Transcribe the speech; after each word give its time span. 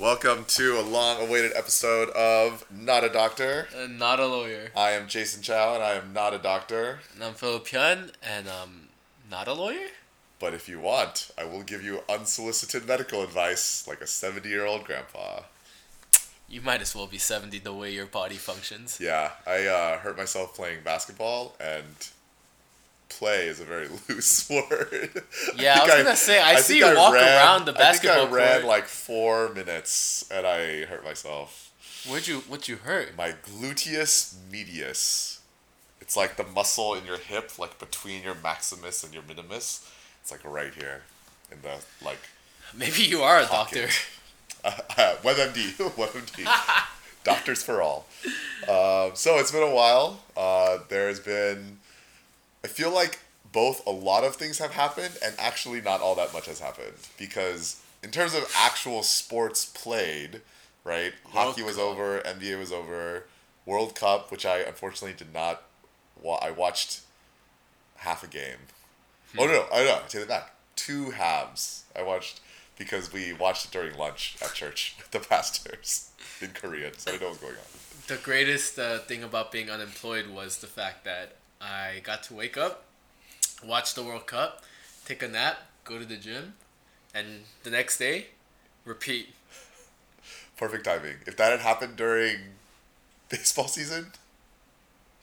Welcome 0.00 0.46
to 0.46 0.80
a 0.80 0.82
long 0.82 1.20
awaited 1.20 1.52
episode 1.54 2.08
of 2.10 2.64
Not 2.70 3.04
a 3.04 3.10
Doctor. 3.10 3.68
Uh, 3.76 3.86
not 3.86 4.18
a 4.18 4.26
lawyer. 4.26 4.70
I 4.74 4.92
am 4.92 5.08
Jason 5.08 5.42
Chow 5.42 5.74
and 5.74 5.82
I 5.82 5.92
am 5.92 6.14
not 6.14 6.32
a 6.32 6.38
doctor, 6.38 7.00
And 7.14 7.22
I'm 7.22 7.34
Philip 7.34 7.66
Hyun, 7.66 8.10
and 8.22 8.48
I'm 8.48 8.88
not 9.30 9.46
a 9.46 9.52
lawyer? 9.52 9.88
but 10.38 10.54
if 10.54 10.70
you 10.70 10.80
want, 10.80 11.30
I 11.36 11.44
will 11.44 11.62
give 11.62 11.84
you 11.84 12.00
unsolicited 12.08 12.88
medical 12.88 13.22
advice 13.22 13.86
like 13.86 14.00
a 14.00 14.06
70 14.06 14.48
year 14.48 14.64
old 14.64 14.84
grandpa. 14.84 15.40
You 16.48 16.62
might 16.62 16.80
as 16.80 16.94
well 16.94 17.06
be 17.06 17.18
70 17.18 17.58
the 17.58 17.74
way 17.74 17.92
your 17.92 18.06
body 18.06 18.36
functions. 18.36 18.98
Yeah, 18.98 19.32
I 19.46 19.66
uh, 19.66 19.98
hurt 19.98 20.16
myself 20.16 20.54
playing 20.56 20.78
basketball 20.82 21.56
and 21.60 22.08
play 23.10 23.46
is 23.48 23.60
a 23.60 23.64
very 23.64 23.88
loose 24.08 24.48
word. 24.48 25.22
Yeah, 25.56 25.78
I 25.80 25.84
was 25.84 25.94
gonna 26.04 26.16
say, 26.16 26.40
I 26.40 26.56
see 26.60 26.80
think 26.80 26.92
you 26.92 26.96
walk 26.98 27.14
around 27.14 27.66
the 27.66 27.72
basketball 27.72 28.16
I 28.16 28.20
think 28.22 28.32
I 28.32 28.36
ran 28.36 28.52
court. 28.60 28.64
like 28.68 28.84
four 28.86 29.48
minutes 29.54 30.24
and 30.30 30.46
I 30.46 30.84
hurt 30.86 31.04
myself. 31.04 31.70
Where'd 32.08 32.26
you, 32.26 32.38
What'd 32.40 32.66
you 32.68 32.76
hurt? 32.76 33.14
My 33.16 33.32
gluteus 33.32 34.34
medius. 34.50 35.40
It's 36.00 36.16
like 36.16 36.36
the 36.36 36.44
muscle 36.44 36.94
in 36.94 37.04
your 37.04 37.18
hip, 37.18 37.58
like 37.58 37.78
between 37.78 38.22
your 38.22 38.34
maximus 38.42 39.04
and 39.04 39.12
your 39.12 39.22
minimus. 39.28 39.86
It's 40.22 40.30
like 40.32 40.40
right 40.44 40.72
here, 40.74 41.02
in 41.52 41.60
the 41.62 41.76
like 42.04 42.18
Maybe 42.74 43.02
you 43.02 43.20
are 43.22 43.40
a 43.40 43.46
Pocket. 43.46 43.90
doctor. 44.64 44.92
uh, 45.02 45.16
WebMD, 45.22 45.72
WebMD, 45.96 46.46
doctors 47.24 47.62
for 47.62 47.82
all. 47.82 48.06
Um, 48.68 49.12
so 49.14 49.38
it's 49.38 49.50
been 49.52 49.62
a 49.62 49.74
while. 49.74 50.20
Uh, 50.36 50.78
there's 50.88 51.18
been, 51.20 51.78
I 52.64 52.68
feel 52.68 52.92
like 52.92 53.18
both 53.52 53.84
a 53.86 53.90
lot 53.90 54.24
of 54.24 54.36
things 54.36 54.58
have 54.58 54.72
happened 54.72 55.18
and 55.24 55.34
actually 55.38 55.80
not 55.80 56.00
all 56.00 56.14
that 56.16 56.32
much 56.32 56.46
has 56.46 56.60
happened 56.60 56.94
because 57.18 57.80
in 58.02 58.10
terms 58.10 58.34
of 58.34 58.50
actual 58.56 59.02
sports 59.02 59.64
played, 59.64 60.40
right? 60.84 61.12
World 61.34 61.48
Hockey 61.48 61.62
was 61.62 61.76
Cup. 61.76 61.84
over, 61.84 62.20
NBA 62.20 62.58
was 62.58 62.72
over, 62.72 63.24
World 63.66 63.94
Cup, 63.94 64.30
which 64.30 64.46
I 64.46 64.58
unfortunately 64.58 65.16
did 65.16 65.32
not. 65.34 65.62
Wa- 66.20 66.38
I 66.42 66.50
watched 66.50 67.00
half 67.96 68.22
a 68.22 68.26
game. 68.26 68.58
Oh 69.38 69.46
no, 69.46 69.52
no, 69.52 69.66
I 69.72 69.84
know. 69.84 70.00
I 70.04 70.08
take 70.08 70.22
it 70.22 70.28
back. 70.28 70.54
Two 70.76 71.10
halves. 71.10 71.84
I 71.96 72.02
watched 72.02 72.40
because 72.78 73.12
we 73.12 73.32
watched 73.32 73.66
it 73.66 73.70
during 73.70 73.96
lunch 73.96 74.36
at 74.42 74.54
church 74.54 74.96
with 74.98 75.10
the 75.10 75.20
pastors 75.20 76.10
in 76.40 76.48
Korean, 76.50 76.96
so 76.96 77.12
I 77.12 77.18
know 77.18 77.28
what's 77.28 77.38
going 77.38 77.54
on. 77.54 77.58
The 78.06 78.16
greatest 78.16 78.78
uh, 78.78 78.98
thing 79.00 79.22
about 79.22 79.52
being 79.52 79.70
unemployed 79.70 80.28
was 80.30 80.58
the 80.58 80.66
fact 80.66 81.04
that 81.04 81.36
I 81.60 82.00
got 82.02 82.22
to 82.24 82.34
wake 82.34 82.56
up, 82.56 82.84
watch 83.64 83.94
the 83.94 84.02
World 84.02 84.26
Cup, 84.26 84.62
take 85.04 85.22
a 85.22 85.28
nap, 85.28 85.58
go 85.84 85.98
to 85.98 86.04
the 86.04 86.16
gym, 86.16 86.54
and 87.14 87.44
the 87.62 87.70
next 87.70 87.98
day, 87.98 88.26
repeat. 88.84 89.34
Perfect 90.56 90.84
timing. 90.84 91.16
If 91.26 91.36
that 91.36 91.50
had 91.52 91.60
happened 91.60 91.96
during 91.96 92.36
baseball 93.28 93.68
season, 93.68 94.12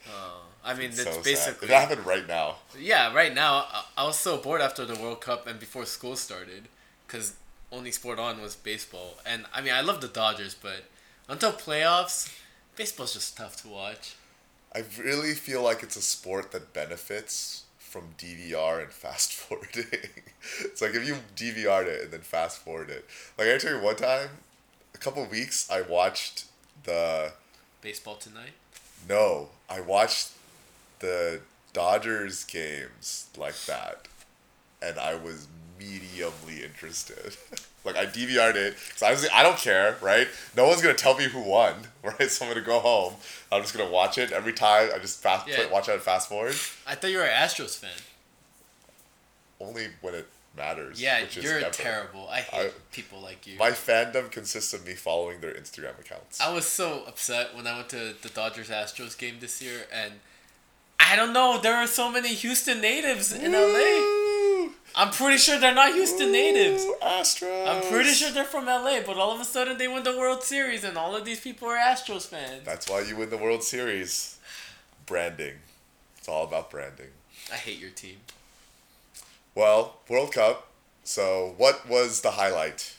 Uh, 0.07 0.39
I 0.63 0.73
mean, 0.73 0.89
it's 0.89 1.03
so 1.03 1.11
sad. 1.11 1.23
basically. 1.23 1.65
If 1.65 1.69
that 1.69 1.89
happened 1.89 2.05
right 2.05 2.27
now, 2.27 2.57
Yeah, 2.77 3.13
right 3.13 3.33
now 3.33 3.67
I, 3.71 3.83
I 3.97 4.03
was 4.05 4.17
so 4.19 4.37
bored 4.37 4.61
after 4.61 4.85
the 4.85 4.95
World 4.95 5.21
Cup 5.21 5.47
and 5.47 5.59
before 5.59 5.85
school 5.85 6.15
started, 6.15 6.67
because 7.05 7.33
only 7.71 7.91
sport 7.91 8.19
on 8.19 8.41
was 8.41 8.55
baseball. 8.55 9.15
And 9.25 9.45
I 9.53 9.61
mean, 9.61 9.73
I 9.73 9.81
love 9.81 10.01
the 10.01 10.07
Dodgers, 10.07 10.55
but 10.55 10.85
until 11.27 11.51
playoffs, 11.51 12.33
baseball's 12.75 13.13
just 13.13 13.35
tough 13.37 13.61
to 13.63 13.67
watch. 13.67 14.15
I 14.77 14.83
really 15.01 15.33
feel 15.33 15.63
like 15.63 15.81
it's 15.81 15.95
a 15.95 16.03
sport 16.03 16.51
that 16.51 16.71
benefits 16.71 17.63
from 17.79 18.09
DVR 18.19 18.79
and 18.79 18.91
fast 18.91 19.33
forwarding. 19.33 19.87
it's 20.61 20.83
like 20.83 20.93
if 20.93 21.07
you 21.07 21.15
DVR'd 21.35 21.87
it 21.87 22.03
and 22.03 22.11
then 22.11 22.21
fast 22.21 22.59
forward 22.59 22.91
it. 22.91 23.03
Like 23.39 23.47
I 23.47 23.57
tell 23.57 23.75
you 23.75 23.81
one 23.83 23.95
time, 23.95 24.29
a 24.93 24.97
couple 24.99 25.25
weeks, 25.25 25.67
I 25.71 25.81
watched 25.81 26.45
the 26.83 27.33
Baseball 27.81 28.17
tonight. 28.17 28.51
No, 29.09 29.49
I 29.67 29.81
watched 29.81 30.33
the 30.99 31.41
Dodgers 31.73 32.43
games 32.43 33.29
like 33.35 33.59
that, 33.65 34.07
and 34.79 34.99
I 34.99 35.15
was 35.15 35.47
mediumly 35.79 36.63
interested. 36.63 37.35
like 37.87 37.97
I 37.97 38.05
DVR'd 38.05 38.55
it 38.55 38.75
because 38.87 39.01
I 39.03 39.11
was 39.11 39.27
I 39.33 39.41
don't 39.43 39.57
care, 39.57 39.97
right? 40.01 40.27
No 40.55 40.67
one's 40.67 40.81
gonna 40.81 40.93
tell 40.93 41.17
me 41.17 41.25
who 41.25 41.41
won, 41.41 41.73
right? 42.03 42.29
So 42.29 42.45
I'm 42.45 42.51
gonna 42.53 42.65
go 42.65 42.79
home. 42.79 43.15
I'm 43.51 43.61
just 43.63 43.75
gonna 43.75 43.89
watch 43.89 44.17
it 44.17 44.31
every 44.31 44.53
time. 44.53 44.89
I 44.93 44.99
just 44.99 45.21
fast 45.21 45.47
Yeah. 45.47 45.67
watch 45.71 45.89
it 45.89 45.93
and 45.93 46.01
fast 46.01 46.29
forward. 46.29 46.55
I 46.85 46.95
thought 46.95 47.09
you 47.11 47.17
were 47.17 47.23
an 47.23 47.31
Astros 47.47 47.75
fan. 47.77 47.89
Only 49.59 49.87
when 50.01 50.13
it 50.13 50.27
matters. 50.55 51.01
Yeah, 51.01 51.21
which 51.21 51.37
you're 51.37 51.59
never. 51.59 51.73
terrible. 51.73 52.27
I 52.29 52.41
hate 52.41 52.67
I- 52.67 52.71
people 52.91 53.19
like 53.21 53.47
you. 53.47 53.57
My 53.57 53.71
fandom 53.71 54.29
consists 54.31 54.73
of 54.73 54.85
me 54.85 54.93
following 54.93 55.39
their 55.41 55.53
Instagram 55.53 55.99
accounts. 55.99 56.39
I 56.41 56.51
was 56.53 56.65
so 56.67 57.03
upset 57.07 57.55
when 57.55 57.65
I 57.67 57.75
went 57.75 57.89
to 57.89 58.13
the 58.21 58.29
Dodgers 58.29 58.69
Astros 58.69 59.17
game 59.17 59.37
this 59.39 59.61
year, 59.61 59.85
and 59.91 60.13
I 60.99 61.15
don't 61.15 61.33
know. 61.33 61.59
There 61.61 61.75
are 61.75 61.87
so 61.87 62.11
many 62.11 62.33
Houston 62.33 62.81
natives 62.81 63.31
in 63.31 63.51
LA. 63.53 63.57
Mm. 63.59 64.26
I'm 64.99 65.11
pretty 65.11 65.37
sure 65.37 65.59
they're 65.59 65.75
not 65.75 65.93
Houston 65.93 66.31
natives. 66.31 66.83
Woo, 66.83 66.95
Astros. 67.03 67.67
I'm 67.67 67.83
pretty 67.83 68.09
sure 68.09 68.31
they're 68.31 68.43
from 68.43 68.65
LA, 68.65 69.01
but 69.05 69.15
all 69.17 69.31
of 69.31 69.39
a 69.39 69.45
sudden 69.45 69.77
they 69.77 69.87
win 69.87 70.01
the 70.03 70.17
World 70.17 70.41
Series, 70.41 70.83
and 70.83 70.97
all 70.97 71.15
of 71.15 71.23
these 71.23 71.39
people 71.39 71.67
are 71.67 71.77
Astros 71.77 72.25
fans. 72.25 72.63
That's 72.65 72.89
why 72.89 73.01
you 73.01 73.15
win 73.15 73.29
the 73.29 73.37
World 73.37 73.61
Series. 73.61 74.39
Branding. 75.05 75.53
It's 76.17 76.27
all 76.27 76.45
about 76.45 76.71
branding. 76.71 77.11
I 77.53 77.57
hate 77.57 77.79
your 77.79 77.91
team. 77.91 78.17
Well, 79.53 79.97
World 80.09 80.33
Cup. 80.33 80.67
So, 81.03 81.53
what 81.57 81.87
was 81.87 82.21
the 82.21 82.31
highlight? 82.31 82.95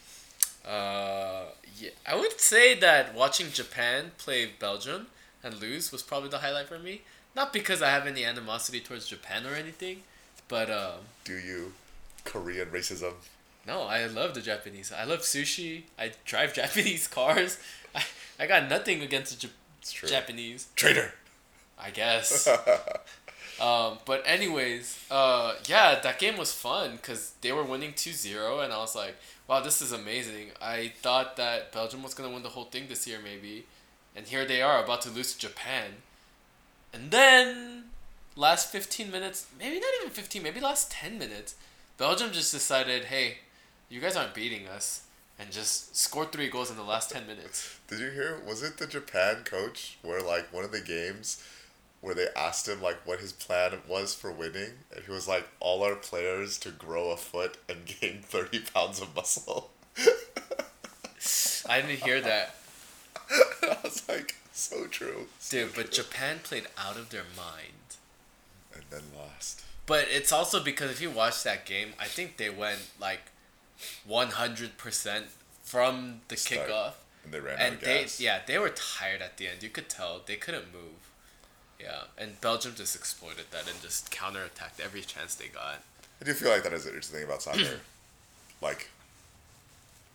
Uh, 0.64 1.47
yeah, 1.76 1.91
I 2.06 2.14
would 2.14 2.41
say 2.41 2.75
that 2.78 3.12
watching 3.12 3.50
Japan 3.50 4.12
play 4.19 4.48
Belgium 4.58 5.08
and 5.42 5.60
lose 5.60 5.91
was 5.91 6.03
probably 6.04 6.28
the 6.28 6.38
highlight 6.38 6.69
for 6.69 6.78
me. 6.78 7.03
Not 7.34 7.53
because 7.53 7.82
I 7.82 7.91
have 7.91 8.06
any 8.06 8.25
animosity 8.25 8.81
towards 8.81 9.08
Japan 9.08 9.44
or 9.47 9.54
anything, 9.54 10.04
but 10.47 10.70
um, 10.70 11.00
Do 11.25 11.34
you 11.34 11.72
Korean 12.28 12.68
racism? 12.68 13.14
no, 13.66 13.82
I 13.82 14.06
love 14.06 14.34
the 14.34 14.40
Japanese. 14.40 14.92
I 14.92 15.04
love 15.04 15.20
sushi. 15.20 15.82
I 15.98 16.12
drive 16.24 16.54
Japanese 16.62 17.06
cars. 17.06 17.58
I, 17.94 18.02
I 18.38 18.46
got 18.46 18.68
nothing 18.68 19.02
against 19.02 19.40
the. 19.40 19.50
Japanese. 20.06 20.68
Traitor. 20.76 21.14
I 21.78 21.90
guess. 21.90 22.48
Um, 23.60 23.98
but 24.04 24.22
anyways, 24.24 25.04
uh, 25.10 25.54
yeah, 25.66 25.98
that 25.98 26.18
game 26.18 26.36
was 26.36 26.52
fun 26.52 26.92
because 26.92 27.32
they 27.40 27.50
were 27.50 27.64
winning 27.64 27.92
2-0 27.92 28.62
and 28.62 28.72
I 28.72 28.78
was 28.78 28.94
like, 28.94 29.16
wow, 29.48 29.60
this 29.60 29.82
is 29.82 29.90
amazing. 29.90 30.50
I 30.62 30.92
thought 31.02 31.36
that 31.36 31.72
Belgium 31.72 32.02
was 32.02 32.14
going 32.14 32.30
to 32.30 32.34
win 32.34 32.44
the 32.44 32.50
whole 32.50 32.66
thing 32.66 32.84
this 32.88 33.06
year 33.06 33.18
maybe. 33.22 33.66
And 34.14 34.26
here 34.26 34.44
they 34.44 34.62
are 34.62 34.82
about 34.82 35.02
to 35.02 35.10
lose 35.10 35.32
to 35.32 35.38
Japan. 35.40 36.02
And 36.92 37.10
then 37.10 37.84
last 38.36 38.70
15 38.70 39.10
minutes, 39.10 39.46
maybe 39.58 39.80
not 39.80 39.90
even 40.00 40.12
15, 40.12 40.42
maybe 40.42 40.60
last 40.60 40.92
10 40.92 41.18
minutes, 41.18 41.56
Belgium 41.98 42.31
just 42.32 42.53
decided, 42.53 43.06
hey, 43.06 43.38
you 43.88 44.00
guys 44.00 44.16
aren't 44.16 44.32
beating 44.34 44.66
us. 44.69 45.03
And 45.41 45.53
just 45.53 45.94
scored 45.94 46.32
three 46.32 46.48
goals 46.48 46.69
in 46.69 46.76
the 46.76 46.82
last 46.82 47.10
10 47.10 47.25
minutes. 47.26 47.78
Did 47.86 48.00
you 48.00 48.10
hear? 48.10 48.41
Was 48.44 48.60
it 48.64 48.78
the 48.78 48.88
Japan 48.88 49.44
coach 49.44 49.97
where, 50.03 50.20
like, 50.20 50.53
one 50.53 50.64
of 50.64 50.72
the 50.72 50.81
games 50.81 51.41
where 52.00 52.14
they 52.14 52.26
asked 52.37 52.66
him, 52.66 52.82
like, 52.82 53.06
what 53.06 53.20
his 53.20 53.32
plan 53.32 53.75
was 53.87 54.16
for 54.16 54.32
winning? 54.32 54.70
And 54.92 55.04
he 55.04 55.12
was 55.12 55.28
like, 55.28 55.47
all 55.60 55.84
our 55.84 55.94
players 55.94 56.58
to 56.58 56.70
grow 56.70 57.10
a 57.10 57.16
foot 57.16 57.56
and 57.69 57.87
gain 58.00 58.20
30 58.22 58.62
pounds 58.75 59.00
of 59.00 59.14
muscle. 59.14 59.70
I 61.69 61.82
didn't 61.82 62.03
hear 62.03 62.20
that. 62.20 62.56
I 63.62 63.76
was 63.84 64.08
like, 64.08 64.34
so 64.53 64.87
true. 64.87 65.26
so 65.38 65.66
Dude, 65.66 65.75
but 65.76 65.92
true. 65.92 66.03
Japan 66.03 66.41
played 66.42 66.66
out 66.76 66.97
of 66.97 67.10
their 67.10 67.26
mind. 67.37 67.97
And 68.75 68.82
then 68.91 69.03
lost. 69.16 69.62
But 69.88 70.06
it's 70.10 70.31
also 70.32 70.62
because 70.62 70.91
if 70.91 71.00
you 71.00 71.10
watch 71.10 71.43
that 71.44 71.65
game, 71.65 71.94
I 71.99 72.04
think 72.04 72.37
they 72.37 72.50
went 72.50 72.91
like 73.00 73.32
100% 74.09 75.22
from 75.62 76.21
the 76.28 76.37
Start. 76.37 76.69
kickoff. 76.69 76.93
And 77.25 77.32
they 77.32 77.40
ran 77.40 77.58
out 77.58 77.73
of 77.73 77.81
they, 77.81 78.02
gas. 78.02 78.20
yeah, 78.20 78.40
they 78.46 78.58
were 78.58 78.69
tired 78.69 79.23
at 79.23 79.38
the 79.38 79.49
end. 79.49 79.62
You 79.62 79.70
could 79.70 79.88
tell. 79.88 80.20
They 80.25 80.37
couldn't 80.37 80.73
move. 80.73 81.11
Yeah. 81.81 82.02
And 82.19 82.38
Belgium 82.40 82.75
just 82.76 82.94
exploited 82.94 83.46
that 83.50 83.67
and 83.67 83.81
just 83.81 84.11
counterattacked 84.11 84.79
every 84.85 85.00
chance 85.00 85.35
they 85.35 85.49
got. 85.49 85.82
I 86.20 86.25
do 86.25 86.34
feel 86.34 86.50
like 86.50 86.64
that 86.64 86.75
is 86.75 86.84
the 86.84 86.91
interesting 86.91 87.20
thing 87.20 87.26
about 87.26 87.43
soccer. 87.43 87.81
like, 88.61 88.91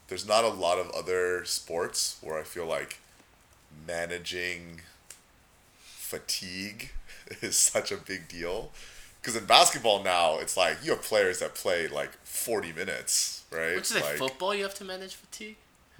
there's 0.07 0.27
not 0.27 0.43
a 0.43 0.49
lot 0.49 0.77
of 0.77 0.91
other 0.91 1.45
sports 1.45 2.17
where 2.21 2.37
I 2.37 2.43
feel 2.43 2.67
like 2.67 2.99
managing 3.87 4.81
fatigue 5.81 6.91
is 7.41 7.57
such 7.57 7.91
a 7.91 7.97
big 7.97 8.27
deal. 8.27 8.71
Because 9.23 9.37
in 9.37 9.45
basketball 9.45 10.03
now, 10.03 10.37
it's 10.39 10.57
like 10.57 10.79
you 10.83 10.91
have 10.91 11.01
players 11.01 11.39
that 11.39 11.55
play 11.55 11.87
like 11.87 12.11
40 12.25 12.73
minutes, 12.73 13.45
right? 13.53 13.75
Which 13.77 13.85
is 13.85 13.95
like 13.95 14.03
like, 14.03 14.17
football, 14.17 14.53
you 14.53 14.63
have 14.63 14.75
to 14.75 14.83
manage 14.83 15.15
fatigue? 15.15 15.55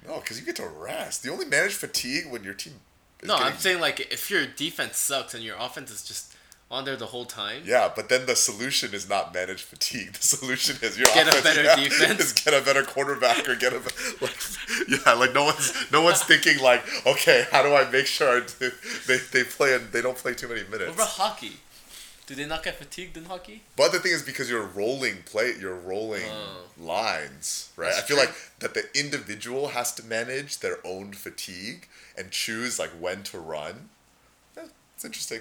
No, 0.06 0.20
because 0.20 0.38
you 0.38 0.44
get 0.44 0.56
to 0.56 0.66
rest. 0.66 1.24
You 1.24 1.32
only 1.32 1.46
manage 1.46 1.72
fatigue 1.72 2.30
when 2.30 2.44
your 2.44 2.52
team. 2.52 2.74
Is 3.22 3.28
No, 3.28 3.36
I'm 3.36 3.56
saying 3.56 3.80
like 3.80 3.98
if 4.12 4.30
your 4.30 4.44
defense 4.44 4.98
sucks 4.98 5.32
and 5.32 5.42
your 5.42 5.56
offense 5.58 5.90
is 5.90 6.04
just 6.04 6.34
on 6.70 6.84
there 6.84 6.96
the 6.96 7.06
whole 7.06 7.24
time. 7.24 7.62
Yeah, 7.64 7.90
but 7.96 8.10
then 8.10 8.26
the 8.26 8.36
solution 8.36 8.92
is 8.92 9.08
not 9.08 9.32
manage 9.32 9.62
fatigue. 9.62 10.12
The 10.12 10.22
solution 10.22 10.76
is 10.82 10.98
your 10.98 11.06
Get 11.06 11.26
a 11.26 11.42
better 11.42 11.62
yeah, 11.64 11.76
defense. 11.76 12.20
Is 12.20 12.32
get 12.34 12.52
a 12.52 12.62
better 12.62 12.82
quarterback 12.82 13.48
or 13.48 13.54
get 13.54 13.72
a 13.72 13.78
like 14.20 14.36
Yeah, 14.86 15.14
like 15.14 15.32
no 15.32 15.44
one's 15.44 15.90
no 15.90 16.02
one's 16.02 16.22
thinking 16.30 16.58
like, 16.58 16.84
okay, 17.06 17.46
how 17.50 17.62
do 17.62 17.74
I 17.74 17.90
make 17.90 18.04
sure 18.04 18.42
i 18.42 18.46
they, 19.06 19.16
they 19.32 19.44
play 19.44 19.74
and 19.74 19.90
they 19.92 20.02
don't 20.02 20.18
play 20.18 20.34
too 20.34 20.48
many 20.48 20.64
minutes? 20.64 20.88
What 20.88 20.94
about 20.94 21.08
hockey? 21.08 21.52
Do 22.26 22.34
they 22.34 22.46
not 22.46 22.62
get 22.62 22.76
fatigued 22.76 23.16
in 23.18 23.26
hockey? 23.26 23.62
But 23.76 23.92
the 23.92 23.98
thing 24.00 24.12
is, 24.12 24.22
because 24.22 24.48
you're 24.48 24.64
rolling 24.64 25.22
play, 25.24 25.52
you're 25.60 25.74
rolling 25.78 26.22
Oh. 26.30 26.64
lines, 26.78 27.68
right? 27.76 27.88
That's 27.92 27.98
I 28.04 28.06
feel 28.06 28.16
true. 28.16 28.26
like 28.26 28.34
that 28.60 28.72
the 28.74 28.84
individual 28.98 29.68
has 29.68 29.92
to 29.96 30.02
manage 30.04 30.58
their 30.60 30.78
own 30.86 31.12
fatigue 31.12 31.86
and 32.16 32.30
choose 32.30 32.78
like 32.78 32.90
when 32.98 33.22
to 33.24 33.38
run. 33.38 33.90
Eh, 34.56 34.62
it's 34.94 35.04
interesting. 35.04 35.40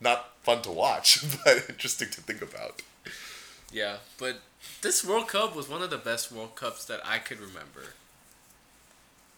Not 0.00 0.30
fun 0.42 0.62
to 0.62 0.70
watch, 0.72 1.20
but 1.44 1.66
interesting 1.68 2.10
to 2.10 2.20
think 2.20 2.42
about. 2.42 2.82
Yeah, 3.70 3.98
but 4.18 4.40
this 4.82 5.04
World 5.04 5.28
Cup 5.28 5.54
was 5.54 5.68
one 5.68 5.82
of 5.82 5.90
the 5.90 5.98
best 5.98 6.32
World 6.32 6.56
Cups 6.56 6.84
that 6.86 7.00
I 7.06 7.18
could 7.18 7.38
remember. 7.38 7.94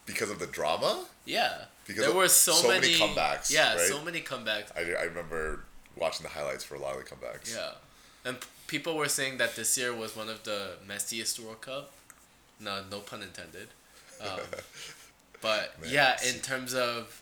Because 0.07 0.29
of 0.31 0.39
the 0.39 0.47
drama, 0.47 1.05
Yeah, 1.25 1.65
Because 1.85 2.05
there 2.05 2.13
were 2.15 2.27
so, 2.27 2.53
so 2.53 2.67
many 2.67 2.97
many, 2.97 2.99
comebacks, 2.99 3.51
Yeah, 3.51 3.75
right? 3.75 3.87
so 3.87 4.03
many 4.03 4.21
comebacks. 4.21 4.75
I, 4.75 4.81
I 4.99 5.03
remember 5.03 5.63
watching 5.95 6.23
the 6.23 6.29
highlights 6.29 6.63
for 6.63 6.75
a 6.75 6.79
lot 6.79 6.95
of 6.97 7.03
the 7.03 7.09
comebacks. 7.15 7.53
Yeah, 7.55 7.71
and 8.25 8.39
p- 8.39 8.47
people 8.67 8.95
were 8.95 9.09
saying 9.09 9.37
that 9.37 9.55
this 9.55 9.77
year 9.77 9.93
was 9.93 10.15
one 10.15 10.29
of 10.29 10.43
the 10.43 10.71
messiest 10.87 11.39
World 11.39 11.61
Cup. 11.61 11.91
No, 12.59 12.81
no 12.89 12.99
pun 12.99 13.21
intended. 13.23 13.67
Um, 14.21 14.39
but 15.41 15.75
yeah, 15.87 16.17
in 16.27 16.39
terms 16.39 16.73
of 16.73 17.21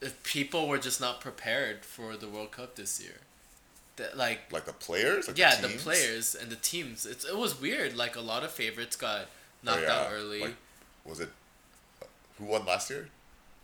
if 0.00 0.22
people 0.22 0.68
were 0.68 0.78
just 0.78 1.00
not 1.00 1.20
prepared 1.20 1.84
for 1.84 2.16
the 2.16 2.28
World 2.28 2.52
Cup 2.52 2.76
this 2.76 3.00
year. 3.02 3.14
That 3.96 4.16
like 4.16 4.52
Like 4.52 4.66
the 4.66 4.74
players, 4.74 5.26
like 5.26 5.38
yeah, 5.38 5.56
the, 5.58 5.68
teams? 5.68 5.82
players 5.82 6.34
and 6.34 6.50
the 6.50 6.56
teams. 6.56 7.06
It's 7.06 7.24
it 7.24 7.36
was 7.36 7.58
weird. 7.60 7.96
Like 7.96 8.14
a 8.14 8.20
lot 8.20 8.44
of 8.44 8.50
favorites 8.50 8.94
got 8.94 9.26
knocked 9.62 9.78
Oh, 9.78 9.82
yeah, 9.82 9.92
out 10.00 10.08
early. 10.12 10.40
like, 10.40 10.54
Was 11.06 11.20
it 11.20 11.30
who 12.38 12.44
won 12.44 12.66
last 12.66 12.90
year? 12.90 13.08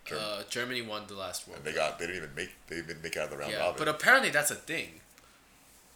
Germany. 0.05 0.27
uh, 0.31 0.43
Germany 0.51 0.83
won 0.83 1.03
the 1.07 1.15
last 1.15 1.47
World 1.47 1.59
and 1.59 1.67
they 1.67 1.73
Cup. 1.73 1.91
got 1.91 1.99
they 1.99 2.07
didn't 2.07 2.17
even 2.25 2.35
make 2.35 2.51
they 2.67 2.77
didn't 2.77 3.03
make 3.03 3.15
it 3.17 3.19
out 3.21 3.25
of 3.27 3.31
the 3.31 3.37
round 3.39 3.53
yeah, 3.53 3.59
robin. 3.61 3.75
but 3.79 3.89
apparently 3.89 4.31
that's 4.31 4.51
a 4.51 4.55
thing. 4.57 5.01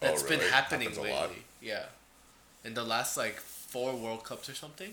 Oh, 0.03 0.07
That's 0.07 0.23
been 0.23 0.41
happening 0.41 0.89
Happens 0.91 0.99
a 0.99 1.03
lately. 1.13 1.43
Yeah, 1.61 1.87
in 2.65 2.75
the 2.75 2.85
last 2.85 3.17
like 3.17 3.37
four 3.41 3.97
World 3.97 4.25
Cups 4.25 4.49
or 4.49 4.55
something. 4.55 4.93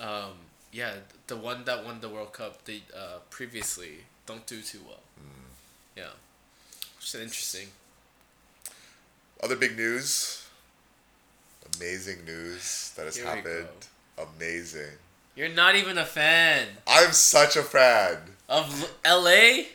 Um, 0.00 0.32
yeah, 0.72 0.94
the 1.28 1.36
one 1.36 1.64
that 1.64 1.84
won 1.84 2.00
the 2.00 2.08
World 2.08 2.32
Cup 2.32 2.64
they 2.64 2.82
uh, 2.94 3.18
previously 3.30 4.04
don't 4.26 4.44
do 4.46 4.60
too 4.60 4.80
well. 4.86 5.00
Hmm. 5.16 5.52
Yeah, 5.96 6.10
which 6.96 7.06
is 7.06 7.14
interesting. 7.14 7.68
Other 9.42 9.56
big 9.56 9.76
news. 9.76 10.44
Amazing 11.78 12.24
news 12.24 12.92
that 12.96 13.04
has 13.04 13.16
Here 13.16 13.26
happened. 13.26 13.68
Amazing. 14.18 14.96
You're 15.38 15.48
not 15.48 15.76
even 15.76 15.98
a 15.98 16.04
fan 16.04 16.66
I'm 16.84 17.12
such 17.12 17.54
a 17.54 17.62
fan. 17.62 18.16
of 18.48 18.82
L- 18.82 18.88
L.A. 19.04 19.68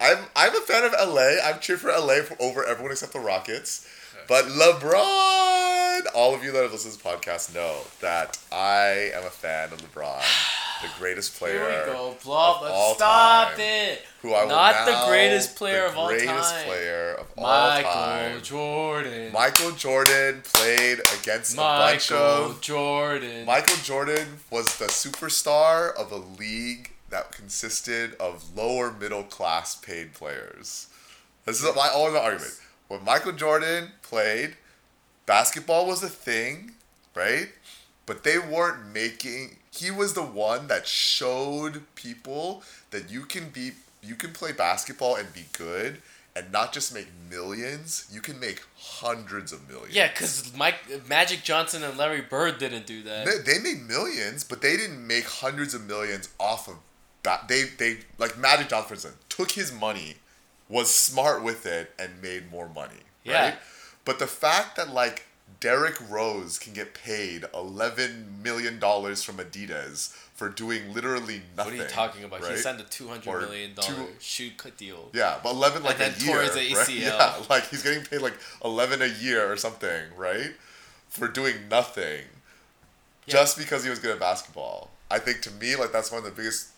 I'm 0.00 0.24
I'm 0.34 0.56
a 0.56 0.60
fan 0.62 0.82
of 0.82 0.94
LA. 0.94 1.36
I'm 1.44 1.60
cheering 1.60 1.78
for 1.78 1.90
LA 1.90 2.22
for, 2.22 2.36
over 2.42 2.64
everyone 2.64 2.90
except 2.90 3.12
the 3.12 3.20
Rockets. 3.20 3.88
But 4.26 4.46
LeBron, 4.46 6.06
all 6.12 6.34
of 6.34 6.42
you 6.42 6.50
that 6.50 6.60
have 6.60 6.72
listened 6.72 6.94
to 6.94 6.98
this 6.98 7.14
podcast 7.14 7.54
know 7.54 7.82
that 8.00 8.36
I 8.50 9.12
am 9.14 9.22
a 9.22 9.30
fan 9.30 9.72
of 9.72 9.78
LeBron, 9.78 10.22
the 10.86 10.98
greatest 10.98 11.36
player. 11.38 11.58
Here 11.70 11.86
we 11.86 11.92
go, 11.92 12.16
blah 12.24 12.54
of 12.54 12.60
blah. 12.60 12.68
all 12.70 12.94
Stop 12.94 13.50
time. 13.52 13.60
it. 13.60 14.02
Who 14.22 14.34
I 14.34 14.46
Not 14.46 14.86
the 14.86 15.08
greatest 15.08 15.56
player 15.56 15.82
the 15.82 15.88
of 15.88 15.98
all 15.98 16.08
greatest 16.08 16.54
time. 16.54 16.64
player 16.66 17.14
of 17.14 17.26
all 17.36 17.82
time. 17.82 18.32
Michael. 18.32 18.40
Jordan. 18.40 19.32
Michael 19.32 19.70
Jordan 19.72 20.42
played 20.44 21.00
against 21.20 21.54
a 21.54 21.56
bunch 21.56 22.10
of. 22.12 22.48
Michael 22.48 22.60
Jordan. 22.60 23.46
Michael 23.46 23.76
Jordan 23.82 24.26
was 24.50 24.78
the 24.78 24.86
superstar 24.86 25.94
of 25.94 26.12
a 26.12 26.16
league 26.16 26.92
that 27.10 27.32
consisted 27.32 28.14
of 28.20 28.56
lower 28.56 28.92
middle 28.92 29.22
class 29.22 29.74
paid 29.76 30.12
players. 30.12 30.88
This 31.44 31.62
is 31.62 31.76
my 31.76 31.88
my 31.88 32.18
argument. 32.18 32.60
When 32.88 33.04
Michael 33.04 33.32
Jordan 33.32 33.92
played, 34.02 34.56
basketball 35.24 35.86
was 35.86 36.02
a 36.02 36.08
thing, 36.08 36.72
right? 37.14 37.48
But 38.06 38.22
they 38.24 38.38
weren't 38.38 38.92
making 38.92 39.56
he 39.76 39.90
was 39.90 40.14
the 40.14 40.22
one 40.22 40.68
that 40.68 40.86
showed 40.86 41.82
people 41.94 42.62
that 42.90 43.10
you 43.10 43.22
can 43.22 43.50
be 43.50 43.72
you 44.02 44.14
can 44.14 44.32
play 44.32 44.52
basketball 44.52 45.16
and 45.16 45.32
be 45.32 45.46
good 45.52 46.00
and 46.36 46.52
not 46.52 46.70
just 46.70 46.92
make 46.92 47.06
millions, 47.30 48.06
you 48.12 48.20
can 48.20 48.38
make 48.38 48.62
hundreds 48.76 49.52
of 49.52 49.66
millions. 49.70 49.94
Yeah, 49.94 50.08
because 50.08 50.54
Mike 50.54 50.74
Magic 51.08 51.42
Johnson 51.42 51.82
and 51.82 51.96
Larry 51.96 52.20
Bird 52.20 52.58
didn't 52.58 52.86
do 52.86 53.02
that. 53.04 53.24
They, 53.24 53.54
they 53.54 53.58
made 53.58 53.88
millions, 53.88 54.44
but 54.44 54.60
they 54.60 54.76
didn't 54.76 55.04
make 55.04 55.24
hundreds 55.24 55.72
of 55.72 55.86
millions 55.86 56.28
off 56.38 56.68
of 56.68 56.76
that. 57.22 57.48
They 57.48 57.62
they 57.62 57.98
like 58.18 58.38
Magic 58.38 58.68
Johnson, 58.68 59.12
took 59.30 59.52
his 59.52 59.72
money, 59.72 60.16
was 60.68 60.94
smart 60.94 61.42
with 61.42 61.64
it, 61.64 61.92
and 61.98 62.20
made 62.20 62.50
more 62.50 62.68
money. 62.68 63.00
Yeah. 63.24 63.42
Right? 63.42 63.54
But 64.04 64.18
the 64.18 64.26
fact 64.26 64.76
that 64.76 64.92
like 64.92 65.24
Derrick 65.60 65.96
Rose 66.10 66.58
can 66.58 66.72
get 66.72 66.94
paid 66.94 67.44
eleven 67.54 68.42
million 68.42 68.78
dollars 68.78 69.22
from 69.22 69.36
Adidas 69.36 70.08
for 70.34 70.50
doing 70.50 70.92
literally 70.92 71.40
nothing. 71.56 71.72
what 71.78 71.80
are 71.80 71.84
you 71.84 71.90
talking 71.90 72.24
about? 72.24 72.40
He 72.40 72.46
right? 72.46 72.58
signed 72.58 72.78
a 72.80 72.84
two 72.84 73.08
hundred 73.08 73.40
million 73.40 73.74
dollar 73.74 74.06
shoe 74.20 74.50
cut 74.56 74.76
deal. 74.76 75.08
Yeah, 75.14 75.38
but 75.42 75.52
eleven 75.52 75.82
like 75.82 75.98
then 75.98 76.12
a 76.18 76.24
year. 76.24 76.34
tore 76.34 76.42
his 76.42 76.74
right? 76.74 76.88
Yeah, 76.90 77.34
like 77.48 77.68
he's 77.68 77.82
getting 77.82 78.04
paid 78.04 78.20
like 78.20 78.34
eleven 78.64 79.00
a 79.00 79.06
year 79.06 79.50
or 79.50 79.56
something, 79.56 80.02
right? 80.16 80.52
For 81.08 81.26
doing 81.26 81.54
nothing, 81.70 82.24
Yeah. 83.26 83.32
just 83.32 83.56
because 83.56 83.82
he 83.82 83.88
was 83.88 83.98
good 83.98 84.10
at 84.10 84.20
basketball. 84.20 84.90
I 85.10 85.18
think 85.20 85.40
to 85.42 85.50
me, 85.52 85.74
like 85.76 85.92
that's 85.92 86.10
one 86.12 86.18
of 86.18 86.24
the 86.24 86.32
biggest 86.32 86.68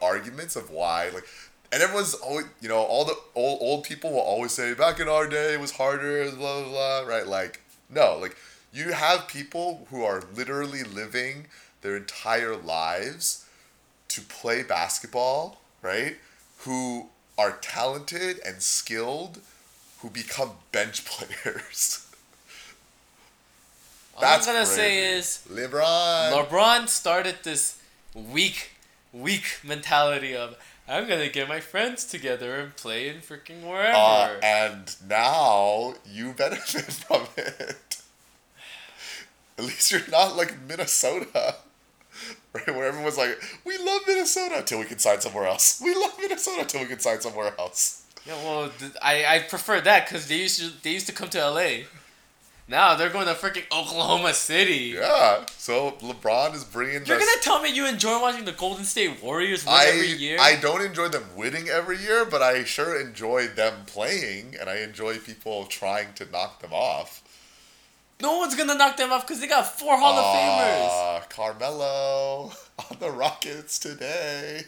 arguments 0.00 0.54
of 0.54 0.70
why, 0.70 1.08
like, 1.12 1.24
and 1.72 1.82
everyone's 1.82 2.14
always, 2.14 2.44
you 2.60 2.68
know, 2.68 2.76
all 2.76 3.04
the 3.04 3.16
old 3.34 3.58
old 3.60 3.84
people 3.84 4.10
will 4.12 4.20
always 4.20 4.52
say, 4.52 4.74
back 4.74 5.00
in 5.00 5.08
our 5.08 5.26
day 5.26 5.54
it 5.54 5.60
was 5.60 5.72
harder, 5.72 6.30
blah 6.30 6.62
blah 6.62 6.68
blah, 6.68 7.00
right? 7.00 7.26
Like, 7.26 7.62
no, 7.90 8.18
like 8.20 8.36
you 8.72 8.92
have 8.92 9.28
people 9.28 9.86
who 9.90 10.04
are 10.04 10.22
literally 10.34 10.82
living 10.82 11.46
their 11.80 11.96
entire 11.96 12.56
lives 12.56 13.44
to 14.08 14.20
play 14.20 14.62
basketball, 14.62 15.60
right? 15.82 16.16
Who 16.58 17.08
are 17.36 17.52
talented 17.60 18.40
and 18.44 18.60
skilled, 18.62 19.40
who 20.00 20.10
become 20.10 20.52
bench 20.72 21.04
players. 21.04 22.04
All 24.16 24.24
I'm 24.24 24.44
gonna 24.44 24.66
say 24.66 25.16
is 25.16 25.46
LeBron. 25.48 26.32
LeBron 26.32 26.88
started 26.88 27.36
this 27.44 27.80
weak, 28.14 28.72
weak 29.12 29.60
mentality 29.62 30.34
of 30.34 30.56
I'm 30.88 31.06
gonna 31.06 31.28
get 31.28 31.48
my 31.48 31.60
friends 31.60 32.04
together 32.04 32.56
and 32.56 32.74
play 32.74 33.08
in 33.08 33.16
freaking 33.16 33.62
wherever. 33.62 33.96
Uh, 33.96 34.40
and 34.42 34.96
now 35.06 35.94
you 36.10 36.32
benefit 36.32 36.92
from 36.92 37.26
it. 37.36 37.87
At 39.58 39.64
least 39.64 39.90
you're 39.90 40.08
not 40.08 40.36
like 40.36 40.54
Minnesota, 40.68 41.56
right? 42.52 42.68
Where 42.68 42.86
everyone's 42.86 43.18
like, 43.18 43.38
"We 43.64 43.76
love 43.78 44.02
Minnesota 44.06 44.58
until 44.58 44.78
we 44.78 44.84
can 44.84 44.98
sign 44.98 45.20
somewhere 45.20 45.46
else. 45.46 45.80
We 45.84 45.94
love 45.94 46.14
Minnesota 46.20 46.60
until 46.62 46.80
we 46.80 46.86
can 46.86 47.00
sign 47.00 47.20
somewhere 47.20 47.52
else." 47.58 48.04
yeah, 48.26 48.34
well, 48.44 48.70
I 49.02 49.24
I 49.24 49.38
prefer 49.40 49.80
that 49.80 50.06
because 50.06 50.28
they 50.28 50.36
used 50.36 50.60
to 50.60 50.82
they 50.82 50.90
used 50.90 51.06
to 51.06 51.12
come 51.12 51.28
to 51.30 51.40
L.A. 51.40 51.86
Now 52.70 52.96
they're 52.96 53.08
going 53.08 53.26
to 53.26 53.32
freaking 53.32 53.64
Oklahoma 53.72 54.34
City. 54.34 54.94
Yeah. 54.94 55.46
So 55.56 55.92
LeBron 56.02 56.54
is 56.54 56.64
bringing. 56.64 57.06
You're 57.06 57.18
gonna 57.18 57.30
tell 57.40 57.62
me 57.62 57.70
you 57.70 57.86
enjoy 57.86 58.20
watching 58.20 58.44
the 58.44 58.52
Golden 58.52 58.84
State 58.84 59.22
Warriors 59.22 59.64
win 59.64 59.74
I 59.74 59.86
every 59.86 60.12
year? 60.12 60.36
I 60.38 60.56
don't 60.56 60.82
enjoy 60.82 61.08
them 61.08 61.24
winning 61.34 61.68
every 61.68 61.98
year, 61.98 62.26
but 62.26 62.42
I 62.42 62.64
sure 62.64 63.00
enjoy 63.00 63.48
them 63.48 63.86
playing, 63.86 64.54
and 64.60 64.68
I 64.68 64.78
enjoy 64.80 65.16
people 65.18 65.64
trying 65.64 66.12
to 66.14 66.30
knock 66.30 66.60
them 66.60 66.74
off. 66.74 67.22
No 68.20 68.38
one's 68.38 68.54
gonna 68.54 68.74
knock 68.74 68.96
them 68.96 69.12
off 69.12 69.26
because 69.26 69.40
they 69.40 69.46
got 69.46 69.66
four 69.78 69.96
Hall 69.98 70.18
of 70.18 70.24
Famers. 70.24 70.88
Ah, 70.90 71.26
Carmelo 71.28 72.52
on 72.90 72.96
the 72.98 73.10
Rockets 73.10 73.78
today. 73.78 74.62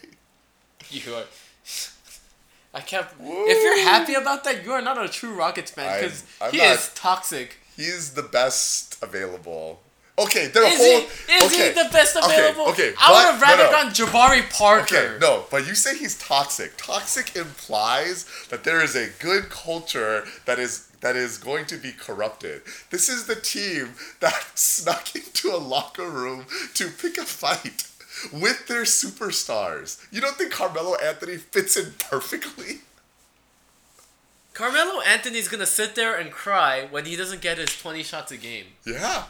You 0.90 1.14
are. 1.14 1.25
I 2.75 2.80
can't. 2.80 3.07
If 3.21 3.62
you're 3.62 3.85
happy 3.85 4.14
about 4.14 4.45
that, 4.45 4.64
you 4.64 4.73
are 4.73 4.83
not 4.83 5.02
a 5.02 5.09
true 5.09 5.35
Rockets 5.35 5.73
fan 5.73 6.00
because 6.00 6.25
he 6.52 6.59
not- 6.59 6.66
is 6.76 6.90
toxic. 6.95 7.57
He's 7.76 8.12
the 8.14 8.23
best 8.23 9.02
available. 9.02 9.80
Okay, 10.19 10.49
their 10.49 10.64
Is 10.64 10.76
whole. 10.76 11.00
he? 11.00 11.33
Is 11.33 11.42
okay, 11.52 11.69
he 11.69 11.83
the 11.83 11.88
best 11.90 12.14
available? 12.14 12.69
Okay, 12.69 12.92
I 13.00 13.11
would 13.11 13.33
have 13.33 13.40
rather 13.40 13.64
no, 13.64 13.71
no. 13.71 13.83
gone 13.85 13.92
Jabari 13.92 14.50
Parker. 14.52 14.97
Okay, 14.97 15.19
no, 15.19 15.45
but 15.50 15.66
you 15.66 15.75
say 15.75 15.97
he's 15.97 16.19
toxic. 16.19 16.75
Toxic 16.76 17.35
implies 17.37 18.26
that 18.50 18.64
there 18.64 18.83
is 18.85 18.95
a 18.95 19.09
good 19.19 19.49
culture 19.49 20.26
that 20.45 20.59
is 20.59 20.89
that 21.00 21.16
is 21.16 21.38
going 21.38 21.66
to 21.66 21.76
be 21.76 21.92
corrupted. 21.92 22.62
This 22.90 23.09
is 23.09 23.26
the 23.26 23.35
team 23.37 23.95
that 24.21 24.47
snuck 24.54 25.14
into 25.14 25.49
a 25.54 25.57
locker 25.59 26.09
room 26.09 26.47
to 26.75 26.88
pick 26.88 27.16
a 27.19 27.25
fight 27.25 27.85
with 28.33 28.66
their 28.66 28.83
superstars. 28.83 30.04
You 30.12 30.21
don't 30.21 30.37
think 30.37 30.52
Carmelo 30.52 30.97
Anthony 30.97 31.37
fits 31.38 31.76
in 31.76 31.92
perfectly? 31.99 32.80
Carmelo 34.52 35.00
Anthony's 35.02 35.49
gonna 35.49 35.64
sit 35.66 35.95
there 35.95 36.16
and 36.16 36.30
cry 36.30 36.87
when 36.90 37.04
he 37.07 37.16
doesn't 37.16 37.40
get 37.40 37.57
his 37.59 37.75
20 37.80 38.02
shots 38.02 38.30
a 38.33 38.37
game. 38.37 38.66
Yeah. 38.85 39.25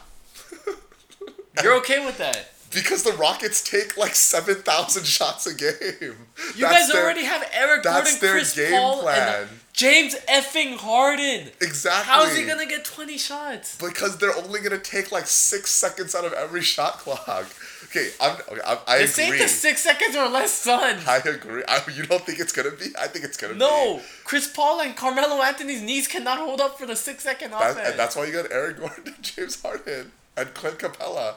You're 1.63 1.75
okay 1.77 2.03
with 2.05 2.17
that? 2.17 2.51
Because 2.73 3.03
the 3.03 3.11
Rockets 3.13 3.61
take 3.61 3.97
like 3.97 4.15
seven 4.15 4.55
thousand 4.55 5.05
shots 5.05 5.45
a 5.45 5.53
game. 5.53 5.71
You 6.01 6.15
That's 6.61 6.87
guys 6.87 6.91
their- 6.91 7.03
already 7.03 7.25
have 7.25 7.47
Eric 7.53 7.83
Gordon, 7.83 8.13
Chris 8.19 8.55
game 8.55 8.71
Paul, 8.71 9.01
plan. 9.01 9.41
and 9.43 9.49
James 9.73 10.15
effing 10.29 10.75
Harden. 10.77 11.49
exactly. 11.61 12.11
How 12.13 12.23
is 12.25 12.37
he 12.37 12.45
gonna 12.45 12.65
get 12.65 12.83
twenty 12.85 13.17
shots? 13.17 13.77
Because 13.77 14.17
they're 14.17 14.35
only 14.35 14.59
gonna 14.59 14.77
take 14.77 15.11
like 15.11 15.25
six 15.27 15.71
seconds 15.71 16.13
out 16.13 16.25
of 16.25 16.33
every 16.33 16.61
shot 16.61 16.97
clock. 16.99 17.47
Okay, 17.85 18.09
I'm. 18.19 18.35
Okay, 18.49 18.61
I'm 18.65 18.77
I 18.87 18.97
This 18.99 19.17
ain't 19.19 19.29
agree. 19.29 19.39
the 19.39 19.47
six 19.47 19.81
seconds 19.81 20.15
or 20.15 20.27
less, 20.29 20.51
son. 20.51 20.99
I 21.07 21.17
agree. 21.17 21.63
I, 21.67 21.81
you 21.95 22.03
don't 22.03 22.23
think 22.25 22.39
it's 22.39 22.51
gonna 22.53 22.71
be? 22.71 22.87
I 22.99 23.07
think 23.07 23.23
it's 23.25 23.37
gonna 23.37 23.53
be. 23.53 23.59
No, 23.59 24.01
Chris 24.23 24.47
Paul 24.47 24.81
and 24.81 24.95
Carmelo 24.95 25.41
Anthony's 25.41 25.81
knees 25.81 26.07
cannot 26.07 26.37
hold 26.39 26.59
up 26.61 26.77
for 26.77 26.85
the 26.85 26.95
six 26.95 27.23
second 27.23 27.51
That, 27.51 27.71
offense. 27.71 27.89
and 27.89 27.99
that's 27.99 28.15
why 28.15 28.25
you 28.25 28.33
got 28.33 28.51
Eric 28.51 28.77
Gordon, 28.79 29.15
James 29.21 29.61
Harden, 29.61 30.11
and 30.37 30.53
Clint 30.53 30.79
Capela 30.79 31.35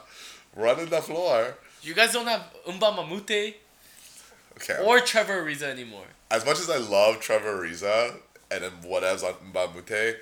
running 0.57 0.87
the 0.87 1.01
floor. 1.03 1.55
you 1.83 1.95
guys 1.95 2.13
don't 2.13 2.27
have 2.27 2.43
Mbah 2.67 2.99
a 3.05 3.07
Moute 3.07 3.55
Okay. 4.57 4.79
or 4.85 5.01
Trevor 5.01 5.43
Ariza 5.45 5.63
anymore. 5.65 6.07
As 6.31 6.45
much 6.45 6.59
as 6.59 6.69
I 6.71 6.79
love 6.79 7.21
Trevor 7.21 7.59
Ariza 7.63 8.17
and 8.51 8.65
then 8.65 8.71
whatevs 8.85 9.23
on 9.23 9.35
Mbah 9.53 9.71
a 9.71 9.75
Moute, 9.75 10.17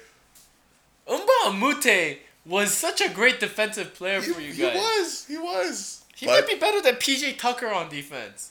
Umba 1.09 1.27
Mamute 1.47 2.19
was 2.45 2.73
such 2.73 3.01
a 3.01 3.09
great 3.09 3.41
defensive 3.41 3.95
player 3.95 4.21
he, 4.21 4.33
for 4.33 4.41
you 4.41 4.53
guys. 4.53 4.59
he 4.73 4.79
was. 4.79 5.27
He 5.29 5.39
was. 5.39 6.05
He 6.15 6.27
But- 6.27 6.33
might 6.45 6.47
be 6.55 6.59
better 6.59 6.81
than 6.81 6.97
PJ 6.97 7.39
Tucker 7.39 7.69
on 7.69 7.89
defense. 7.89 8.51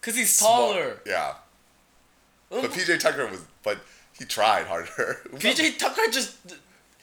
Cause 0.00 0.16
he's 0.16 0.32
small- 0.32 0.72
taller. 0.72 1.00
Yeah. 1.06 1.34
Um, 2.50 2.62
But 2.62 2.72
PJ 2.72 2.98
Tucker 2.98 3.26
was, 3.28 3.40
but 3.62 3.78
he 4.18 4.24
tried 4.24 4.66
harder. 4.66 5.22
PJ 5.34 5.78
Tucker 5.78 6.02
just 6.10 6.36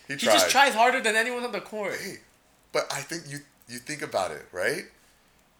he, 0.07 0.13
he 0.13 0.17
tried. 0.17 0.33
just 0.33 0.49
tries 0.49 0.73
harder 0.75 0.99
than 1.01 1.15
anyone 1.15 1.43
on 1.43 1.51
the 1.53 1.61
court. 1.61 1.95
Hey, 1.99 2.17
but 2.73 2.91
I 2.93 3.01
think 3.01 3.23
you 3.29 3.39
you 3.69 3.79
think 3.79 4.01
about 4.01 4.31
it, 4.31 4.45
right? 4.51 4.83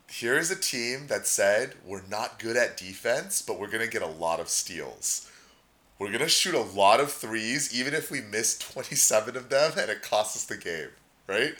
Here 0.09 0.37
is 0.37 0.49
a 0.49 0.55
team 0.55 1.07
that 1.07 1.27
said 1.27 1.75
we're 1.85 2.01
not 2.09 2.39
good 2.39 2.57
at 2.57 2.77
defense, 2.77 3.41
but 3.41 3.59
we're 3.59 3.69
gonna 3.69 3.87
get 3.87 4.01
a 4.01 4.07
lot 4.07 4.39
of 4.39 4.49
steals. 4.49 5.29
We're 5.99 6.11
gonna 6.11 6.27
shoot 6.27 6.55
a 6.55 6.61
lot 6.61 6.99
of 6.99 7.11
threes, 7.11 7.73
even 7.77 7.93
if 7.93 8.09
we 8.09 8.21
miss 8.21 8.57
twenty 8.57 8.95
seven 8.95 9.37
of 9.37 9.49
them 9.49 9.73
and 9.77 9.89
it 9.89 10.01
costs 10.01 10.35
us 10.35 10.45
the 10.45 10.57
game, 10.57 10.89
right? 11.27 11.53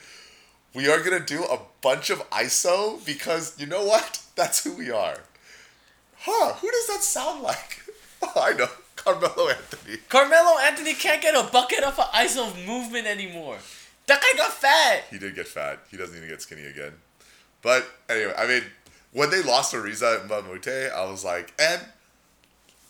We 0.74 0.90
are 0.90 1.02
gonna 1.04 1.20
do 1.20 1.44
a 1.44 1.60
bunch 1.82 2.10
of 2.10 2.28
ISO 2.32 3.06
because 3.06 3.60
you 3.60 3.68
know 3.68 3.86
what? 3.86 4.22
That's 4.36 4.64
who 4.64 4.74
we 4.74 4.90
are. 4.90 5.20
Huh? 6.18 6.54
Who 6.56 6.72
does 6.72 6.88
that 6.88 7.04
sound 7.04 7.44
like? 7.44 7.84
Oh, 8.22 8.34
I 8.36 8.52
know, 8.52 8.68
Carmelo 8.98 9.48
Anthony. 9.48 9.96
Carmelo 10.10 10.60
Anthony 10.60 10.94
can't 10.94 11.22
get 11.22 11.36
a 11.36 11.50
bucket 11.50 11.86
off 11.86 11.98
of 11.98 12.12
ISO 12.12 12.54
movement 12.68 13.08
anymore. 13.08 13.60
That 14.08 14.22
guy 14.22 14.38
got 14.38 14.52
fat. 14.52 15.06
He 15.10 15.18
did 15.18 15.36
get 15.36 15.48
fat. 15.48 15.80
He 15.90 15.96
doesn't 15.96 16.14
need 16.14 16.26
to 16.26 16.28
get 16.28 16.42
skinny 16.42 16.66
again. 16.66 16.92
But 17.62 17.88
anyway, 18.10 18.34
I 18.38 18.48
mean, 18.48 18.64
when 19.12 19.30
they 19.30 19.42
lost 19.42 19.72
to 19.72 19.82
Riza 19.82 20.20
and 20.22 20.30
Mamute, 20.30 20.92
I 20.92 21.10
was 21.10 21.26
like, 21.26 21.54
and 21.60 21.82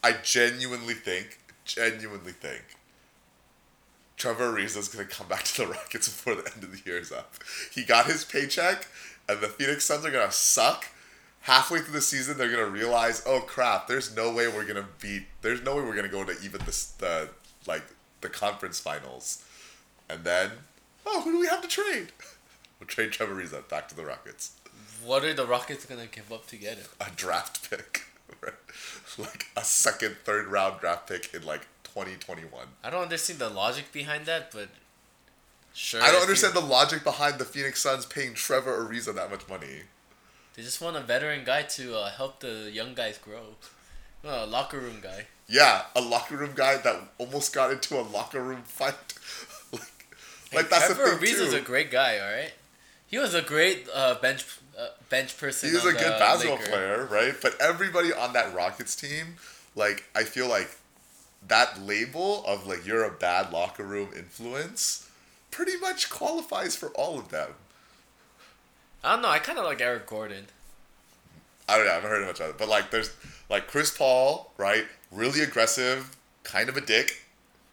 I 0.04 0.14
genuinely 0.24 0.94
think, 0.94 1.40
genuinely 1.66 2.32
think, 2.32 2.64
Trevor 4.18 4.52
Ariza's 4.52 4.90
gonna 4.90 5.06
come 5.06 5.28
back 5.28 5.44
to 5.46 5.62
the 5.62 5.68
Rockets 5.72 6.10
before 6.10 6.36
the 6.36 6.52
end 6.54 6.64
of 6.64 6.72
the 6.72 6.82
year 6.86 7.00
is 7.00 7.12
up. 7.12 7.36
He 7.72 7.84
got 7.84 8.06
his 8.06 8.26
paycheck, 8.26 8.88
and 9.28 9.40
the 9.40 9.48
Phoenix 9.48 9.86
Suns 9.86 10.06
are 10.06 10.12
gonna 10.12 10.32
suck. 10.32 10.86
Halfway 11.44 11.80
through 11.80 11.94
the 11.94 12.02
season, 12.02 12.38
they're 12.38 12.52
gonna 12.52 12.66
realize, 12.66 13.24
oh 13.26 13.40
crap, 13.40 13.88
there's 13.88 14.14
no 14.14 14.32
way 14.32 14.48
we're 14.50 14.66
gonna 14.66 14.88
beat. 15.02 15.24
There's 15.42 15.64
no 15.64 15.78
way 15.78 15.84
we're 15.84 15.96
gonna 15.96 16.10
go 16.10 16.26
to 16.26 16.36
even 16.44 16.60
the 16.66 16.86
the 16.98 17.30
like 17.66 17.84
the 18.20 18.30
conference 18.30 18.80
finals, 18.80 19.44
and 20.10 20.26
then, 20.26 20.52
oh, 21.06 21.22
who 21.22 21.32
do 21.32 21.40
we 21.40 21.48
have 21.48 21.62
to 21.62 21.68
trade? 21.68 22.12
We'll 22.80 22.88
trade 22.88 23.12
Trevor 23.12 23.36
Ariza 23.36 23.68
back 23.68 23.90
to 23.90 23.96
the 23.96 24.06
Rockets. 24.06 24.52
What 25.04 25.24
are 25.24 25.34
the 25.34 25.46
Rockets 25.46 25.86
gonna 25.86 26.08
give 26.08 26.32
up 26.32 26.48
to 26.48 26.56
get 26.56 26.78
him? 26.78 26.86
A 27.00 27.10
draft 27.16 27.70
pick, 27.70 28.06
like 29.18 29.46
a 29.56 29.64
second, 29.64 30.18
third 30.24 30.48
round 30.48 30.80
draft 30.80 31.08
pick 31.08 31.34
in 31.34 31.44
like 31.46 31.62
2021. 31.84 32.50
I 32.84 32.90
don't 32.90 33.04
understand 33.04 33.40
the 33.40 33.50
logic 33.50 33.92
behind 33.92 34.26
that, 34.26 34.52
but 34.52 34.70
sure. 35.74 36.02
I 36.02 36.12
don't 36.12 36.22
understand 36.22 36.56
you- 36.56 36.62
the 36.62 36.68
logic 36.68 37.04
behind 37.04 37.40
the 37.40 37.46
Phoenix 37.46 37.82
Suns 37.82 38.06
paying 38.06 38.34
Trevor 38.34 38.86
Ariza 38.86 39.14
that 39.16 39.32
much 39.32 39.48
money. 39.48 39.84
They 40.56 40.64
just 40.64 40.82
want 40.82 40.98
a 40.98 41.02
veteran 41.02 41.46
guy 41.46 41.62
to 41.64 41.98
uh, 41.98 42.10
help 42.10 42.42
the 42.42 42.70
young 42.72 42.94
guys 42.94 43.18
grow. 43.18 43.56
A 44.26 44.46
locker 44.46 44.78
room 44.80 45.00
guy. 45.02 45.28
Yeah, 45.48 45.84
a 45.96 46.02
locker 46.02 46.36
room 46.36 46.52
guy 46.54 46.76
that 46.78 46.96
almost 47.18 47.54
got 47.56 47.72
into 47.72 47.98
a 47.98 48.04
locker 48.04 48.42
room 48.44 48.64
fight. 48.66 48.94
like, 49.72 49.82
like 50.54 50.70
that's 50.70 50.88
Trevor 50.88 51.12
the 51.12 51.18
thing 51.18 51.36
Ariza's 51.36 51.52
too. 51.54 51.60
a 51.60 51.62
great 51.62 51.90
guy. 51.90 52.20
All 52.20 52.30
right, 52.30 52.52
he 53.08 53.18
was 53.18 53.34
a 53.34 53.42
great 53.42 53.88
uh, 53.94 54.16
bench 54.16 54.46
uh, 54.80 54.88
bench 55.10 55.38
person. 55.38 55.70
He 55.70 55.76
was 55.76 55.86
on 55.86 55.96
a 55.96 55.98
good 55.98 56.20
basketball 56.20 56.58
Laker. 56.58 56.70
player, 56.70 57.08
right? 57.12 57.36
But 57.42 57.60
everybody 57.62 58.14
on 58.14 58.34
that 58.34 58.54
Rockets 58.54 58.96
team, 58.96 59.36
like, 59.76 60.04
I 60.16 60.24
feel 60.24 60.48
like 60.48 60.70
that 61.48 61.82
label 61.82 62.44
of 62.46 62.68
like 62.68 62.86
you're 62.86 63.04
a 63.04 63.12
bad 63.12 63.52
locker 63.52 63.84
room 63.84 64.10
influence 64.16 65.10
pretty 65.52 65.78
much 65.78 66.10
qualifies 66.10 66.76
for 66.76 66.90
all 66.90 67.18
of 67.18 67.30
them. 67.30 67.52
I 69.04 69.14
don't 69.14 69.22
know. 69.22 69.30
I 69.30 69.40
kind 69.40 69.58
of 69.58 69.66
like 69.66 69.82
Eric 69.82 70.06
Gordon. 70.06 70.48
I 71.68 71.78
don't 71.78 71.86
know. 71.86 71.92
I 71.92 71.96
haven't 71.96 72.10
heard 72.10 72.26
much 72.26 72.40
of 72.42 72.50
it, 72.50 72.58
but 72.58 72.68
like, 72.68 72.92
there's 72.92 73.12
like 73.50 73.68
Chris 73.68 73.96
Paul, 73.96 74.52
right? 74.58 74.86
Really 75.12 75.42
aggressive, 75.42 76.18
kind 76.44 76.68
of 76.68 76.78
a 76.78 76.82
dick, 76.82 77.24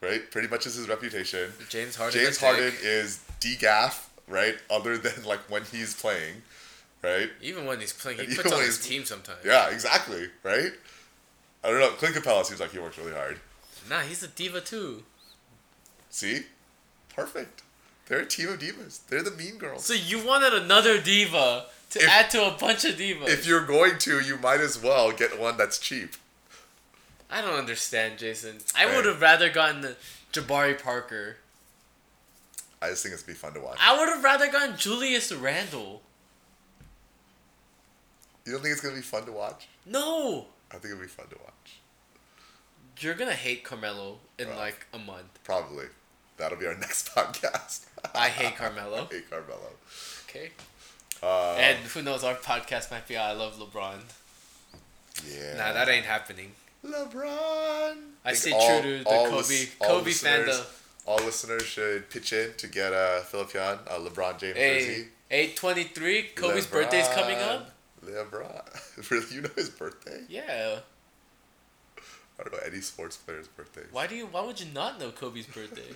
right? 0.00 0.30
Pretty 0.30 0.48
much 0.48 0.66
is 0.66 0.74
his 0.74 0.88
reputation. 0.88 1.52
James 1.68 1.96
Harden. 1.96 2.20
James 2.20 2.36
a 2.36 2.40
dick. 2.40 2.48
Harden 2.48 2.74
is 2.82 3.24
degaff, 3.40 4.06
right? 4.28 4.56
Other 4.70 4.98
than 4.98 5.24
like 5.24 5.40
when 5.50 5.62
he's 5.64 5.94
playing, 5.94 6.42
right? 7.02 7.30
Even 7.40 7.66
when 7.66 7.80
he's 7.80 7.92
playing, 7.92 8.18
he 8.18 8.34
puts 8.34 8.52
on 8.52 8.60
his 8.62 8.78
team 8.84 9.04
sometimes. 9.04 9.38
Yeah, 9.44 9.70
exactly, 9.70 10.28
right? 10.42 10.72
I 11.64 11.70
don't 11.70 11.80
know. 11.80 11.90
Clint 11.90 12.14
Capela 12.14 12.44
seems 12.44 12.60
like 12.60 12.70
he 12.72 12.78
works 12.78 12.98
really 12.98 13.12
hard. 13.12 13.40
Nah, 13.88 14.00
he's 14.00 14.22
a 14.22 14.28
diva 14.28 14.60
too. 14.60 15.04
See, 16.10 16.42
perfect. 17.14 17.62
They're 18.06 18.20
a 18.20 18.26
team 18.26 18.48
of 18.48 18.58
divas. 18.60 19.00
They're 19.08 19.22
the 19.22 19.32
mean 19.32 19.58
girls. 19.58 19.84
So 19.84 19.92
you 19.94 20.24
wanted 20.24 20.54
another 20.54 21.00
diva 21.00 21.66
to 21.90 21.98
If- 21.98 22.08
add 22.08 22.30
to 22.30 22.46
a 22.46 22.52
bunch 22.52 22.84
of 22.84 22.96
divas. 22.96 23.28
If 23.28 23.46
you're 23.46 23.64
going 23.66 23.98
to, 23.98 24.20
you 24.20 24.36
might 24.38 24.60
as 24.60 24.78
well 24.80 25.10
get 25.12 25.38
one 25.38 25.56
that's 25.56 25.78
cheap. 25.78 26.14
I 27.28 27.40
don't 27.40 27.54
understand, 27.58 28.18
Jason. 28.18 28.58
I 28.76 28.86
Right. 28.86 28.94
would 28.94 29.04
have 29.06 29.20
rather 29.20 29.50
gotten 29.50 29.80
the 29.80 29.96
Jabari 30.32 30.80
Parker. 30.80 31.38
I 32.80 32.90
just 32.90 33.02
think 33.02 33.14
it's 33.14 33.22
be 33.24 33.32
fun 33.34 33.54
to 33.54 33.60
watch. 33.60 33.78
I 33.80 33.98
would 33.98 34.08
have 34.08 34.22
rather 34.22 34.50
gotten 34.50 34.76
Julius 34.76 35.32
Randle. 35.32 36.02
You 38.46 38.52
don't 38.52 38.62
think 38.62 38.72
it's 38.72 38.80
gonna 38.80 38.94
be 38.94 39.00
fun 39.02 39.24
to 39.26 39.32
watch? 39.32 39.66
No, 39.84 40.46
I 40.70 40.74
think 40.74 40.86
it'll 40.92 41.02
be 41.02 41.08
fun 41.08 41.26
to 41.28 41.36
watch. 41.44 41.80
you're 43.00 43.14
gonna 43.14 43.32
hate 43.32 43.64
Carmelo 43.64 44.18
in 44.38 44.48
like 44.56 44.86
a 44.94 44.98
month. 44.98 45.38
Probably. 45.44 45.86
That'll 46.36 46.58
be 46.58 46.66
our 46.66 46.74
next 46.78 47.14
podcast. 47.14 47.86
I 48.14 48.28
hate 48.28 48.56
Carmelo. 48.56 49.08
I 49.10 49.14
hate 49.14 49.28
Carmelo. 49.30 49.70
Okay. 50.28 50.50
Uh, 51.22 51.54
and 51.54 51.78
who 51.78 52.02
knows? 52.02 52.22
Our 52.24 52.34
podcast 52.34 52.90
might 52.90 53.08
be 53.08 53.16
I 53.16 53.32
love 53.32 53.56
LeBron. 53.58 53.98
yeah. 55.28 55.54
Nah, 55.56 55.72
that 55.72 55.88
ain't 55.88 56.04
happening. 56.06 56.52
LeBron. 56.84 57.96
I 58.24 58.32
think 58.32 58.36
stay 58.36 58.52
all- 58.52 58.80
true 58.80 58.98
to 58.98 59.04
the 59.04 59.10
Kobe 59.10 59.36
lis- 59.36 59.74
all 59.80 59.88
Kobe 59.88 60.04
listeners- 60.04 60.48
fandom. 60.60 60.66
All 61.06 61.16
listeners 61.18 61.62
should 61.62 62.10
pitch 62.10 62.32
in 62.32 62.52
to 62.58 62.66
get 62.66 62.92
uh, 62.92 63.20
Philip 63.20 63.50
Hyun 63.50 63.78
a 63.86 63.98
LeBron 64.10 64.38
James 64.38 64.56
Hey, 64.56 64.80
jersey. 64.80 65.08
eight 65.30 65.56
twenty 65.56 65.84
three. 65.84 66.24
Kobe's 66.34 66.66
birthday's 66.66 67.06
coming 67.08 67.38
up. 67.38 67.70
LeBron. 68.06 69.10
really, 69.10 69.34
you 69.34 69.42
know 69.42 69.50
his 69.56 69.68
birthday? 69.70 70.20
Yeah. 70.28 70.78
I 72.38 72.42
don't 72.42 72.52
know 72.52 72.58
any 72.66 72.80
sports 72.80 73.16
player's 73.16 73.48
birthday. 73.48 73.82
Why 73.92 74.06
do 74.06 74.14
you? 74.14 74.26
Why 74.26 74.42
would 74.44 74.60
you 74.60 74.66
not 74.72 75.00
know 75.00 75.10
Kobe's 75.10 75.46
birthday? 75.46 75.94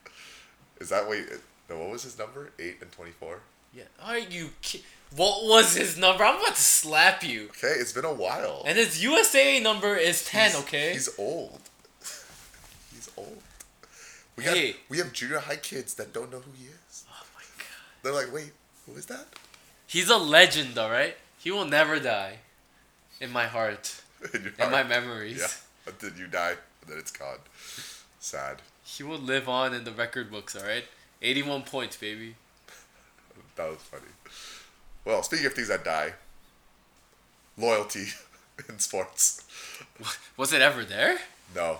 Is 0.80 0.88
that 0.88 1.08
wait? 1.08 1.26
No, 1.68 1.78
what 1.78 1.90
was 1.90 2.02
his 2.02 2.18
number? 2.18 2.50
Eight 2.58 2.78
and 2.80 2.90
twenty-four. 2.90 3.40
yeah. 3.74 3.84
Are 4.02 4.18
you? 4.18 4.50
Ki- 4.62 4.82
what 5.14 5.44
was 5.44 5.76
his 5.76 5.96
number? 5.98 6.24
I'm 6.24 6.36
about 6.40 6.54
to 6.56 6.60
slap 6.60 7.22
you. 7.22 7.44
Okay, 7.50 7.74
it's 7.78 7.92
been 7.92 8.04
a 8.04 8.12
while. 8.12 8.64
And 8.66 8.76
his 8.78 9.02
USA 9.02 9.60
number 9.60 9.94
is 9.96 10.24
ten. 10.24 10.50
He's- 10.50 10.62
okay. 10.62 10.92
He's 10.94 11.10
old. 11.18 11.60
He's 12.92 13.10
old. 13.16 13.42
We 14.36 14.44
Hey. 14.44 14.66
have 14.68 14.76
we 14.88 14.98
have 14.98 15.12
junior 15.12 15.38
high 15.38 15.56
kids 15.56 15.94
that 15.94 16.12
don't 16.14 16.32
know 16.32 16.40
who 16.40 16.50
he 16.56 16.64
is. 16.64 17.04
oh 17.10 17.24
my 17.36 17.42
god. 17.58 18.02
They're 18.02 18.12
like, 18.14 18.32
wait, 18.34 18.52
who 18.86 18.94
is 18.96 19.06
that? 19.06 19.26
He's 19.86 20.08
a 20.10 20.16
legend, 20.16 20.76
all 20.78 20.90
right. 20.90 21.14
He 21.44 21.50
will 21.50 21.66
never 21.66 22.00
die. 22.00 22.38
In 23.20 23.30
my 23.30 23.46
heart, 23.46 24.00
In, 24.34 24.52
in 24.58 24.70
my 24.70 24.82
memories, 24.82 25.38
Yeah. 25.38 25.46
But 25.84 26.00
then 26.00 26.14
you 26.18 26.26
die, 26.26 26.56
and 26.80 26.90
then 26.90 26.98
it's 26.98 27.12
gone. 27.12 27.38
Sad. 28.18 28.62
he 28.82 29.02
will 29.02 29.18
live 29.18 29.48
on 29.48 29.74
in 29.74 29.84
the 29.84 29.92
record 29.92 30.30
books. 30.30 30.56
All 30.56 30.64
right. 30.66 30.84
Eighty-one 31.22 31.62
points, 31.62 31.96
baby. 31.96 32.34
That 33.56 33.70
was 33.70 33.78
funny. 33.78 34.10
Well, 35.04 35.22
speaking 35.22 35.46
of 35.46 35.52
things 35.52 35.68
that 35.68 35.84
die, 35.84 36.14
loyalty 37.56 38.06
in 38.68 38.78
sports. 38.80 39.44
Was 40.36 40.52
it 40.52 40.60
ever 40.60 40.84
there? 40.84 41.18
No. 41.54 41.78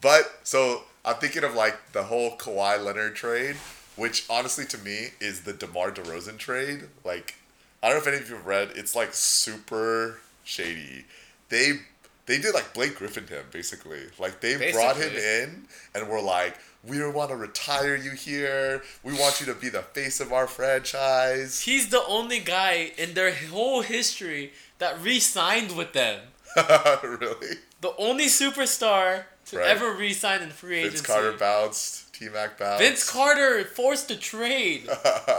But 0.00 0.40
so 0.42 0.82
I'm 1.04 1.16
thinking 1.16 1.44
of 1.44 1.54
like 1.54 1.92
the 1.92 2.04
whole 2.04 2.36
Kawhi 2.36 2.82
Leonard 2.84 3.14
trade. 3.14 3.56
which 3.94 4.24
honestly 4.28 4.64
to 4.66 4.78
me 4.78 5.10
is 5.20 5.42
the 5.42 5.52
DeMar 5.52 5.92
DeRozan 5.92 6.38
trade. 6.38 6.88
Like, 7.04 7.36
I 7.82 7.88
don't 7.88 7.96
know 7.96 8.02
if 8.02 8.06
any 8.06 8.16
of 8.18 8.28
you 8.28 8.36
have 8.36 8.46
read. 8.46 8.70
It's 8.76 8.94
like 8.94 9.10
super 9.12 10.18
shady. 10.44 11.04
They 11.48 11.72
they 12.26 12.38
did 12.38 12.54
like 12.54 12.72
Blake 12.74 12.96
Griffin 12.96 13.26
to 13.26 13.34
him 13.34 13.46
basically. 13.50 14.02
Like 14.18 14.40
they 14.40 14.72
brought 14.72 14.96
him 14.96 15.12
in 15.14 15.64
and 15.94 16.08
were 16.08 16.20
like, 16.20 16.56
we 16.84 17.04
want 17.08 17.30
to 17.30 17.36
retire 17.36 17.96
you 17.96 18.12
here. 18.12 18.82
We 19.02 19.12
want 19.12 19.40
you 19.40 19.46
to 19.46 19.54
be 19.54 19.68
the 19.68 19.82
face 19.82 20.20
of 20.20 20.32
our 20.32 20.46
franchise. 20.46 21.60
He's 21.62 21.88
the 21.88 22.04
only 22.06 22.38
guy 22.40 22.92
in 22.96 23.14
their 23.14 23.34
whole 23.34 23.82
history 23.82 24.52
that 24.78 25.00
re-signed 25.02 25.76
with 25.76 25.92
them. 25.92 26.20
really? 27.02 27.56
The 27.80 27.94
only 27.98 28.26
superstar 28.26 29.24
to 29.46 29.58
Right. 29.58 29.66
ever 29.68 29.92
re-sign 29.92 30.42
in 30.42 30.50
free 30.50 30.78
agency. 30.78 30.98
Vince 30.98 31.06
Carter 31.06 31.32
bounced. 31.32 32.12
T 32.14 32.28
Mac 32.28 32.58
bounced. 32.58 32.82
Vince 32.82 33.10
Carter 33.10 33.64
forced 33.64 34.10
a 34.10 34.16
trade. 34.16 34.88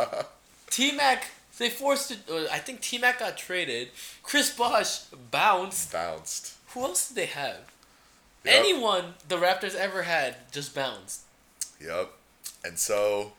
T 0.69 0.91
Mac, 0.91 1.31
they 1.57 1.69
forced 1.69 2.11
it. 2.11 2.19
Uh, 2.29 2.45
I 2.51 2.59
think 2.59 2.81
T 2.81 2.97
Mac 2.97 3.19
got 3.19 3.37
traded. 3.37 3.89
Chris 4.23 4.49
Bosh 4.55 4.99
bounced. 5.31 5.91
bounced. 5.91 6.53
Who 6.69 6.81
else 6.81 7.07
did 7.07 7.15
they 7.17 7.25
have? 7.27 7.59
Yep. 8.43 8.55
Anyone 8.55 9.13
the 9.27 9.37
Raptors 9.37 9.75
ever 9.75 10.03
had 10.03 10.35
just 10.51 10.73
bounced. 10.75 11.21
Yep. 11.79 12.09
And 12.65 12.77
so, 12.77 13.33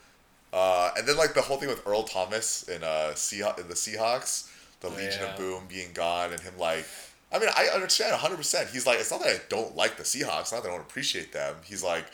uh, 0.52 0.90
and 0.96 1.06
then 1.06 1.16
like 1.16 1.34
the 1.34 1.42
whole 1.42 1.56
thing 1.58 1.68
with 1.68 1.86
Earl 1.86 2.04
Thomas 2.04 2.62
in 2.68 2.82
uh 2.84 3.12
Seah- 3.14 3.58
in 3.58 3.68
the 3.68 3.74
Seahawks, 3.74 4.50
the 4.80 4.88
Oh, 4.88 4.90
Legion 4.90 5.22
yeah. 5.22 5.32
of 5.32 5.36
Boom 5.38 5.64
being 5.68 5.92
gone, 5.92 6.32
and 6.32 6.40
him 6.40 6.54
like, 6.58 6.86
I 7.32 7.38
mean, 7.38 7.48
I 7.56 7.66
understand 7.74 8.14
hundred 8.14 8.36
percent. 8.36 8.70
He's 8.70 8.86
like, 8.86 8.98
it's 9.00 9.10
not 9.10 9.20
that 9.22 9.28
I 9.34 9.40
don't 9.48 9.74
like 9.76 9.96
the 9.96 10.04
Seahawks, 10.04 10.52
not 10.52 10.62
that 10.62 10.68
I 10.68 10.72
don't 10.72 10.80
appreciate 10.80 11.32
them. 11.32 11.56
He's 11.64 11.82
like, 11.82 12.06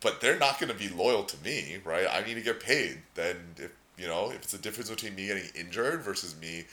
but 0.00 0.20
they're 0.20 0.38
not 0.38 0.60
going 0.60 0.70
to 0.72 0.78
be 0.78 0.88
loyal 0.88 1.24
to 1.24 1.36
me, 1.44 1.78
right? 1.84 2.06
I 2.10 2.22
need 2.24 2.34
to 2.34 2.40
get 2.42 2.60
paid. 2.60 2.98
Then 3.14 3.36
if 3.56 3.72
you 3.98 4.06
know, 4.06 4.30
if 4.30 4.42
it's 4.42 4.54
a 4.54 4.58
difference 4.58 4.90
between 4.90 5.14
me 5.14 5.26
getting 5.26 5.48
injured 5.54 6.02
versus 6.02 6.34
me 6.40 6.64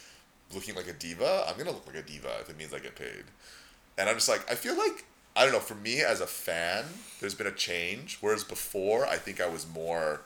looking 0.54 0.76
like 0.76 0.88
a 0.88 0.94
diva, 0.94 1.46
I'm 1.48 1.58
gonna 1.58 1.72
look 1.72 1.88
like 1.88 1.96
a 1.96 2.02
diva 2.02 2.32
if 2.42 2.50
it 2.50 2.58
means 2.58 2.74
I 2.74 2.80
get 2.80 2.96
paid. 2.96 3.24
And 3.98 4.10
I'm 4.10 4.16
just 4.16 4.30
like, 4.30 4.50
I 4.52 4.56
feel 4.56 4.78
like 4.78 5.06
I 5.36 5.44
don't 5.44 5.54
know. 5.54 5.60
For 5.60 5.76
me 5.76 6.02
as 6.02 6.22
a 6.22 6.28
fan, 6.28 6.86
there's 7.20 7.34
been 7.34 7.48
a 7.48 7.52
change. 7.52 8.18
Whereas 8.22 8.44
before, 8.44 9.08
I 9.08 9.18
think 9.18 9.42
I 9.42 9.48
was 9.48 9.66
more 9.68 10.22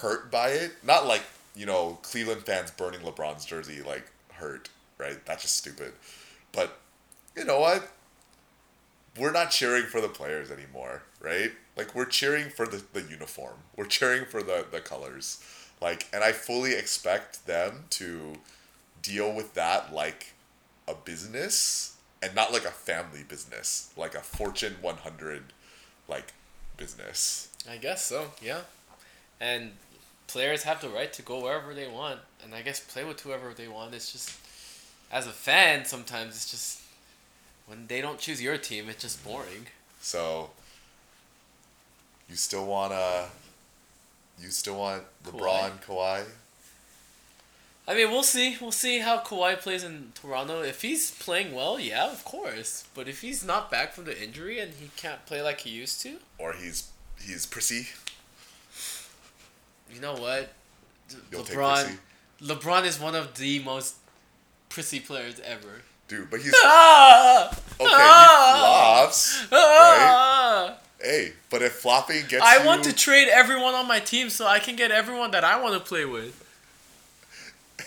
hurt 0.00 0.30
by 0.30 0.50
it. 0.50 0.72
Not 0.84 1.06
like 1.06 1.22
you 1.54 1.66
know 1.66 1.98
Cleveland 2.02 2.42
fans 2.42 2.70
burning 2.70 3.00
LeBron's 3.00 3.44
jersey, 3.44 3.82
like 3.82 4.10
hurt, 4.34 4.68
right? 4.98 5.24
That's 5.26 5.42
just 5.42 5.56
stupid. 5.56 5.92
But 6.52 6.78
you 7.36 7.44
know 7.44 7.60
what? 7.60 7.90
We're 9.18 9.32
not 9.32 9.50
cheering 9.50 9.84
for 9.84 10.00
the 10.00 10.08
players 10.08 10.50
anymore, 10.50 11.02
right? 11.20 11.52
Like 11.76 11.94
we're 11.94 12.04
cheering 12.04 12.50
for 12.50 12.66
the, 12.66 12.82
the 12.92 13.02
uniform. 13.02 13.56
We're 13.74 13.86
cheering 13.86 14.26
for 14.26 14.42
the, 14.42 14.66
the 14.70 14.80
colors. 14.80 15.42
Like 15.80 16.06
and 16.12 16.24
I 16.24 16.32
fully 16.32 16.74
expect 16.74 17.46
them 17.46 17.84
to 17.90 18.34
deal 19.02 19.32
with 19.32 19.54
that 19.54 19.92
like 19.92 20.32
a 20.88 20.94
business 20.94 21.96
and 22.22 22.34
not 22.34 22.52
like 22.52 22.64
a 22.64 22.70
family 22.70 23.22
business, 23.22 23.92
like 23.96 24.14
a 24.14 24.20
Fortune 24.20 24.76
100 24.80 25.42
like 26.08 26.32
business. 26.76 27.48
I 27.70 27.76
guess 27.76 28.04
so. 28.04 28.32
Yeah. 28.42 28.60
And 29.40 29.72
players 30.26 30.62
have 30.62 30.80
the 30.80 30.88
right 30.88 31.12
to 31.12 31.22
go 31.22 31.42
wherever 31.42 31.74
they 31.74 31.88
want, 31.88 32.20
and 32.42 32.54
I 32.54 32.62
guess 32.62 32.80
play 32.80 33.04
with 33.04 33.20
whoever 33.20 33.52
they 33.52 33.68
want. 33.68 33.94
It's 33.94 34.12
just, 34.12 34.32
as 35.12 35.26
a 35.26 35.30
fan, 35.30 35.84
sometimes 35.84 36.36
it's 36.36 36.50
just 36.50 36.80
when 37.66 37.86
they 37.86 38.00
don't 38.00 38.18
choose 38.18 38.40
your 38.40 38.56
team, 38.56 38.88
it's 38.88 39.02
just 39.02 39.24
boring. 39.24 39.66
So 40.00 40.50
you 42.28 42.36
still 42.36 42.66
wanna 42.66 43.26
you 44.40 44.50
still 44.50 44.78
want 44.78 45.02
LeBron, 45.24 45.82
Kawhi? 45.84 46.24
I 47.88 47.94
mean, 47.94 48.10
we'll 48.10 48.24
see. 48.24 48.56
We'll 48.60 48.72
see 48.72 48.98
how 48.98 49.18
Kawhi 49.20 49.58
plays 49.60 49.84
in 49.84 50.10
Toronto. 50.14 50.60
If 50.62 50.82
he's 50.82 51.12
playing 51.12 51.54
well, 51.54 51.78
yeah, 51.78 52.10
of 52.10 52.24
course. 52.24 52.84
But 52.94 53.06
if 53.08 53.20
he's 53.20 53.44
not 53.44 53.70
back 53.70 53.92
from 53.92 54.04
the 54.06 54.20
injury 54.20 54.58
and 54.58 54.72
he 54.74 54.90
can't 54.96 55.24
play 55.24 55.40
like 55.40 55.60
he 55.60 55.70
used 55.70 56.00
to, 56.02 56.16
Or 56.38 56.52
he's 56.52 56.90
he's 57.24 57.46
prissy. 57.46 57.86
you 59.92 60.00
know 60.00 60.14
what? 60.14 60.50
You'll 61.30 61.44
LeBron. 61.44 61.98
LeBron 62.42 62.84
is 62.84 62.98
one 63.00 63.14
of 63.14 63.36
the 63.36 63.60
most 63.60 63.94
prissy 64.68 64.98
players 64.98 65.40
ever. 65.44 65.82
Dude, 66.08 66.28
but 66.30 66.40
he's 66.40 66.52
Ah! 66.64 67.48
okay, 67.50 67.84
he 67.84 67.86
Ah! 67.88 68.96
flops. 69.06 69.46
Ah! 69.52 70.76
Hey, 71.06 71.32
but 71.50 71.62
if 71.62 71.72
flopping 71.74 72.26
gets 72.28 72.42
I 72.42 72.58
you, 72.60 72.66
want 72.66 72.82
to 72.84 72.92
trade 72.92 73.28
everyone 73.28 73.74
on 73.74 73.86
my 73.86 74.00
team 74.00 74.28
so 74.28 74.44
I 74.44 74.58
can 74.58 74.74
get 74.74 74.90
everyone 74.90 75.30
that 75.30 75.44
I 75.44 75.60
want 75.62 75.74
to 75.74 75.80
play 75.80 76.04
with. 76.04 76.34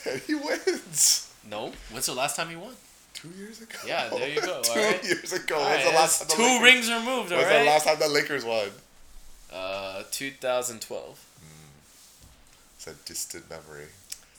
and 0.09 0.21
he 0.27 0.35
wins. 0.35 1.29
No. 1.49 1.73
When's 1.91 2.05
the 2.05 2.13
last 2.13 2.37
time 2.37 2.49
he 2.49 2.55
won? 2.55 2.73
Two 3.13 3.27
years 3.37 3.59
ago. 3.61 3.77
Yeah, 3.85 4.07
there 4.09 4.29
you 4.29 4.39
go, 4.39 4.61
Two 4.63 4.71
alright. 4.79 5.03
years 5.03 5.33
ago. 5.33 5.57
Alright, 5.57 5.79
When's 5.79 5.89
the 5.91 5.95
last 5.97 6.19
time 6.19 6.27
the 6.29 6.35
two 6.35 6.41
Lakers- 6.43 6.63
rings 6.63 6.89
removed, 6.91 7.31
When's 7.31 7.47
the 7.49 7.63
last 7.65 7.85
time 7.85 7.99
the 7.99 8.07
Lakers 8.07 8.45
won? 8.45 8.69
Uh, 9.51 10.03
2012. 10.11 11.25
It's 12.77 12.87
a 12.87 12.93
distant 13.05 13.49
memory. 13.49 13.87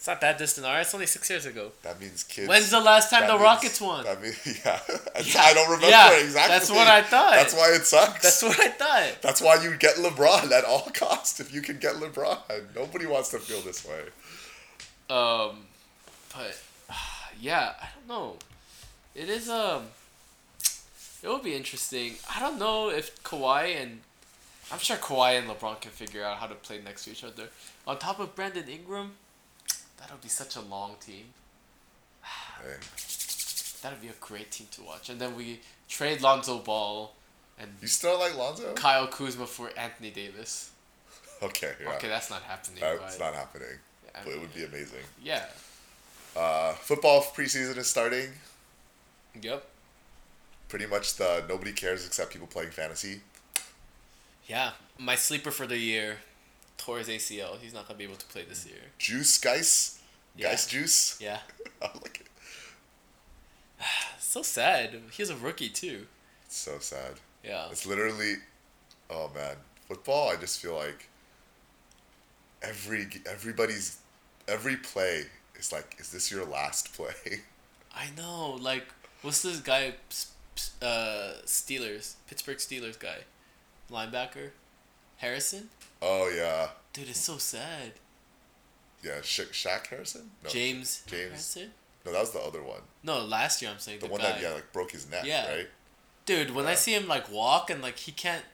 It's 0.00 0.06
not 0.06 0.22
that 0.22 0.38
distant, 0.38 0.66
alright? 0.66 0.80
It's 0.80 0.94
only 0.94 1.04
six 1.04 1.28
years 1.28 1.44
ago. 1.44 1.72
That 1.82 2.00
means 2.00 2.24
kids. 2.24 2.48
When's 2.48 2.70
the 2.70 2.80
last 2.80 3.10
time 3.10 3.26
the 3.26 3.34
means- 3.34 3.42
Rockets 3.42 3.80
won? 3.82 4.02
That 4.04 4.22
means, 4.22 4.40
yeah. 4.64 4.80
Yeah. 5.22 5.40
I 5.42 5.52
don't 5.52 5.66
remember 5.68 5.88
Yeah, 5.90 6.18
exactly. 6.18 6.54
that's 6.56 6.70
what 6.70 6.88
I 6.88 7.02
thought. 7.02 7.32
That's 7.32 7.52
why 7.54 7.70
it 7.74 7.84
sucks. 7.84 8.22
That's 8.22 8.42
what 8.42 8.58
I 8.58 8.68
thought. 8.68 9.12
That's 9.20 9.42
why 9.42 9.62
you 9.62 9.76
get 9.76 9.96
LeBron 9.96 10.50
at 10.52 10.64
all 10.64 10.88
costs. 10.94 11.38
If 11.38 11.52
you 11.52 11.60
can 11.60 11.78
get 11.78 11.96
LeBron, 11.96 12.38
nobody 12.74 13.04
wants 13.04 13.28
to 13.32 13.38
feel 13.40 13.60
this 13.60 13.86
way. 13.86 14.00
Um, 15.14 15.66
but 16.34 16.58
yeah, 17.38 17.74
I 17.78 17.88
don't 17.94 18.08
know. 18.08 18.36
It 19.14 19.28
is 19.28 19.50
um, 19.50 19.82
it 21.22 21.28
will 21.28 21.40
be 21.42 21.54
interesting. 21.54 22.14
I 22.34 22.40
don't 22.40 22.58
know 22.58 22.88
if 22.88 23.22
Kawhi 23.22 23.76
and 23.82 24.00
I'm 24.72 24.78
sure 24.78 24.96
Kawhi 24.96 25.38
and 25.38 25.46
LeBron 25.46 25.78
can 25.82 25.90
figure 25.90 26.24
out 26.24 26.38
how 26.38 26.46
to 26.46 26.54
play 26.54 26.80
next 26.82 27.04
to 27.04 27.10
each 27.10 27.22
other. 27.22 27.48
On 27.86 27.98
top 27.98 28.18
of 28.18 28.34
Brandon 28.34 28.66
Ingram, 28.66 29.12
that'll 30.00 30.18
be 30.18 30.28
such 30.28 30.56
a 30.56 30.60
long 30.60 30.96
team. 31.00 31.26
Hey, 32.62 32.76
That'll 33.82 33.98
be 33.98 34.08
a 34.08 34.20
great 34.20 34.50
team 34.50 34.66
to 34.72 34.82
watch. 34.82 35.08
And 35.08 35.18
then 35.18 35.34
we 35.34 35.60
trade 35.88 36.20
Lonzo 36.20 36.58
Ball 36.58 37.14
and 37.58 37.70
you 37.80 37.88
still 37.88 38.18
like 38.18 38.36
Lonzo? 38.36 38.72
Kyle 38.74 39.06
Kuzma 39.06 39.46
for 39.46 39.70
Anthony 39.76 40.10
Davis. 40.10 40.70
Okay, 41.42 41.72
yeah. 41.82 41.94
Okay, 41.94 42.08
that's 42.08 42.28
not 42.28 42.42
happening. 42.42 42.80
That's 42.82 43.16
but, 43.16 43.24
not 43.24 43.34
happening, 43.34 43.78
I 44.14 44.18
but 44.24 44.34
it 44.34 44.40
would 44.40 44.52
be 44.52 44.62
amazing. 44.64 44.98
yeah. 45.24 45.46
Uh, 46.36 46.74
football 46.74 47.22
preseason 47.22 47.78
is 47.78 47.86
starting. 47.86 48.28
Yep. 49.40 49.64
Pretty 50.68 50.84
much 50.84 51.16
the 51.16 51.42
nobody 51.48 51.72
cares 51.72 52.04
except 52.06 52.30
people 52.30 52.46
playing 52.46 52.72
fantasy. 52.72 53.22
Yeah, 54.46 54.72
my 54.98 55.14
sleeper 55.14 55.50
for 55.50 55.66
the 55.66 55.78
year, 55.78 56.18
tore 56.80 56.98
his 56.98 57.08
ACL. 57.08 57.58
He's 57.60 57.74
not 57.74 57.86
gonna 57.86 57.98
be 57.98 58.04
able 58.04 58.16
to 58.16 58.26
play 58.26 58.44
this 58.48 58.66
year. 58.66 58.78
Juice, 58.98 59.36
Guice, 59.38 60.00
Yeah. 60.34 60.50
Guice 60.50 60.66
Juice. 60.66 61.18
Yeah, 61.20 61.38
I 61.82 61.86
like 62.02 62.20
it. 62.20 63.84
so 64.18 64.42
sad. 64.42 64.98
He's 65.12 65.30
a 65.30 65.36
rookie 65.36 65.68
too. 65.68 66.06
It's 66.46 66.56
so 66.56 66.78
sad. 66.78 67.14
Yeah, 67.44 67.68
It's 67.70 67.86
literally, 67.86 68.34
oh 69.08 69.30
man, 69.34 69.56
football. 69.88 70.30
I 70.30 70.36
just 70.36 70.60
feel 70.60 70.74
like 70.74 71.08
every 72.62 73.08
everybody's 73.26 73.98
every 74.48 74.76
play 74.76 75.24
is 75.56 75.72
like, 75.72 75.96
is 75.98 76.10
this 76.10 76.30
your 76.30 76.44
last 76.44 76.92
play? 76.94 77.14
I 77.94 78.06
know. 78.16 78.52
Like, 78.60 78.86
what's 79.22 79.42
this 79.42 79.60
guy? 79.60 79.94
Uh, 80.82 81.32
Steelers, 81.46 82.14
Pittsburgh 82.28 82.58
Steelers 82.58 82.98
guy, 82.98 83.18
linebacker, 83.90 84.50
Harrison. 85.20 85.68
Oh 86.02 86.28
yeah, 86.34 86.68
Dude, 86.92 87.08
it's 87.08 87.20
so 87.20 87.38
sad. 87.38 87.92
yeah. 89.02 89.20
Sha- 89.22 89.44
Shaq 89.52 89.86
Harrison? 89.86 90.30
No, 90.44 90.50
James, 90.50 91.02
James. 91.06 91.28
Harrison. 91.54 91.70
no, 92.04 92.12
that 92.12 92.20
was 92.20 92.30
the 92.32 92.40
other 92.40 92.62
one. 92.62 92.80
No, 93.02 93.20
last 93.24 93.60
year 93.62 93.70
I'm 93.70 93.78
saying 93.78 94.00
The, 94.00 94.06
the, 94.06 94.12
one 94.12 94.20
guy. 94.20 94.32
that 94.32 94.42
yeah, 94.42 94.50
like 94.52 94.72
broke 94.72 94.92
his 94.92 95.08
neck, 95.10 95.24
Yeah. 95.24 95.48
right? 95.54 95.68
Dude, 96.26 96.50
when 96.54 96.66
I 96.66 96.74
see 96.74 96.94
him 96.94 97.06
like 97.08 97.30
walk 97.30 97.70
and 97.70 97.80
like 97.82 97.98
he 97.98 98.12
can't, 98.12 98.44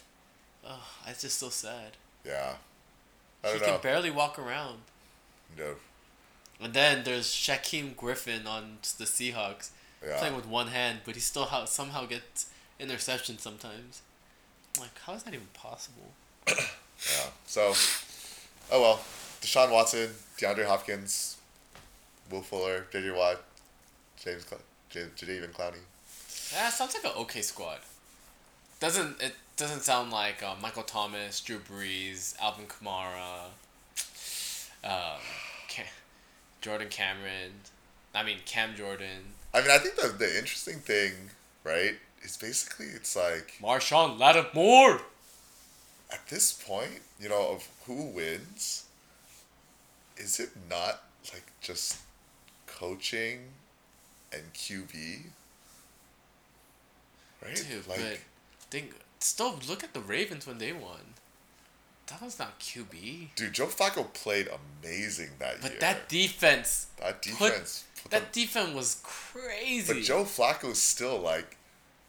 oh, 0.66 0.86
it's 1.06 1.22
just 1.22 1.38
so 1.38 1.48
sad. 1.50 1.92
Yeah. 2.24 2.54
I 3.44 3.52
He 3.52 3.58
know. 3.60 3.64
can 3.66 3.80
barely 3.80 4.10
walk 4.10 4.38
around. 4.38 4.80
no. 5.56 5.76
And 6.58 6.72
then 6.72 7.04
there's 7.04 7.26
Shaquem 7.26 7.94
Griffin 7.94 8.46
on 8.46 8.78
the 8.98 9.04
Seahawks 9.04 9.70
Yeah. 10.04 10.18
playing 10.18 10.34
with 10.36 10.46
one 10.46 10.68
hand, 10.68 11.00
but 11.04 11.14
he 11.14 11.20
still 11.20 11.44
ha- 11.44 11.66
somehow 11.66 12.06
gets 12.06 12.46
interceptions 12.80 13.40
sometimes. 13.40 14.00
I'm 14.76 14.84
like, 14.84 14.98
how 15.04 15.12
is 15.12 15.22
that 15.24 15.34
even 15.34 15.48
possible? 15.52 16.12
Yeah. 16.48 17.28
So, 17.46 17.72
oh 18.72 18.80
well. 18.80 19.00
Deshaun 19.42 19.70
Watson, 19.70 20.10
DeAndre 20.38 20.64
Hopkins, 20.66 21.36
Will 22.30 22.42
Fuller, 22.42 22.86
J.J. 22.90 23.10
Watt, 23.12 23.40
James, 24.16 24.44
Cl- 24.44 24.60
J- 24.90 25.06
Jadeveon 25.16 25.52
Clowney. 25.52 25.76
Yeah, 26.52 26.68
sounds 26.70 26.94
like 26.94 27.04
an 27.04 27.20
okay 27.22 27.42
squad. 27.42 27.78
doesn't 28.80 29.22
it 29.22 29.34
doesn't 29.56 29.82
sound 29.82 30.10
like 30.10 30.42
uh, 30.42 30.54
Michael 30.60 30.82
Thomas, 30.82 31.40
Drew 31.40 31.58
Brees, 31.58 32.34
Alvin 32.40 32.66
Kamara, 32.66 33.50
um, 34.84 35.20
Cam- 35.68 35.86
Jordan 36.60 36.88
Cameron. 36.88 37.52
I 38.14 38.22
mean 38.24 38.38
Cam 38.46 38.74
Jordan, 38.74 39.34
I 39.54 39.60
mean, 39.60 39.70
I 39.70 39.78
think 39.78 39.96
the 39.96 40.08
the 40.08 40.38
interesting 40.38 40.78
thing, 40.80 41.12
right, 41.62 41.94
is 42.22 42.36
basically 42.36 42.86
it's 42.86 43.14
like 43.14 43.54
Marshon 43.62 44.18
Lattimore. 44.18 45.02
At 46.10 46.26
this 46.28 46.52
point, 46.52 47.00
you 47.20 47.28
know, 47.28 47.50
of 47.50 47.68
who 47.86 48.06
wins, 48.10 48.84
is 50.16 50.40
it 50.40 50.50
not 50.70 51.02
like 51.32 51.44
just 51.60 51.98
coaching 52.66 53.40
and 54.32 54.42
QB? 54.54 55.22
Right? 57.42 57.54
Dude, 57.56 57.86
like 57.88 57.98
but 57.98 58.18
think 58.70 58.94
still 59.20 59.58
look 59.68 59.84
at 59.84 59.94
the 59.94 60.00
Ravens 60.00 60.46
when 60.46 60.58
they 60.58 60.72
won. 60.72 61.14
That 62.08 62.22
was 62.22 62.38
not 62.38 62.60
QB. 62.60 63.34
dude, 63.34 63.52
Joe 63.52 63.66
Flacco 63.66 64.12
played 64.12 64.48
amazing 64.82 65.30
that 65.40 65.60
But 65.60 65.70
year. 65.70 65.72
But 65.72 65.80
that 65.80 66.08
defense, 66.08 66.86
that 67.00 67.20
defense 67.20 67.84
put 68.00 68.10
that 68.12 68.32
them- 68.32 68.42
defense 68.42 68.74
was 68.74 69.00
crazy. 69.02 69.92
But 69.92 70.02
Joe 70.02 70.22
Flacco 70.22 70.70
is 70.70 70.80
still 70.80 71.18
like, 71.18 71.56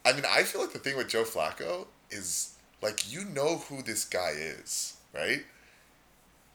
I 0.04 0.12
mean, 0.12 0.24
I 0.28 0.44
feel 0.44 0.60
like 0.60 0.72
the 0.72 0.78
thing 0.78 0.96
with 0.96 1.08
Joe 1.08 1.24
Flacco 1.24 1.86
is 2.10 2.54
like 2.82 3.12
you 3.12 3.24
know 3.24 3.58
who 3.68 3.82
this 3.82 4.04
guy 4.04 4.32
is, 4.36 4.96
right? 5.14 5.44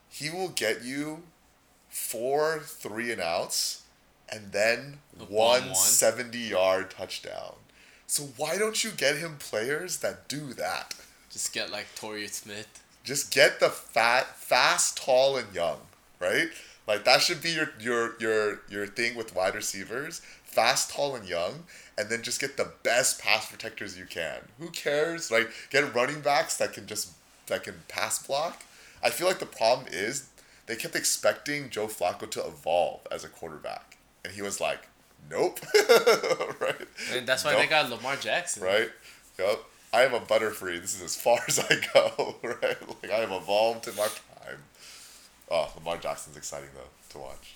He 0.09 0.29
will 0.29 0.49
get 0.49 0.83
you 0.83 1.23
four 1.89 2.59
three 2.59 3.12
and 3.12 3.21
outs, 3.21 3.83
and 4.29 4.51
then 4.51 4.99
one. 5.27 5.75
70 5.75 6.38
yard 6.38 6.91
touchdown. 6.91 7.55
So 8.07 8.23
why 8.38 8.57
don't 8.57 8.83
you 8.83 8.91
get 8.91 9.17
him 9.17 9.38
players 9.39 9.97
that 9.97 10.27
do 10.27 10.53
that? 10.53 10.93
Just 11.31 11.51
get 11.53 11.71
like 11.71 11.88
Torrey 11.95 12.27
Smith. 12.27 12.83
Just 13.03 13.33
get 13.33 13.59
the 13.59 13.69
fat, 13.69 14.38
fast, 14.38 14.97
tall, 14.97 15.36
and 15.36 15.53
young, 15.53 15.79
right? 16.19 16.49
Like 16.88 17.05
that 17.05 17.21
should 17.21 17.41
be 17.41 17.51
your 17.51 17.71
your 17.79 18.15
your 18.19 18.62
your 18.69 18.88
thing 18.88 19.15
with 19.15 19.36
wide 19.36 19.55
receivers, 19.55 20.21
fast, 20.43 20.91
tall, 20.91 21.15
and 21.15 21.27
young, 21.27 21.63
and 21.97 22.10
then 22.10 22.21
just 22.21 22.41
get 22.41 22.58
the 22.58 22.71
best 22.84 23.21
pass 23.21 23.49
protectors 23.49 23.97
you 23.97 24.06
can. 24.06 24.39
Who 24.60 24.69
cares? 24.69 25.29
Like 25.32 25.49
get 25.69 25.93
running 25.93 26.21
backs 26.21 26.58
that 26.58 26.73
can 26.73 26.88
just 26.88 27.12
that 27.47 27.63
can 27.63 27.75
pass 27.88 28.25
block. 28.25 28.63
I 29.03 29.10
feel 29.10 29.27
like 29.27 29.39
the 29.39 29.45
problem 29.45 29.88
is 29.91 30.29
they 30.65 30.75
kept 30.75 30.95
expecting 30.95 31.69
Joe 31.69 31.88
Flacco 31.88 32.29
to 32.32 32.45
evolve 32.45 33.01
as 33.12 33.23
a 33.23 33.29
quarterback, 33.29 33.97
and 34.23 34.34
he 34.34 34.41
was 34.41 34.62
like, 34.62 34.88
"Nope." 35.29 35.60
right. 36.60 36.75
And 37.12 37.27
that's 37.27 37.43
why 37.43 37.51
Nope 37.51 37.62
they 37.62 37.67
got 37.67 37.89
Lamar 37.89 38.15
Jackson. 38.15 38.63
right? 38.63 38.89
Yep. 39.38 39.60
I 39.91 40.03
am 40.03 40.13
a 40.13 40.19
butterfree. 40.19 40.82
This 40.82 40.95
is 40.95 41.01
as 41.03 41.15
far 41.15 41.39
as 41.47 41.60
I 41.60 41.75
go, 41.93 42.36
right? 42.43 42.88
Like 43.03 43.12
I 43.12 43.17
have 43.19 43.32
evolved 43.32 43.88
in 43.88 43.95
my 43.95 44.08
prime. 44.08 44.58
Oh, 45.51 45.71
Lamar 45.75 45.97
Jackson's 45.97 46.38
exciting 46.38 46.69
though 46.73 46.89
to 47.10 47.17
watch. 47.19 47.56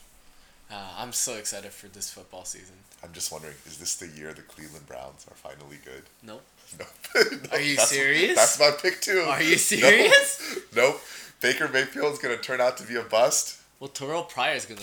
Uh, 0.69 0.75
I'm 0.97 1.13
so 1.13 1.35
excited 1.35 1.71
for 1.71 1.87
this 1.87 2.09
football 2.11 2.43
season. 2.45 2.75
I'm 3.03 3.13
just 3.13 3.31
wondering, 3.31 3.53
is 3.65 3.77
this 3.77 3.95
the 3.95 4.07
year 4.07 4.33
the 4.33 4.41
Cleveland 4.41 4.85
Browns 4.87 5.25
are 5.29 5.35
finally 5.35 5.77
good? 5.83 6.03
Nope. 6.23 6.43
Nope. 6.77 6.87
No, 7.15 7.49
Are 7.57 7.61
you 7.61 7.75
that's- 7.77 7.89
serious? 7.89 8.35
That's 8.35 8.59
my 8.59 8.71
pick 8.81 8.99
too. 9.01 9.21
Are 9.27 9.41
you 9.41 9.57
serious? 9.57 10.59
Nope. 10.75 10.99
Baker 11.39 11.69
Mayfield's 11.69 12.19
gonna 12.19 12.35
turn 12.37 12.59
out 12.59 12.77
to 12.77 12.83
be 12.85 12.95
a 12.95 13.03
bust. 13.03 13.61
Well, 13.79 13.89
Terrelle 13.89 14.27
Pryor's 14.27 14.65
gonna 14.65 14.81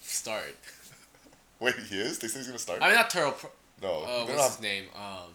start. 0.00 0.56
Wait, 1.60 1.74
he 1.88 2.00
is? 2.00 2.18
They 2.18 2.26
say 2.28 2.38
he's 2.40 2.48
gonna 2.48 2.58
start? 2.58 2.82
I 2.82 2.86
mean, 2.88 2.96
not 2.96 3.10
Terrell. 3.10 3.36
No. 3.80 3.88
uh, 4.02 4.24
what's 4.24 4.32
don't 4.34 4.50
his 4.50 4.60
name? 4.60 4.84
Um, 4.96 5.30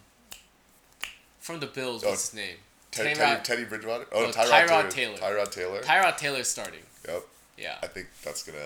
from 1.39 1.59
the 1.61 1.67
Bills. 1.67 2.03
Oh, 2.03 2.09
What's 2.09 2.31
his 2.31 2.35
name? 2.39 2.55
Teddy, 2.91 3.11
Tyrod- 3.11 3.15
Teddy, 3.15 3.43
Teddy 3.43 3.63
Bridgewater? 3.65 4.05
Oh, 4.11 4.25
No, 4.25 4.31
Tyrod, 4.31 4.67
Tyrod 4.67 4.89
Taylor. 4.89 5.17
Taylor. 5.17 5.17
Tyrod 5.45 5.51
Taylor. 5.51 5.81
Tyrod 5.81 6.17
Taylor's 6.17 6.47
starting. 6.49 6.81
yep. 7.07 7.23
Yeah. 7.57 7.75
I 7.81 7.87
think 7.87 8.07
that's 8.23 8.43
gonna, 8.43 8.57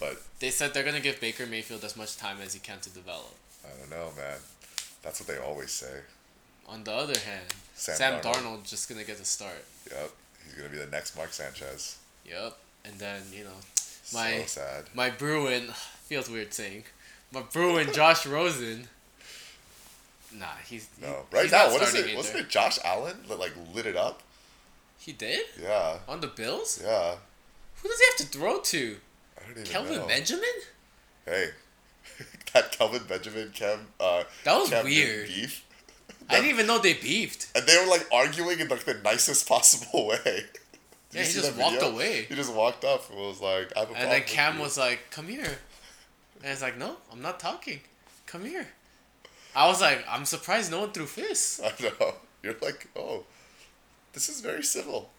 but 0.00 0.22
They 0.40 0.50
said 0.50 0.72
they're 0.74 0.84
gonna 0.84 1.00
give 1.00 1.20
Baker 1.20 1.46
Mayfield 1.46 1.84
as 1.84 1.96
much 1.96 2.16
time 2.16 2.38
as 2.42 2.54
he 2.54 2.60
can 2.60 2.80
to 2.80 2.90
develop. 2.90 3.34
I 3.64 3.68
don't 3.78 3.90
know, 3.90 4.12
man. 4.16 4.38
That's 5.02 5.20
what 5.20 5.28
they 5.28 5.36
always 5.42 5.70
say. 5.70 6.00
On 6.66 6.84
the 6.84 6.92
other 6.92 7.18
hand, 7.18 7.46
Sam 7.74 7.96
Sam, 7.96 8.20
Darnold. 8.20 8.34
Darnold. 8.34 8.68
just 8.68 8.88
gonna 8.88 9.04
get 9.04 9.18
the 9.18 9.24
start. 9.24 9.64
Yep. 9.90 10.10
He's 10.44 10.54
gonna 10.54 10.68
be 10.68 10.78
the 10.78 10.86
next 10.86 11.16
Mark 11.16 11.32
Sanchez. 11.32 11.98
Yep. 12.26 12.56
And 12.84 12.98
then 12.98 13.22
you 13.32 13.44
know, 13.44 13.58
My- 14.12 14.38
so 14.40 14.46
sad. 14.46 14.84
my 14.94 15.10
Bruin 15.10 15.68
feels 16.06 16.28
weird 16.30 16.52
saying, 16.54 16.84
my 17.32 17.42
Bruin 17.42 17.92
Josh 17.92 18.26
Rosen. 18.26 18.88
Nah, 20.32 20.46
he's 20.68 20.88
he- 20.98 21.06
No. 21.06 21.26
Right 21.32 21.44
he's 21.44 21.52
now, 21.52 21.70
what 21.72 21.82
is 21.82 21.94
it? 21.94 22.14
Wasn't 22.16 22.38
it 22.38 22.48
Josh 22.50 22.78
Allen 22.84 23.16
that 23.28 23.38
like 23.38 23.52
lit 23.74 23.86
it 23.86 23.96
up? 23.96 24.22
He 24.98 25.12
did 25.12 25.46
Yeah. 25.58 25.98
on 26.06 26.20
the 26.20 26.26
Bills. 26.26 26.80
Yeah. 26.82 27.16
Who 27.82 27.88
does 27.88 27.98
he 27.98 28.04
have 28.06 28.16
to 28.16 28.38
throw 28.38 28.60
to? 28.60 29.00
Kelvin 29.64 29.96
know. 29.98 30.06
Benjamin. 30.06 30.44
Hey. 31.24 31.50
that 32.54 32.72
Kelvin 32.72 33.02
Benjamin 33.08 33.50
Cam 33.54 33.80
uh 34.00 34.24
That 34.44 34.58
was 34.58 34.70
Cam 34.70 34.84
weird. 34.84 35.28
beef. 35.28 35.64
I 36.30 36.34
didn't 36.36 36.50
even 36.50 36.66
know 36.66 36.78
they 36.78 36.94
beefed. 36.94 37.48
And 37.56 37.66
they 37.66 37.76
were 37.78 37.86
like 37.90 38.06
arguing 38.12 38.60
in 38.60 38.68
like 38.68 38.84
the 38.84 38.94
nicest 38.94 39.48
possible 39.54 40.06
way. 40.08 40.44
Yeah, 41.10 41.22
he 41.22 41.32
just 41.32 41.56
that 41.56 41.56
walked 41.56 41.76
video? 41.80 41.90
away. 41.90 42.26
He 42.28 42.34
just 42.34 42.52
walked 42.52 42.84
up 42.84 43.08
and 43.10 43.18
was 43.18 43.40
like, 43.40 43.72
I 43.74 43.80
have 43.80 43.90
a 43.90 43.94
And 43.94 44.10
then 44.12 44.22
Cam 44.24 44.58
was 44.58 44.76
like, 44.76 45.10
"Come 45.10 45.26
here," 45.26 45.58
and 46.42 46.52
it's 46.52 46.60
like, 46.60 46.76
"No, 46.76 46.96
I'm 47.10 47.22
not 47.22 47.40
talking. 47.40 47.80
Come 48.26 48.44
here." 48.44 48.68
I 49.56 49.66
was 49.68 49.80
like, 49.80 50.04
"I'm 50.06 50.26
surprised 50.26 50.70
no 50.70 50.80
one 50.80 50.92
threw 50.92 51.06
fists." 51.06 51.60
I 51.64 51.72
know. 51.82 52.14
You're 52.42 52.56
like, 52.60 52.88
oh, 52.94 53.24
this 54.12 54.28
is 54.28 54.40
very 54.42 54.62
civil. 54.62 55.10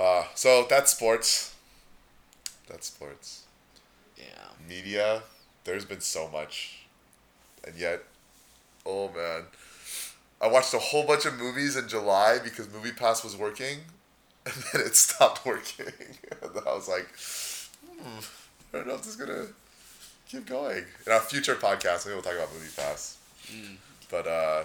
Uh, 0.00 0.24
so 0.34 0.66
that's 0.68 0.92
sports. 0.92 1.54
That's 2.68 2.86
sports. 2.88 3.44
Yeah. 4.16 4.24
Media, 4.68 5.22
there's 5.64 5.84
been 5.84 6.00
so 6.00 6.28
much. 6.28 6.86
And 7.66 7.76
yet, 7.76 8.02
oh 8.84 9.10
man. 9.14 9.44
I 10.40 10.48
watched 10.48 10.74
a 10.74 10.78
whole 10.78 11.04
bunch 11.04 11.24
of 11.24 11.38
movies 11.38 11.76
in 11.76 11.88
July 11.88 12.38
because 12.42 12.70
Movie 12.72 12.92
Pass 12.92 13.24
was 13.24 13.36
working, 13.36 13.78
and 14.46 14.54
then 14.72 14.82
it 14.82 14.94
stopped 14.94 15.46
working. 15.46 15.86
and 16.42 16.50
I 16.66 16.74
was 16.74 16.88
like, 16.88 17.08
hmm, 17.98 18.18
I 18.72 18.78
don't 18.78 18.86
know 18.86 18.94
if 18.94 19.02
this 19.02 19.08
is 19.08 19.16
gonna 19.16 19.46
keep 20.28 20.46
going. 20.46 20.84
In 21.06 21.12
our 21.12 21.20
future 21.20 21.54
podcast, 21.54 22.06
maybe 22.06 22.14
we'll 22.14 22.22
talk 22.22 22.34
about 22.34 22.52
Movie 22.52 22.70
Pass. 22.76 23.16
Mm. 23.50 23.76
But 24.10 24.26
uh, 24.26 24.64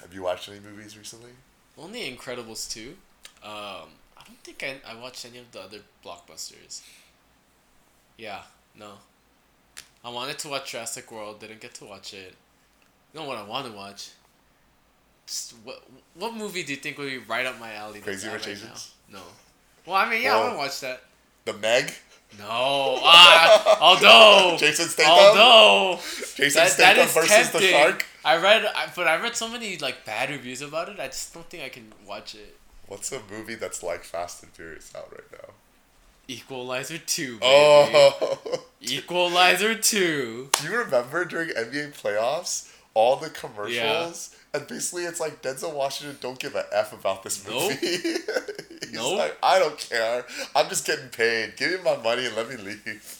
have 0.00 0.12
you 0.12 0.22
watched 0.22 0.48
any 0.48 0.60
movies 0.60 0.98
recently? 0.98 1.30
Only 1.76 2.00
Incredibles 2.14 2.70
two. 2.70 2.96
Um, 3.42 3.90
I 4.16 4.24
don't 4.26 4.38
think 4.42 4.62
I, 4.64 4.92
I 4.92 5.00
watched 5.00 5.24
any 5.24 5.38
of 5.38 5.50
the 5.52 5.60
other 5.60 5.78
blockbusters. 6.04 6.82
Yeah, 8.18 8.42
no. 8.78 8.92
I 10.04 10.10
wanted 10.10 10.38
to 10.40 10.48
watch 10.48 10.72
Jurassic 10.72 11.10
World, 11.10 11.40
didn't 11.40 11.60
get 11.60 11.72
to 11.74 11.84
watch 11.86 12.12
it. 12.12 12.34
You 13.14 13.20
know 13.20 13.26
what 13.26 13.38
I 13.38 13.42
want 13.44 13.66
to 13.66 13.72
watch? 13.72 14.10
Just 15.26 15.54
what 15.64 15.82
what 16.14 16.34
movie 16.34 16.62
do 16.62 16.72
you 16.72 16.78
think 16.78 16.98
would 16.98 17.08
be 17.10 17.18
right 17.18 17.46
up 17.46 17.58
my 17.60 17.74
alley? 17.74 18.00
Crazy 18.00 18.28
Rich 18.28 18.46
right 18.46 18.52
Asians? 18.56 18.92
now? 19.10 19.18
No. 19.18 19.24
Well, 19.86 19.96
I 19.96 20.08
mean, 20.10 20.22
yeah, 20.22 20.36
I 20.36 20.40
want 20.40 20.52
to 20.54 20.58
watch 20.58 20.80
that. 20.80 21.02
The 21.44 21.52
Meg, 21.54 21.92
No. 22.38 22.44
Ah, 23.02 23.78
although. 23.80 24.56
Jason 24.58 24.86
Statham, 24.86 25.12
Although 25.12 25.96
Jason 25.96 26.38
that, 26.38 26.52
that 26.54 26.70
Statham 26.70 27.04
is 27.06 27.14
versus 27.14 27.30
tempting. 27.30 27.60
the 27.62 27.66
shark. 27.68 28.06
I 28.24 28.36
read, 28.36 28.64
I, 28.66 28.88
but 28.94 29.06
I 29.08 29.20
read 29.22 29.34
so 29.36 29.48
many 29.48 29.78
like 29.78 30.04
bad 30.04 30.28
reviews 30.30 30.60
about 30.60 30.88
it. 30.90 31.00
I 31.00 31.06
just 31.06 31.32
don't 31.32 31.48
think 31.48 31.62
I 31.62 31.68
can 31.70 31.92
watch 32.06 32.34
it. 32.34 32.56
What's 32.86 33.12
a 33.12 33.20
movie 33.30 33.54
that's 33.54 33.82
like 33.82 34.04
Fast 34.04 34.42
and 34.42 34.52
Furious 34.52 34.92
out 34.94 35.10
right 35.12 35.30
now? 35.32 35.54
Equalizer 36.28 36.98
two, 36.98 37.38
baby. 37.38 37.42
Oh, 37.42 38.60
Equalizer 38.82 39.74
two. 39.74 40.50
do 40.52 40.68
you 40.68 40.76
remember 40.78 41.24
during 41.24 41.48
NBA 41.50 41.94
playoffs 42.00 42.70
all 42.94 43.16
the 43.16 43.30
commercials? 43.30 44.34
And 44.54 44.66
basically, 44.66 45.04
it's 45.04 45.20
like 45.20 45.42
Denzel 45.42 45.74
Washington 45.74 46.16
don't 46.20 46.38
give 46.38 46.54
a 46.54 46.64
f 46.72 46.92
about 46.92 47.22
this 47.22 47.46
Nope. 47.46 47.70
movie. 47.70 47.76
He's 48.80 48.92
Nope. 48.92 49.18
like, 49.18 49.38
I 49.42 49.58
don't 49.58 49.78
care. 49.78 50.24
I'm 50.56 50.68
just 50.68 50.86
getting 50.86 51.08
paid. 51.08 51.56
Give 51.56 51.70
me 51.72 51.76
my 51.84 51.96
money 52.02 52.26
and 52.26 52.34
let 52.36 52.48
me 52.48 52.56
leave. 52.56 53.14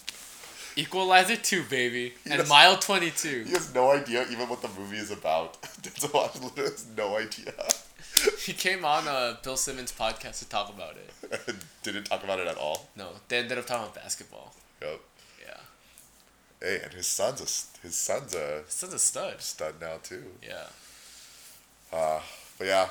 Equalizer 0.76 1.36
two, 1.36 1.64
baby, 1.64 2.14
and 2.24 2.34
Yes. 2.38 2.48
Mile 2.48 2.76
twenty 2.78 3.10
two. 3.10 3.42
He 3.44 3.50
has 3.52 3.74
no 3.74 3.90
idea 3.90 4.26
even 4.30 4.48
what 4.48 4.62
the 4.62 4.68
movie 4.78 4.96
is 4.98 5.10
about. 5.10 5.60
Denzel 5.82 6.12
Washington 6.14 6.64
has 6.64 6.86
no 6.96 7.16
idea. 7.16 7.52
He 8.46 8.52
came 8.54 8.84
on 8.84 9.06
uh, 9.06 9.36
Bill 9.42 9.56
Simmons' 9.56 9.92
podcast 9.92 10.38
to 10.38 10.48
talk 10.48 10.70
about 10.70 10.96
it. 10.96 11.54
didn't 11.82 12.04
talk 12.04 12.24
about 12.24 12.38
it 12.40 12.46
at 12.46 12.56
all. 12.56 12.88
No, 12.96 13.08
they 13.28 13.38
ended 13.38 13.58
up 13.58 13.66
talking 13.66 13.82
about 13.84 13.94
basketball. 13.94 14.54
Yep. 14.80 15.00
Yeah, 15.46 15.56
Hey, 16.60 16.80
and 16.82 16.92
his 16.94 17.06
son's 17.06 17.40
a 17.40 17.48
his 17.86 17.94
son's 17.96 18.34
a 18.34 18.62
his 18.64 18.74
son's 18.74 18.94
a 18.94 18.98
stud. 18.98 19.40
stud 19.42 19.74
now 19.80 19.96
too. 20.02 20.24
Yeah, 20.42 20.66
Uh, 21.92 22.20
but 22.58 22.66
yeah, 22.66 22.88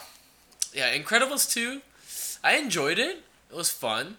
yeah. 0.73 0.95
Incredibles 0.97 1.49
two, 1.51 1.81
I 2.43 2.57
enjoyed 2.57 2.99
it. 2.99 3.23
It 3.49 3.55
was 3.55 3.69
fun. 3.71 4.17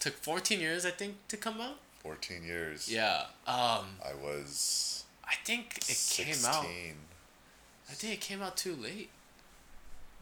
Took 0.00 0.14
fourteen 0.14 0.60
years, 0.60 0.86
I 0.86 0.90
think, 0.90 1.16
to 1.28 1.36
come 1.36 1.60
out. 1.60 1.78
fourteen 2.00 2.44
years. 2.44 2.88
Yeah. 2.90 3.24
Um, 3.46 3.98
I 4.04 4.14
was 4.22 5.04
I 5.24 5.34
think 5.44 5.78
it 5.78 5.84
sixteen. 5.84 6.26
came 6.34 6.44
out. 6.44 6.64
I 7.90 7.94
think 7.94 8.12
it 8.14 8.20
came 8.20 8.42
out 8.42 8.56
too 8.56 8.74
late. 8.76 9.10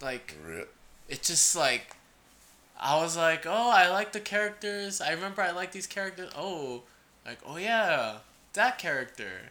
Like 0.02 0.34
Re- 0.44 0.64
it 1.08 1.22
just 1.22 1.54
like 1.56 1.96
I 2.80 3.00
was 3.00 3.16
like, 3.16 3.46
oh, 3.46 3.70
I 3.70 3.88
like 3.88 4.12
the 4.12 4.20
characters. 4.20 5.00
I 5.00 5.12
remember 5.12 5.42
I 5.42 5.52
like 5.52 5.72
these 5.72 5.86
characters. 5.86 6.30
Oh, 6.36 6.82
like 7.24 7.38
oh 7.46 7.56
yeah, 7.56 8.18
that 8.54 8.78
character. 8.78 9.50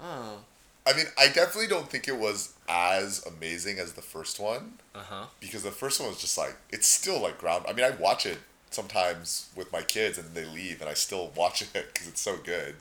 Oh. 0.00 0.38
I 0.86 0.92
mean, 0.94 1.06
I 1.18 1.28
definitely 1.28 1.66
don't 1.66 1.88
think 1.88 2.08
it 2.08 2.18
was 2.18 2.52
as 2.68 3.24
amazing 3.24 3.78
as 3.78 3.94
the 3.94 4.02
first 4.02 4.38
one 4.38 4.74
Uh 4.94 4.98
huh. 5.00 5.24
because 5.40 5.62
the 5.62 5.70
first 5.70 5.98
one 5.98 6.10
was 6.10 6.20
just 6.20 6.36
like 6.36 6.56
it's 6.70 6.86
still 6.86 7.20
like 7.22 7.38
ground. 7.38 7.64
I 7.68 7.72
mean, 7.72 7.84
I 7.86 7.90
watch 7.90 8.26
it 8.26 8.38
sometimes 8.70 9.48
with 9.56 9.72
my 9.72 9.82
kids 9.82 10.18
and 10.18 10.34
they 10.34 10.44
leave, 10.44 10.80
and 10.80 10.88
I 10.90 10.94
still 10.94 11.32
watch 11.34 11.62
it 11.74 11.92
because 11.92 12.08
it's 12.08 12.20
so 12.20 12.36
good. 12.36 12.76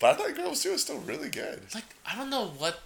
But 0.00 0.14
I 0.14 0.14
thought 0.14 0.36
Girls 0.36 0.62
Two 0.62 0.72
was 0.72 0.82
still 0.82 0.98
really 1.00 1.28
good. 1.30 1.62
Like 1.74 1.84
I 2.06 2.16
don't 2.16 2.30
know 2.30 2.46
what. 2.58 2.80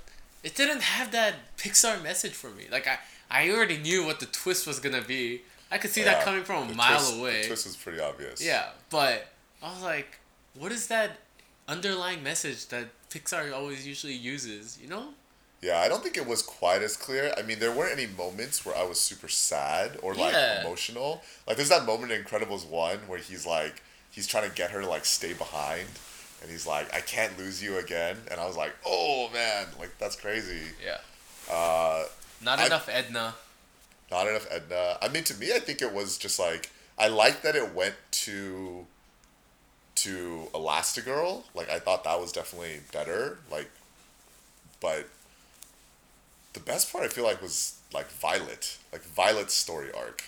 It 0.48 0.54
didn't 0.54 0.80
have 0.80 1.12
that 1.12 1.34
Pixar 1.58 2.02
message 2.02 2.32
for 2.32 2.48
me. 2.58 2.64
Like 2.72 2.87
I, 2.88 2.96
I 3.30 3.50
already 3.50 3.76
knew 3.76 4.00
what 4.06 4.18
the 4.18 4.24
twist 4.26 4.66
was 4.66 4.78
gonna 4.80 5.02
be. 5.02 5.42
I 5.70 5.76
could 5.76 5.90
see 5.90 6.02
that 6.04 6.24
coming 6.24 6.42
from 6.42 6.70
a 6.70 6.74
mile 6.74 6.96
twist- 6.98 7.18
away. 7.18 7.40
The 7.42 7.46
twist 7.48 7.66
was 7.66 7.76
pretty 7.76 8.00
obvious. 8.00 8.42
Yeah, 8.42 8.70
but 8.88 9.28
I 9.62 9.70
was 9.74 9.82
like, 9.82 10.18
what 10.54 10.72
is 10.72 10.87
that 10.87 11.18
underlying 11.68 12.22
message 12.22 12.66
that 12.68 12.87
Pixar 13.11 13.52
always 13.52 13.87
usually 13.87 14.14
uses? 14.14 14.78
You 14.82 14.88
know? 14.88 15.08
Yeah, 15.61 15.80
I 15.80 15.88
don't 15.88 16.02
think 16.02 16.16
it 16.16 16.26
was 16.26 16.40
quite 16.40 16.80
as 16.80 16.96
clear. 16.96 17.34
I 17.37 17.42
mean, 17.42 17.58
there 17.58 17.70
weren't 17.72 17.92
any 17.92 18.06
moments 18.06 18.64
where 18.64 18.74
I 18.74 18.84
was 18.84 18.98
super 18.98 19.28
sad 19.28 19.98
or 20.02 20.14
like 20.14 20.32
Yeah. 20.32 20.62
emotional. 20.62 21.22
Like, 21.46 21.56
there's 21.58 21.68
that 21.68 21.84
moment 21.84 22.11
in 22.12 22.24
Incredibles 22.24 22.64
1 22.66 23.00
where 23.08 23.18
he's 23.18 23.44
like, 23.44 23.82
he's 24.11 24.26
trying 24.26 24.48
to 24.48 24.54
get 24.56 24.70
her 24.70 24.80
to 24.80 24.88
like 24.88 25.04
stay 25.04 25.34
behind. 25.34 25.88
And 26.42 26.51
he's 26.51 26.66
like, 26.66 26.94
I 26.94 27.01
can't 27.01 27.37
lose 27.38 27.62
you 27.62 27.79
again. 27.79 28.16
And 28.31 28.40
I 28.40 28.46
was 28.46 28.57
like, 28.57 28.74
oh 28.87 29.29
man, 29.33 29.66
like, 29.79 29.96
that's 29.98 30.16
crazy. 30.16 30.61
Yeah. 30.85 30.98
Uh, 31.53 32.05
Not 32.42 32.59
I- 32.61 32.66
enough 32.66 32.88
Edna. 32.88 33.35
not 34.11 34.27
enough 34.29 34.46
Edna. 34.51 34.98
I 35.03 35.09
mean, 35.09 35.24
to 35.24 35.35
me, 35.35 35.53
I 35.55 35.59
think 35.59 35.83
it 35.83 35.92
was 35.92 36.16
just 36.18 36.38
like, 36.38 36.70
I 36.98 37.09
like 37.09 37.42
that 37.42 37.55
it 37.57 37.74
went 37.74 37.94
to 38.12 38.87
to 39.96 40.46
Elastigirl. 40.55 41.42
Like, 41.55 41.68
I 41.70 41.79
thought 41.81 42.05
that 42.05 42.20
was 42.20 42.31
definitely 42.33 42.81
better. 42.92 43.38
Like, 43.51 43.68
but 44.81 45.09
the 46.53 46.61
best 46.61 46.92
part 46.92 47.05
I 47.05 47.09
feel 47.09 47.24
like 47.24 47.42
was 47.42 47.79
like 47.92 48.09
Violet. 48.11 48.79
Like 48.92 49.03
Violet's 49.03 49.55
story 49.55 49.88
arc 49.96 50.24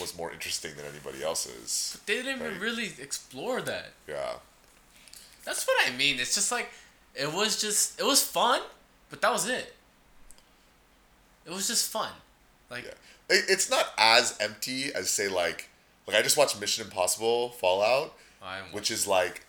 was 0.00 0.16
more 0.16 0.30
interesting 0.32 0.72
than 0.76 0.84
anybody 0.86 1.22
else's. 1.22 1.98
They 2.06 2.22
didn't 2.22 2.40
even 2.42 2.60
really 2.60 2.92
explore 3.00 3.60
that. 3.62 3.92
Yeah. 4.08 4.34
That's 5.44 5.66
what 5.66 5.76
I 5.86 5.94
mean. 5.96 6.18
It's 6.18 6.34
just 6.34 6.50
like 6.50 6.70
it 7.14 7.32
was 7.32 7.60
just 7.60 8.00
it 8.00 8.04
was 8.04 8.22
fun, 8.22 8.60
but 9.10 9.20
that 9.22 9.32
was 9.32 9.48
it. 9.48 9.74
It 11.46 11.52
was 11.52 11.66
just 11.66 11.90
fun. 11.90 12.10
Like 12.70 12.84
Yeah. 12.84 13.36
It, 13.36 13.44
it's 13.48 13.70
not 13.70 13.86
as 13.98 14.36
empty 14.40 14.92
as 14.94 15.10
say 15.10 15.28
like 15.28 15.68
like 16.06 16.16
I 16.16 16.22
just 16.22 16.36
watched 16.36 16.60
Mission 16.60 16.84
Impossible 16.84 17.50
Fallout, 17.50 18.14
I, 18.42 18.60
which 18.72 18.90
is 18.90 19.06
like 19.06 19.44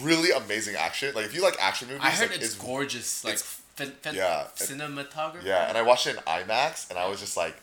really 0.00 0.30
amazing 0.30 0.76
action. 0.76 1.14
Like 1.14 1.26
if 1.26 1.34
you 1.34 1.42
like 1.42 1.56
action 1.60 1.88
movies, 1.88 2.02
I 2.04 2.10
heard 2.10 2.30
like, 2.30 2.40
it's, 2.40 2.54
gorgeous. 2.54 3.24
Like 3.24 3.34
it's- 3.34 3.60
fin- 3.74 3.92
fin- 4.02 4.14
yeah, 4.14 4.46
cinematography. 4.56 5.44
Yeah, 5.44 5.68
and 5.68 5.76
I 5.76 5.82
watched 5.82 6.06
it 6.06 6.16
in 6.16 6.22
IMAX, 6.22 6.88
and 6.90 6.98
I 6.98 7.08
was 7.08 7.20
just 7.20 7.36
like, 7.36 7.56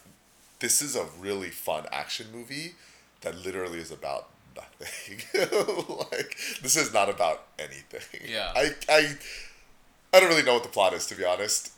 this 0.59 0.81
is 0.81 0.95
a 0.95 1.05
really 1.19 1.49
fun 1.49 1.85
action 1.91 2.27
movie 2.33 2.73
that 3.21 3.37
literally 3.45 3.79
is 3.79 3.91
about 3.91 4.27
nothing. 4.79 5.19
like, 6.11 6.37
this 6.61 6.75
is 6.75 6.93
not 6.93 7.09
about 7.09 7.43
anything. 7.57 8.21
Yeah. 8.29 8.51
I, 8.55 8.71
I, 8.89 9.15
I 10.13 10.19
don't 10.19 10.29
really 10.29 10.43
know 10.43 10.55
what 10.55 10.63
the 10.63 10.69
plot 10.69 10.93
is, 10.93 11.05
to 11.07 11.15
be 11.15 11.25
honest. 11.25 11.71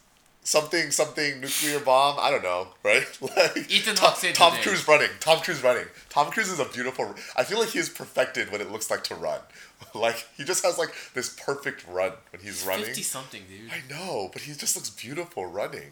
Something, 0.43 0.89
something, 0.89 1.39
nuclear 1.39 1.79
bomb. 1.79 2.17
I 2.19 2.31
don't 2.31 2.43
know, 2.43 2.69
right? 2.83 3.05
Like 3.21 3.71
Ethan 3.71 3.95
Tom, 3.95 4.13
Tom. 4.33 4.53
Cruise 4.57 4.87
running. 4.87 5.09
Tom 5.19 5.39
Cruise 5.39 5.61
running. 5.63 5.85
Tom 6.09 6.31
Cruise 6.31 6.49
is 6.49 6.59
a 6.59 6.65
beautiful. 6.65 7.13
I 7.35 7.43
feel 7.43 7.59
like 7.59 7.69
he's 7.69 7.89
perfected 7.89 8.51
what 8.51 8.59
it 8.59 8.71
looks 8.71 8.89
like 8.89 9.03
to 9.05 9.15
run. 9.15 9.39
like 9.95 10.27
he 10.35 10.43
just 10.43 10.65
has 10.65 10.77
like 10.77 10.93
this 11.13 11.29
perfect 11.29 11.85
run 11.87 12.13
when 12.31 12.41
he's 12.41 12.65
running. 12.65 12.85
Fifty 12.85 13.03
something, 13.03 13.43
dude. 13.47 13.71
I 13.71 13.81
know, 13.93 14.29
but 14.33 14.41
he 14.41 14.53
just 14.53 14.75
looks 14.75 14.89
beautiful 14.89 15.45
running. 15.45 15.91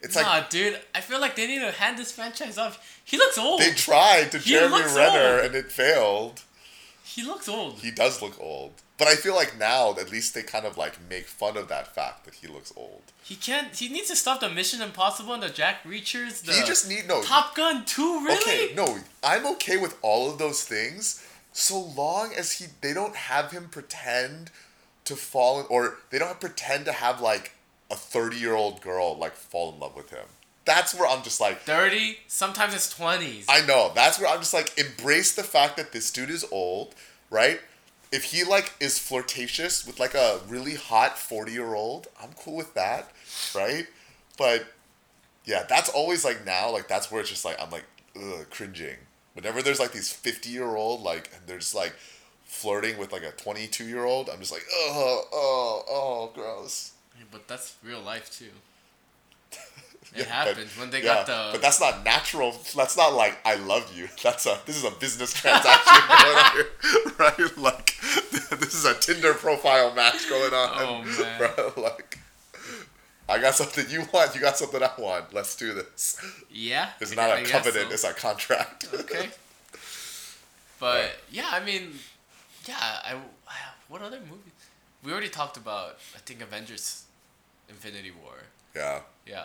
It's 0.00 0.14
nah, 0.14 0.22
like 0.22 0.50
dude. 0.50 0.80
I 0.94 1.00
feel 1.00 1.20
like 1.20 1.34
they 1.36 1.46
need 1.46 1.60
to 1.60 1.72
hand 1.72 1.98
this 1.98 2.12
franchise 2.12 2.56
off. 2.58 3.00
He 3.04 3.16
looks 3.16 3.38
old. 3.38 3.60
they 3.60 3.72
tried 3.72 4.30
to 4.32 4.38
He 4.38 4.50
Jeremy 4.50 4.82
Renner 4.82 5.36
old. 5.36 5.44
and 5.46 5.54
it 5.54 5.72
failed. 5.72 6.42
he 7.04 7.22
looks 7.22 7.48
old. 7.48 7.74
He 7.80 7.90
does 7.90 8.22
look 8.22 8.38
old. 8.40 8.72
But 8.98 9.06
I 9.06 9.14
feel 9.14 9.34
like 9.36 9.56
now 9.56 9.90
at 9.92 10.10
least 10.10 10.34
they 10.34 10.42
kind 10.42 10.66
of 10.66 10.76
like 10.76 10.98
make 11.08 11.26
fun 11.26 11.56
of 11.56 11.68
that 11.68 11.94
fact 11.94 12.24
that 12.24 12.34
he 12.34 12.48
looks 12.48 12.72
old. 12.76 13.02
He 13.22 13.36
can't. 13.36 13.74
He 13.74 13.88
needs 13.88 14.08
to 14.08 14.16
stop 14.16 14.40
the 14.40 14.48
Mission 14.48 14.82
Impossible 14.82 15.34
and 15.34 15.42
the 15.42 15.48
Jack 15.48 15.84
Reachers. 15.84 16.42
The 16.44 16.52
he 16.52 16.64
just 16.64 16.88
need 16.88 17.06
no 17.06 17.22
Top 17.22 17.54
Gun 17.54 17.84
two. 17.84 18.24
Really? 18.24 18.36
Okay, 18.38 18.74
no, 18.74 18.98
I'm 19.22 19.46
okay 19.54 19.76
with 19.76 19.96
all 20.02 20.30
of 20.30 20.38
those 20.38 20.64
things 20.64 21.24
so 21.52 21.78
long 21.78 22.32
as 22.36 22.52
he 22.52 22.66
they 22.80 22.92
don't 22.92 23.16
have 23.16 23.50
him 23.52 23.68
pretend 23.68 24.50
to 25.04 25.16
fall 25.16 25.60
in 25.60 25.66
or 25.70 25.98
they 26.10 26.18
don't 26.18 26.40
pretend 26.40 26.84
to 26.84 26.92
have 26.92 27.20
like 27.20 27.52
a 27.90 27.94
30-year-old 27.94 28.80
girl 28.80 29.16
like 29.16 29.34
fall 29.34 29.72
in 29.72 29.80
love 29.80 29.96
with 29.96 30.10
him. 30.10 30.26
That's 30.68 30.94
where 30.94 31.08
I'm 31.08 31.22
just 31.22 31.40
like 31.40 31.60
Thirty. 31.60 32.18
Sometimes 32.26 32.74
it's 32.74 32.90
twenties. 32.94 33.46
I 33.48 33.64
know. 33.64 33.90
That's 33.94 34.20
where 34.20 34.28
I'm 34.28 34.40
just 34.40 34.52
like 34.52 34.78
embrace 34.78 35.34
the 35.34 35.42
fact 35.42 35.78
that 35.78 35.92
this 35.92 36.10
dude 36.12 36.28
is 36.28 36.44
old, 36.52 36.94
right? 37.30 37.60
If 38.12 38.24
he 38.24 38.44
like 38.44 38.74
is 38.78 38.98
flirtatious 38.98 39.86
with 39.86 39.98
like 39.98 40.12
a 40.12 40.40
really 40.46 40.74
hot 40.74 41.18
40 41.18 41.52
year 41.52 41.72
old, 41.72 42.08
I'm 42.22 42.32
cool 42.38 42.54
with 42.54 42.74
that, 42.74 43.10
right? 43.54 43.86
But 44.36 44.66
yeah, 45.46 45.64
that's 45.66 45.88
always 45.88 46.22
like 46.22 46.44
now, 46.44 46.70
like 46.70 46.86
that's 46.86 47.10
where 47.10 47.22
it's 47.22 47.30
just 47.30 47.46
like 47.46 47.56
I'm 47.58 47.70
like 47.70 47.86
ugh, 48.14 48.46
cringing. 48.50 48.96
Whenever 49.32 49.62
there's 49.62 49.80
like 49.80 49.92
these 49.92 50.12
50 50.12 50.50
year 50.50 50.76
old 50.76 51.00
like 51.00 51.30
and 51.34 51.46
they're 51.46 51.60
just 51.60 51.74
like 51.74 51.94
flirting 52.44 52.98
with 52.98 53.10
like 53.10 53.22
a 53.22 53.30
22 53.30 53.84
year 53.84 54.04
old, 54.04 54.28
I'm 54.28 54.40
just 54.40 54.52
like 54.52 54.66
oh 54.70 55.22
oh 55.32 55.82
oh 55.88 56.30
gross. 56.34 56.92
Yeah, 57.18 57.24
but 57.30 57.48
that's 57.48 57.76
real 57.84 58.00
life 58.00 58.30
too. 58.30 58.50
Yeah, 60.14 60.22
It 60.22 60.24
but- 60.24 60.32
happens 60.32 60.78
when 60.78 60.88
they 60.90 60.98
yeah, 61.02 61.16
got 61.16 61.26
the. 61.26 61.48
But 61.52 61.60
that's 61.60 61.80
not 61.80 62.02
natural. 62.02 62.54
That's 62.74 62.96
not 62.96 63.12
like 63.12 63.36
I 63.44 63.56
love 63.56 63.92
you. 63.94 64.08
That's 64.22 64.46
a 64.46 64.58
this 64.64 64.76
is 64.76 64.84
a 64.84 64.90
business 64.92 65.34
transaction 65.40 66.02
going 66.08 66.36
on 66.38 66.52
here, 66.52 67.12
right? 67.18 67.58
Like 67.58 67.94
this 68.58 68.72
is 68.74 68.86
a 68.86 68.94
Tinder 68.94 69.34
profile 69.34 69.92
match 69.94 70.26
going 70.30 70.54
on. 70.54 70.70
Oh, 70.76 71.02
man. 71.22 71.40
Right? 71.42 71.76
Like 71.76 72.18
I 73.28 73.38
got 73.38 73.54
something 73.54 73.84
you 73.90 74.04
want. 74.14 74.34
You 74.34 74.40
got 74.40 74.56
something 74.56 74.82
I 74.82 74.90
want. 74.98 75.34
Let's 75.34 75.54
do 75.56 75.74
this. 75.74 76.18
yeah. 76.50 76.88
It's 77.00 77.14
not 77.14 77.28
I 77.28 77.40
a 77.40 77.44
covenant. 77.44 77.88
so. 77.88 77.92
It's 77.92 78.04
a 78.04 78.14
contract. 78.14 78.88
okay. 78.94 79.28
But 80.80 81.16
yeah, 81.30 81.48
I 81.52 81.60
mean, 81.62 81.90
yeah. 82.66 82.76
I 82.80 83.16
what 83.88 84.00
other 84.00 84.20
movies? 84.20 84.52
We 85.04 85.12
already 85.12 85.28
talked 85.28 85.58
about. 85.58 85.98
I 86.14 86.18
think 86.24 86.40
Avengers, 86.40 87.02
Infinity 87.68 88.12
War. 88.22 88.34
yeah. 88.74 89.00
Yeah. 89.26 89.44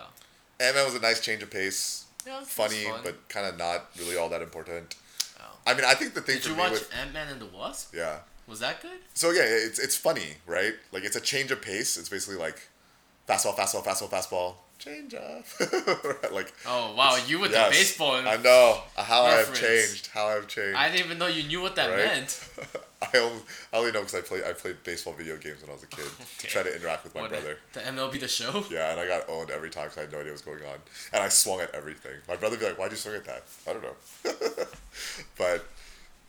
Ant 0.60 0.76
Man 0.76 0.86
was 0.86 0.96
a 0.96 1.00
nice 1.00 1.20
change 1.20 1.44
of 1.44 1.52
pace. 1.52 2.06
Yeah. 2.26 2.42
Funny, 2.46 2.86
fun. 2.86 3.02
but 3.04 3.28
kind 3.28 3.46
of 3.46 3.58
not 3.58 3.90
really 4.00 4.16
all 4.16 4.30
that 4.30 4.42
important. 4.42 4.96
Oh. 5.40 5.44
I 5.68 5.74
mean, 5.74 5.84
I 5.86 5.94
think 5.94 6.14
the 6.14 6.22
thing 6.22 6.38
Did 6.38 6.46
you 6.48 6.56
watch 6.56 6.72
with 6.72 6.90
Ant 6.98 7.12
Man 7.14 7.28
and 7.28 7.42
the 7.42 7.48
Wasp? 7.48 7.94
yeah. 7.94 8.20
Was 8.48 8.60
that 8.60 8.82
good? 8.82 9.00
So 9.14 9.32
yeah, 9.32 9.44
it's 9.46 9.80
it's 9.80 9.96
funny, 9.96 10.36
right? 10.46 10.74
Like 10.92 11.04
it's 11.04 11.16
a 11.16 11.22
change 11.22 11.52
of 11.52 11.62
pace. 11.62 11.98
It's 11.98 12.10
basically 12.10 12.38
like 12.38 12.62
fastball, 13.28 13.56
fastball, 13.56 13.84
fastball, 13.84 14.10
fastball, 14.10 14.54
change 14.84 15.14
up. 15.14 15.46
like 16.32 16.54
Oh 16.66 16.94
wow, 16.96 17.18
you 17.28 17.40
with 17.40 17.52
yes, 17.52 17.70
the 17.70 17.72
baseball. 17.80 18.14
I 18.16 18.38
know 18.38 18.82
how 18.98 19.24
I 19.24 19.32
have 19.36 19.54
changed. 19.54 20.08
How 20.14 20.28
I've 20.28 20.48
changed. 20.48 20.78
I 20.78 20.90
didn't 20.90 21.06
even 21.06 21.18
know 21.18 21.28
you 21.28 21.44
knew 21.44 21.62
what 21.62 21.76
that 21.76 21.90
Right? 21.90 21.98
meant. 22.06 22.50
I 23.14 23.18
only, 23.18 23.42
I 23.74 23.78
only 23.78 23.92
know 23.92 24.00
because 24.00 24.16
I 24.16 24.22
played 24.22 24.44
I 24.46 24.54
played 24.54 24.82
baseball 24.84 25.14
video 25.14 25.36
games 25.38 25.62
when 25.62 25.70
I 25.70 25.74
was 25.74 25.84
a 25.84 25.88
kid 25.88 26.06
to 26.40 26.48
try 26.48 26.64
to 26.64 26.76
interact 26.76 27.04
with 27.04 27.14
my 27.16 27.22
What, 27.22 27.32
brother. 27.32 27.58
The 27.74 27.82
MLB 27.82 28.20
the 28.20 28.28
show. 28.28 28.64
Yeah, 28.72 28.92
and 28.92 29.00
I 29.00 29.08
got 29.08 29.30
owned 29.30 29.50
every 29.52 29.70
time 29.70 29.86
because 29.86 29.98
I 29.98 30.02
had 30.02 30.12
no 30.12 30.20
idea 30.20 30.32
what 30.32 30.46
was 30.46 30.60
going 30.60 30.64
on, 30.72 30.78
and 31.12 31.22
I 31.24 31.30
swung 31.30 31.60
at 31.62 31.74
everything. 31.76 32.14
My 32.28 32.36
brother 32.36 32.56
would 32.56 32.60
be 32.62 32.66
like, 32.68 32.78
"Why'd 32.80 32.92
you 32.92 32.98
swing 32.98 33.16
at 33.16 33.26
that?" 33.26 33.44
I 33.68 33.74
don't 33.74 33.84
know, 33.84 34.66
but 35.38 35.66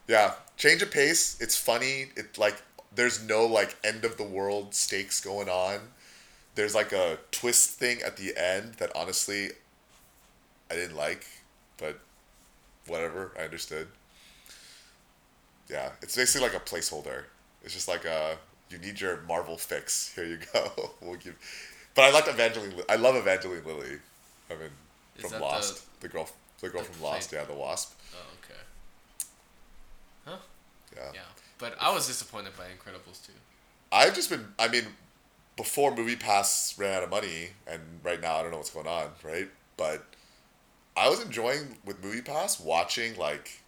yeah, 0.09 0.35
change 0.57 0.83
of 0.83 0.90
pace. 0.90 1.37
It's 1.40 1.57
funny. 1.57 2.07
It 2.17 2.38
like 2.38 2.61
there's 2.95 3.23
no 3.23 3.47
like 3.47 3.77
end 3.85 4.05
of 4.05 4.17
the 4.17 4.25
world 4.25 4.75
stakes 4.75 5.21
going 5.21 5.49
on. 5.49 5.81
There's 6.55 6.75
like 6.75 6.93
a 6.93 7.19
twist 7.31 7.71
thing 7.71 8.03
at 8.03 8.17
the 8.17 8.37
end 8.37 8.75
that 8.75 8.93
honestly 8.95 9.51
I 10.71 10.75
didn't 10.75 10.97
like, 10.97 11.27
but 11.79 11.99
whatever. 12.87 13.33
I 13.38 13.43
understood. 13.43 13.88
Yeah, 15.69 15.90
it's 16.03 16.17
basically 16.17 16.47
like 16.47 16.57
a 16.57 16.61
placeholder. 16.61 17.25
It's 17.62 17.75
just 17.75 17.88
like 17.88 18.05
a 18.05 18.37
you 18.71 18.79
need 18.79 19.01
your 19.01 19.21
Marvel 19.29 19.57
fix. 19.57 20.12
Here 20.14 20.25
you 20.25 20.38
go. 20.53 20.90
we'll 21.01 21.17
give. 21.17 21.37
But 21.95 22.05
I 22.05 22.11
like 22.11 22.29
Evangeline. 22.29 22.77
Li- 22.77 22.85
I 22.88 22.97
love 22.97 23.14
Evangeline 23.17 23.64
Lilly. 23.64 23.99
I 24.51 24.55
mean, 24.55 24.71
Is 25.17 25.31
from 25.31 25.40
Lost, 25.40 26.01
the, 26.01 26.09
girl, 26.09 26.29
the 26.61 26.69
girl 26.69 26.83
the 26.83 26.88
from 26.88 27.03
Lost. 27.03 27.33
Yeah, 27.33 27.45
the 27.45 27.55
Wasp. 27.55 27.95
Oh 28.14 28.19
okay. 28.45 28.61
Huh? 30.27 30.37
Yeah. 30.97 31.03
Yeah, 31.14 31.21
but 31.59 31.77
I 31.81 31.93
was 31.95 32.07
disappointed 32.07 32.53
by 32.57 32.64
Incredibles 32.64 33.25
too. 33.25 33.33
I've 33.93 34.14
just 34.14 34.29
been. 34.29 34.47
I 34.59 34.69
mean, 34.69 34.85
before 35.58 35.96
Movie 35.96 36.15
Pass 36.15 36.76
ran 36.78 36.96
out 36.98 37.04
of 37.04 37.10
money, 37.10 37.50
and 37.68 37.82
right 38.04 38.22
now 38.22 38.38
I 38.38 38.42
don't 38.44 38.52
know 38.52 38.58
what's 38.58 38.70
going 38.72 38.88
on. 38.88 39.10
Right. 39.24 39.50
but 39.78 40.04
I 40.98 41.08
was 41.10 41.22
enjoying 41.24 41.78
with 41.86 42.04
Movie 42.04 42.22
Pass 42.22 42.60
watching 42.60 43.15
like 43.18 43.62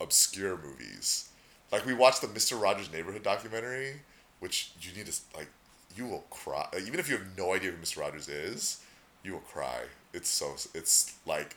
obscure 0.00 0.56
movies. 0.58 1.30
Like 1.72 1.86
we 1.86 1.94
watched 1.94 2.20
the 2.20 2.28
Mister 2.28 2.56
Rogers' 2.56 2.92
Neighborhood 2.92 3.22
documentary, 3.22 4.02
which 4.40 4.72
you 4.80 4.94
need 4.94 5.06
to 5.06 5.14
like, 5.34 5.48
you 5.96 6.06
will 6.06 6.24
cry. 6.30 6.68
Like, 6.72 6.86
even 6.86 7.00
if 7.00 7.08
you 7.08 7.16
have 7.16 7.26
no 7.38 7.54
idea 7.54 7.70
who 7.70 7.78
Mister 7.78 8.00
Rogers 8.00 8.28
is, 8.28 8.80
you 9.22 9.32
will 9.32 9.40
cry. 9.40 9.80
It's 10.12 10.28
so 10.28 10.54
it's 10.74 11.14
like 11.26 11.56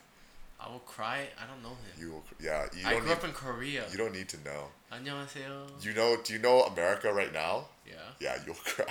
I 0.58 0.70
will 0.72 0.80
cry. 0.80 1.28
I 1.40 1.46
don't 1.46 1.62
know 1.62 1.76
him. 1.76 1.92
you 2.00 2.10
will 2.12 2.24
yeah. 2.40 2.64
You 2.74 2.86
I 2.86 2.92
don't 2.92 3.00
grew 3.00 3.10
need, 3.10 3.18
up 3.18 3.24
in 3.24 3.32
Korea. 3.32 3.84
you 3.92 3.98
don't 3.98 4.12
need 4.14 4.28
to 4.30 4.38
know. 4.42 4.68
안녕하세요. 4.90 5.84
You 5.84 5.92
know? 5.92 6.16
Do 6.24 6.32
you 6.32 6.38
know 6.38 6.62
America 6.62 7.12
right 7.12 7.32
now? 7.32 7.66
yeah. 7.86 8.16
Yeah, 8.20 8.38
you'll 8.46 8.54
cry 8.56 8.86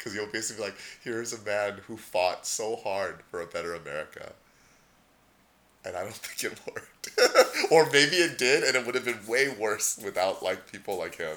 because 0.00 0.14
you'll 0.14 0.26
basically 0.26 0.62
be 0.62 0.70
like, 0.70 0.78
here's 1.04 1.34
a 1.34 1.42
man 1.42 1.78
who 1.86 1.96
fought 1.96 2.46
so 2.46 2.76
hard 2.76 3.20
for 3.30 3.42
a 3.42 3.46
better 3.46 3.74
America, 3.74 4.32
and 5.84 5.94
I 5.94 6.00
don't 6.00 6.14
think 6.14 6.52
it 6.52 6.58
worked. 6.66 7.70
or 7.70 7.84
maybe 7.92 8.16
it 8.16 8.38
did, 8.38 8.64
and 8.64 8.74
it 8.76 8.86
would 8.86 8.94
have 8.94 9.04
been 9.04 9.26
way 9.28 9.50
worse 9.50 10.00
without 10.02 10.42
like 10.42 10.72
people 10.72 10.98
like 10.98 11.16
him. 11.16 11.36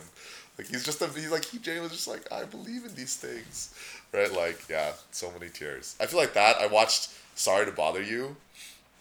Like 0.57 0.67
he's 0.67 0.85
just 0.85 1.01
a 1.01 1.07
he's 1.07 1.31
like 1.31 1.45
he 1.45 1.57
Jay 1.57 1.79
was 1.79 1.91
just 1.91 2.07
like 2.07 2.31
I 2.31 2.45
believe 2.45 2.85
in 2.85 2.95
these 2.95 3.15
things, 3.17 3.73
right? 4.13 4.31
Like 4.31 4.63
yeah, 4.69 4.93
so 5.11 5.31
many 5.31 5.49
tears. 5.51 5.95
I 5.99 6.05
feel 6.05 6.19
like 6.19 6.33
that. 6.33 6.57
I 6.57 6.67
watched 6.67 7.09
Sorry 7.35 7.65
to 7.65 7.71
Bother 7.71 8.01
You, 8.01 8.37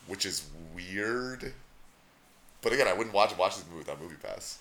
which 0.08 0.26
is 0.26 0.44
weird, 0.74 1.52
but 2.62 2.72
again, 2.72 2.88
I 2.88 2.94
wouldn't 2.94 3.14
watch 3.14 3.36
watch 3.36 3.56
this 3.56 3.66
movie 3.66 3.80
without 3.80 4.00
Movie 4.00 4.16
Pass. 4.16 4.58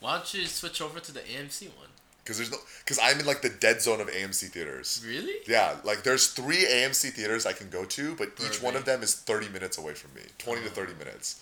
Why 0.00 0.16
don't 0.16 0.34
you 0.34 0.44
switch 0.46 0.82
over 0.82 0.98
to 0.98 1.12
the 1.12 1.20
AMC 1.20 1.68
one? 1.76 1.86
Cause 2.24 2.36
there's 2.36 2.52
no, 2.52 2.58
cause 2.86 3.00
I'm 3.02 3.18
in 3.18 3.26
like 3.26 3.42
the 3.42 3.48
dead 3.48 3.82
zone 3.82 4.00
of 4.00 4.06
AMC 4.08 4.50
theaters. 4.50 5.04
Really? 5.04 5.34
Yeah, 5.48 5.76
like 5.82 6.04
there's 6.04 6.28
three 6.28 6.64
AMC 6.64 7.10
theaters 7.10 7.46
I 7.46 7.52
can 7.52 7.68
go 7.68 7.84
to, 7.84 8.14
but 8.14 8.30
each 8.46 8.62
one 8.62 8.76
of 8.76 8.84
them 8.84 9.02
is 9.02 9.14
30 9.16 9.48
minutes 9.48 9.76
away 9.76 9.94
from 9.94 10.14
me. 10.14 10.22
20 10.38 10.60
to 10.62 10.68
Oh. 10.68 10.70
30 10.70 10.94
minutes. 10.94 11.40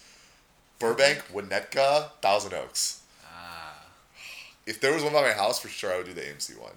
Burbank, 0.79 1.23
Winnetka, 1.35 2.11
Thousand 2.23 2.55
Oaks. 2.55 3.03
Ah. 3.27 3.75
If 4.65 4.81
there 4.81 4.95
was 4.95 5.03
one 5.03 5.13
by 5.13 5.21
my 5.21 5.33
house, 5.33 5.61
for 5.61 5.69
sure 5.69 5.93
I 5.93 5.99
would 5.99 6.07
do 6.07 6.15
the 6.15 6.23
AMC 6.23 6.59
one. 6.59 6.73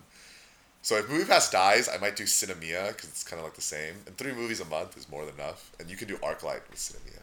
So 0.81 0.97
if 0.97 1.09
Movie 1.09 1.23
Pass 1.23 1.49
dies, 1.49 1.87
I 1.87 1.97
might 1.97 2.17
do 2.17 2.25
Sinemia 2.25 2.89
because 2.89 3.07
it's 3.07 3.23
kind 3.23 3.39
of 3.39 3.45
like 3.45 3.55
the 3.55 3.61
same. 3.61 3.95
And 4.05 4.17
three 4.17 4.33
movies 4.33 4.59
a 4.59 4.65
month 4.65 4.97
is 4.97 5.09
more 5.09 5.25
than 5.25 5.35
enough. 5.35 5.71
And 5.79 5.89
you 5.89 5.95
can 5.95 6.09
do 6.09 6.17
ArcLight 6.17 6.67
with 6.69 6.75
Sinemia. 6.77 7.21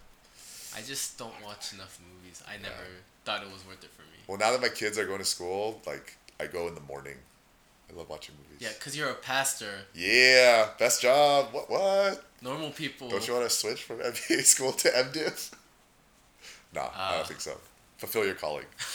I 0.75 0.81
just 0.81 1.19
don't 1.19 1.35
watch 1.45 1.75
enough 1.75 2.01
movies. 2.01 2.43
I 2.49 2.57
never 2.57 2.75
thought 3.27 3.43
it 3.43 3.53
was 3.53 3.67
worth 3.67 3.85
it 3.85 3.91
for 3.91 4.01
me. 4.03 4.19
Well, 4.27 4.39
now 4.39 4.51
that 4.53 4.63
my 4.63 4.71
kids 4.71 4.97
are 4.99 5.05
going 5.05 5.19
to 5.19 5.27
school, 5.27 5.83
like 5.87 6.17
I 6.41 6.47
go 6.47 6.67
in 6.69 6.75
the 6.75 6.81
morning. 6.81 7.17
I 7.93 7.97
love 7.99 8.09
watching 8.09 8.35
movies. 8.43 8.59
Yeah, 8.61 8.73
cause 8.83 8.97
you're 8.97 9.11
a 9.11 9.15
pastor. 9.15 9.73
Yeah, 9.95 10.69
best 10.79 11.03
job. 11.03 11.49
What? 11.53 11.69
What? 11.71 12.25
Normal 12.41 12.71
people. 12.71 13.09
Don't 13.11 13.27
you 13.27 13.35
want 13.35 13.49
to 13.49 13.55
switch 13.55 13.83
from 13.83 13.99
MBA 14.13 14.43
school 14.45 14.73
to 14.73 14.89
MDiv? 14.89 15.51
No, 16.73 16.83
I 16.83 16.91
Ah. 16.95 17.17
don't 17.17 17.27
think 17.27 17.41
so. 17.41 17.57
Fulfill 17.99 18.25
your 18.25 18.37
calling. 18.37 18.65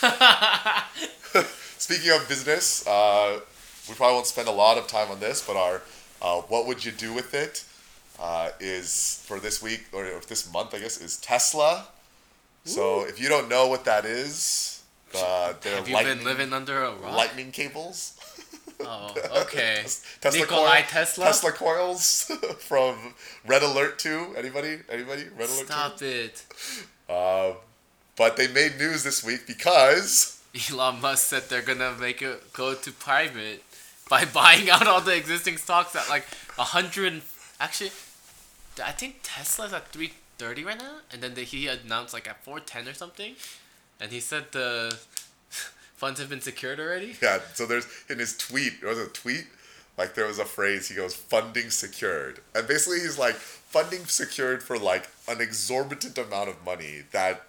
Speaking 1.78 2.10
of 2.10 2.26
business, 2.26 2.86
uh, 2.86 3.40
we 3.88 3.94
probably 3.94 4.14
won't 4.14 4.26
spend 4.26 4.48
a 4.48 4.52
lot 4.52 4.78
of 4.78 4.86
time 4.86 5.10
on 5.10 5.20
this, 5.20 5.46
but 5.46 5.56
our 5.56 5.82
uh, 6.22 6.40
what 6.48 6.66
would 6.66 6.84
you 6.86 6.90
do 6.90 7.12
with 7.12 7.34
it 7.34 7.64
uh, 8.18 8.48
is 8.60 9.22
for 9.26 9.38
this 9.38 9.62
week 9.62 9.84
or 9.92 10.04
this 10.26 10.50
month, 10.50 10.74
I 10.74 10.78
guess, 10.78 10.98
is 11.00 11.18
Tesla. 11.18 11.86
So 12.64 13.04
if 13.06 13.20
you 13.20 13.28
don't 13.28 13.48
know 13.48 13.68
what 13.68 13.84
that 13.84 14.04
is, 14.06 14.75
uh, 15.22 15.54
they're 15.60 15.76
Have 15.76 15.88
you 15.88 15.96
been 15.96 16.24
living 16.24 16.52
under 16.52 16.82
a 16.82 16.94
rock? 16.94 17.16
lightning 17.16 17.50
cables. 17.52 18.18
Oh, 18.80 19.14
okay. 19.42 19.82
Tesla 20.20 20.40
Nikolai 20.40 20.80
coil- 20.82 20.88
Tesla? 20.90 21.24
Tesla 21.26 21.52
coils 21.52 22.22
from 22.58 23.14
Red 23.46 23.62
Alert 23.62 23.98
2. 23.98 24.34
Anybody? 24.36 24.78
Anybody? 24.90 25.24
Red 25.36 25.48
Alert 25.48 25.60
2? 25.60 25.64
Stop 25.66 26.02
it. 26.02 26.44
Uh, 27.08 27.52
but 28.16 28.36
they 28.36 28.48
made 28.48 28.76
news 28.78 29.02
this 29.02 29.24
week 29.24 29.46
because 29.46 30.42
Elon 30.70 31.00
Musk 31.00 31.26
said 31.26 31.44
they're 31.48 31.62
gonna 31.62 31.94
make 32.00 32.20
it 32.22 32.52
go 32.52 32.74
to 32.74 32.92
private 32.92 33.62
by 34.08 34.24
buying 34.40 34.68
out 34.70 34.86
all 34.86 35.00
the 35.00 35.14
existing 35.16 35.56
stocks 35.58 35.94
at 35.96 36.08
like 36.08 36.24
a 36.58 36.64
hundred. 36.64 37.22
Actually, 37.60 37.90
I 38.82 38.92
think 38.92 39.20
Tesla's 39.22 39.72
at 39.72 39.88
three 39.92 40.12
thirty 40.38 40.64
right 40.64 40.78
now, 40.78 40.96
and 41.12 41.22
then 41.22 41.34
the, 41.34 41.42
he 41.42 41.66
announced 41.66 42.12
like 42.14 42.26
at 42.28 42.42
four 42.44 42.58
ten 42.60 42.88
or 42.88 42.94
something, 42.94 43.34
and 44.00 44.12
he 44.12 44.20
said 44.20 44.52
the 44.52 44.96
funds 45.96 46.20
have 46.20 46.28
been 46.28 46.40
secured 46.40 46.80
already. 46.80 47.16
yeah, 47.22 47.38
so 47.54 47.66
there's 47.66 47.86
in 48.08 48.18
his 48.18 48.36
tweet, 48.36 48.80
there 48.80 48.90
was 48.90 48.98
a 48.98 49.08
tweet, 49.08 49.46
like 49.98 50.14
there 50.14 50.26
was 50.26 50.38
a 50.38 50.44
phrase, 50.44 50.88
he 50.88 50.94
goes, 50.94 51.14
funding 51.14 51.70
secured. 51.70 52.40
And 52.54 52.68
basically 52.68 53.00
he's 53.00 53.18
like, 53.18 53.34
funding 53.34 54.06
secured 54.06 54.62
for 54.62 54.78
like 54.78 55.08
an 55.28 55.40
exorbitant 55.40 56.16
amount 56.18 56.48
of 56.48 56.64
money 56.64 57.02
that 57.12 57.42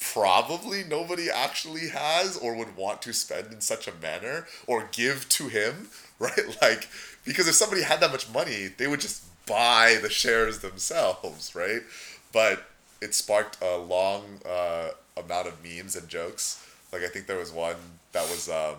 probably 0.00 0.84
nobody 0.84 1.30
actually 1.30 1.88
has 1.88 2.36
or 2.36 2.54
would 2.54 2.76
want 2.76 3.00
to 3.02 3.12
spend 3.12 3.52
in 3.52 3.60
such 3.60 3.88
a 3.88 3.92
manner 4.02 4.46
or 4.66 4.88
give 4.92 5.28
to 5.30 5.48
him, 5.48 5.88
right? 6.18 6.56
Like, 6.60 6.88
because 7.24 7.48
if 7.48 7.54
somebody 7.54 7.82
had 7.82 8.00
that 8.00 8.10
much 8.12 8.30
money, 8.32 8.68
they 8.76 8.86
would 8.86 9.00
just 9.00 9.22
buy 9.46 9.98
the 10.00 10.10
shares 10.10 10.60
themselves, 10.60 11.54
right? 11.54 11.82
But 12.32 12.64
it 13.04 13.14
sparked 13.14 13.62
a 13.62 13.76
long 13.76 14.40
uh, 14.48 14.88
amount 15.16 15.46
of 15.46 15.54
memes 15.62 15.94
and 15.94 16.08
jokes. 16.08 16.66
Like, 16.92 17.02
I 17.02 17.08
think 17.08 17.26
there 17.26 17.38
was 17.38 17.52
one 17.52 17.76
that 18.12 18.28
was 18.30 18.48
um, 18.48 18.76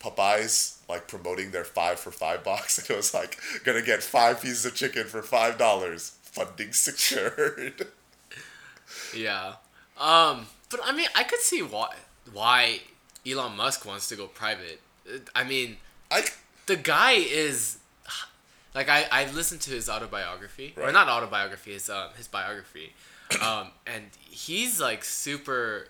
Popeyes 0.00 0.78
like 0.88 1.08
promoting 1.08 1.52
their 1.52 1.64
five 1.64 1.98
for 1.98 2.10
five 2.10 2.44
box, 2.44 2.78
and 2.78 2.90
it 2.90 2.96
was 2.96 3.14
like 3.14 3.38
gonna 3.64 3.82
get 3.82 4.02
five 4.02 4.42
pieces 4.42 4.66
of 4.66 4.74
chicken 4.74 5.04
for 5.06 5.22
five 5.22 5.58
dollars, 5.58 6.16
funding 6.22 6.72
secured. 6.72 7.88
Yeah. 9.16 9.54
Um. 9.98 10.46
But 10.68 10.80
I 10.84 10.92
mean, 10.92 11.08
I 11.14 11.22
could 11.24 11.40
see 11.40 11.62
why 11.62 11.94
why 12.30 12.80
Elon 13.26 13.56
Musk 13.56 13.86
wants 13.86 14.06
to 14.08 14.16
go 14.16 14.26
private. 14.26 14.80
I 15.34 15.44
mean, 15.44 15.78
I 16.10 16.24
the 16.66 16.76
guy 16.76 17.12
is 17.12 17.78
like 18.74 18.88
I 18.88 19.06
I 19.10 19.30
listened 19.30 19.62
to 19.62 19.70
his 19.70 19.88
autobiography 19.88 20.74
or 20.76 20.92
not 20.92 21.08
autobiography 21.08 21.72
his 21.72 21.88
um 21.88 22.10
his 22.16 22.28
biography, 22.28 22.92
um 23.40 23.68
and 23.86 24.04
he's 24.30 24.80
like 24.80 25.04
super 25.04 25.88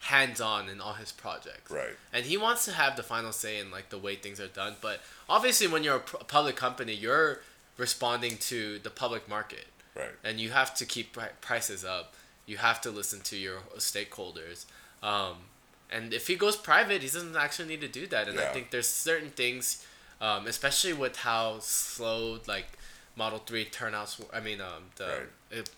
hands 0.00 0.40
on 0.40 0.68
in 0.68 0.80
all 0.80 0.94
his 0.94 1.12
projects. 1.12 1.70
Right. 1.70 1.94
And 2.12 2.24
he 2.24 2.36
wants 2.36 2.64
to 2.64 2.72
have 2.72 2.96
the 2.96 3.02
final 3.02 3.32
say 3.32 3.58
in 3.60 3.70
like 3.70 3.90
the 3.90 3.98
way 3.98 4.16
things 4.16 4.40
are 4.40 4.48
done, 4.48 4.76
but 4.80 5.00
obviously 5.28 5.66
when 5.66 5.84
you're 5.84 5.96
a 5.96 6.00
pr- 6.00 6.16
public 6.26 6.56
company, 6.56 6.94
you're 6.94 7.40
responding 7.76 8.36
to 8.38 8.78
the 8.78 8.90
public 8.90 9.28
market 9.28 9.66
right. 9.94 10.10
and 10.24 10.40
you 10.40 10.50
have 10.50 10.74
to 10.74 10.86
keep 10.86 11.12
pri- 11.12 11.30
prices 11.40 11.84
up. 11.84 12.14
You 12.46 12.56
have 12.56 12.80
to 12.82 12.90
listen 12.90 13.20
to 13.20 13.36
your 13.36 13.58
stakeholders. 13.76 14.64
Um, 15.02 15.36
and 15.90 16.12
if 16.12 16.26
he 16.26 16.36
goes 16.36 16.56
private, 16.56 17.02
he 17.02 17.08
doesn't 17.08 17.36
actually 17.36 17.68
need 17.68 17.80
to 17.82 17.88
do 17.88 18.06
that. 18.08 18.28
And 18.28 18.38
I 18.38 18.46
think 18.52 18.70
there's 18.70 18.86
certain 18.86 19.30
things, 19.30 19.84
um, 20.20 20.46
especially 20.46 20.92
with 20.92 21.16
how 21.16 21.58
slow 21.60 22.38
like 22.46 22.66
Model 23.16 23.40
Three 23.40 23.64
turnouts. 23.64 24.20
I 24.32 24.40
mean, 24.40 24.60
um, 24.60 24.84
the 24.96 25.04
Right. 25.04 25.58
it, 25.58 25.70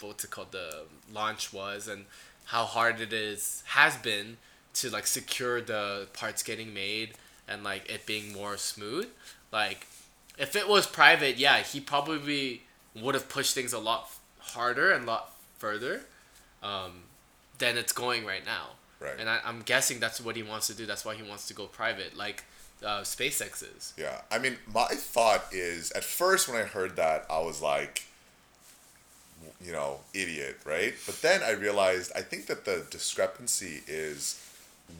what's 0.00 0.24
it 0.24 0.30
called? 0.30 0.52
The 0.52 0.84
launch 1.12 1.52
was 1.52 1.88
and 1.88 2.04
how 2.46 2.64
hard 2.64 3.00
it 3.00 3.12
is 3.12 3.62
has 3.66 3.96
been 3.96 4.36
to 4.74 4.90
like 4.90 5.06
secure 5.06 5.60
the 5.60 6.06
parts 6.12 6.42
getting 6.42 6.72
made 6.74 7.14
and 7.48 7.64
like 7.64 7.90
it 7.90 8.06
being 8.06 8.32
more 8.32 8.56
smooth. 8.56 9.08
Like 9.52 9.86
if 10.38 10.54
it 10.54 10.68
was 10.68 10.86
private, 10.86 11.38
yeah, 11.38 11.58
he 11.58 11.80
probably 11.80 12.62
would 12.94 13.14
have 13.14 13.28
pushed 13.28 13.54
things 13.54 13.72
a 13.72 13.78
lot 13.78 14.10
harder 14.38 14.92
and 14.92 15.04
a 15.04 15.06
lot 15.06 15.32
further 15.58 16.02
um, 16.62 17.02
than 17.58 17.76
it's 17.76 17.92
going 17.92 18.24
right 18.24 18.44
now. 18.44 18.70
Right. 19.00 19.14
And 19.18 19.28
I, 19.28 19.40
I'm 19.44 19.60
guessing 19.60 20.00
that's 20.00 20.20
what 20.20 20.36
he 20.36 20.42
wants 20.42 20.66
to 20.68 20.74
do. 20.74 20.86
That's 20.86 21.04
why 21.04 21.14
he 21.14 21.22
wants 21.22 21.46
to 21.48 21.54
go 21.54 21.66
private, 21.66 22.16
like 22.16 22.44
uh, 22.84 23.00
SpaceX 23.00 23.62
is. 23.76 23.92
Yeah, 23.96 24.22
I 24.30 24.38
mean, 24.38 24.56
my 24.72 24.86
thought 24.86 25.44
is 25.52 25.90
at 25.92 26.04
first 26.04 26.48
when 26.48 26.56
I 26.60 26.64
heard 26.64 26.96
that, 26.96 27.26
I 27.30 27.40
was 27.40 27.60
like, 27.60 28.04
you 29.64 29.72
know, 29.72 30.00
idiot, 30.14 30.58
right? 30.64 30.94
But 31.06 31.20
then 31.22 31.42
I 31.42 31.52
realized 31.52 32.12
I 32.14 32.22
think 32.22 32.46
that 32.46 32.64
the 32.64 32.86
discrepancy 32.90 33.82
is 33.86 34.42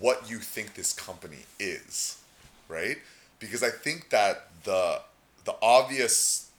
what 0.00 0.28
you 0.30 0.38
think 0.38 0.74
this 0.74 0.92
company 0.92 1.44
is, 1.58 2.18
right? 2.68 2.98
Because 3.38 3.62
I 3.62 3.70
think 3.70 4.10
that 4.10 4.48
the 4.64 5.00
the 5.44 5.54
obvious 5.62 6.50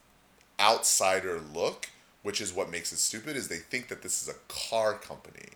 outsider 0.59 1.39
look, 1.53 1.89
which 2.23 2.41
is 2.41 2.53
what 2.53 2.71
makes 2.71 2.91
it 2.91 2.99
stupid, 2.99 3.35
is 3.35 3.47
they 3.47 3.57
think 3.57 3.89
that 3.89 4.01
this 4.01 4.21
is 4.21 4.29
a 4.29 4.35
car 4.47 4.93
company 4.93 5.49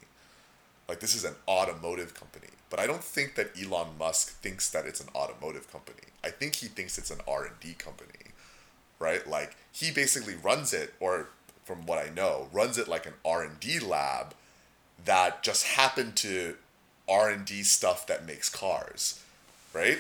like 0.91 0.99
this 0.99 1.15
is 1.15 1.23
an 1.23 1.36
automotive 1.47 2.13
company 2.13 2.49
but 2.69 2.77
i 2.77 2.86
don't 2.86 3.03
think 3.03 3.36
that 3.36 3.49
elon 3.57 3.88
musk 3.97 4.41
thinks 4.41 4.69
that 4.69 4.86
it's 4.86 4.99
an 4.99 5.07
automotive 5.15 5.71
company 5.71 6.07
i 6.21 6.29
think 6.29 6.55
he 6.55 6.67
thinks 6.67 6.97
it's 6.97 7.09
an 7.09 7.19
r&d 7.25 7.73
company 7.75 8.25
right 8.99 9.25
like 9.25 9.55
he 9.71 9.89
basically 9.89 10.36
runs 10.36 10.73
it 10.73 10.93
or 10.99 11.29
from 11.64 11.86
what 11.86 11.97
i 11.97 12.09
know 12.09 12.47
runs 12.51 12.78
it 12.78 12.88
like 12.88 13.05
an 13.05 13.14
r&d 13.26 13.80
lab 13.80 14.34
that 15.03 15.43
just 15.43 15.66
happened 15.66 16.16
to 16.16 16.55
r&d 17.07 17.64
stuff 17.64 18.05
that 18.07 18.26
makes 18.26 18.49
cars 18.49 19.22
right? 19.74 19.99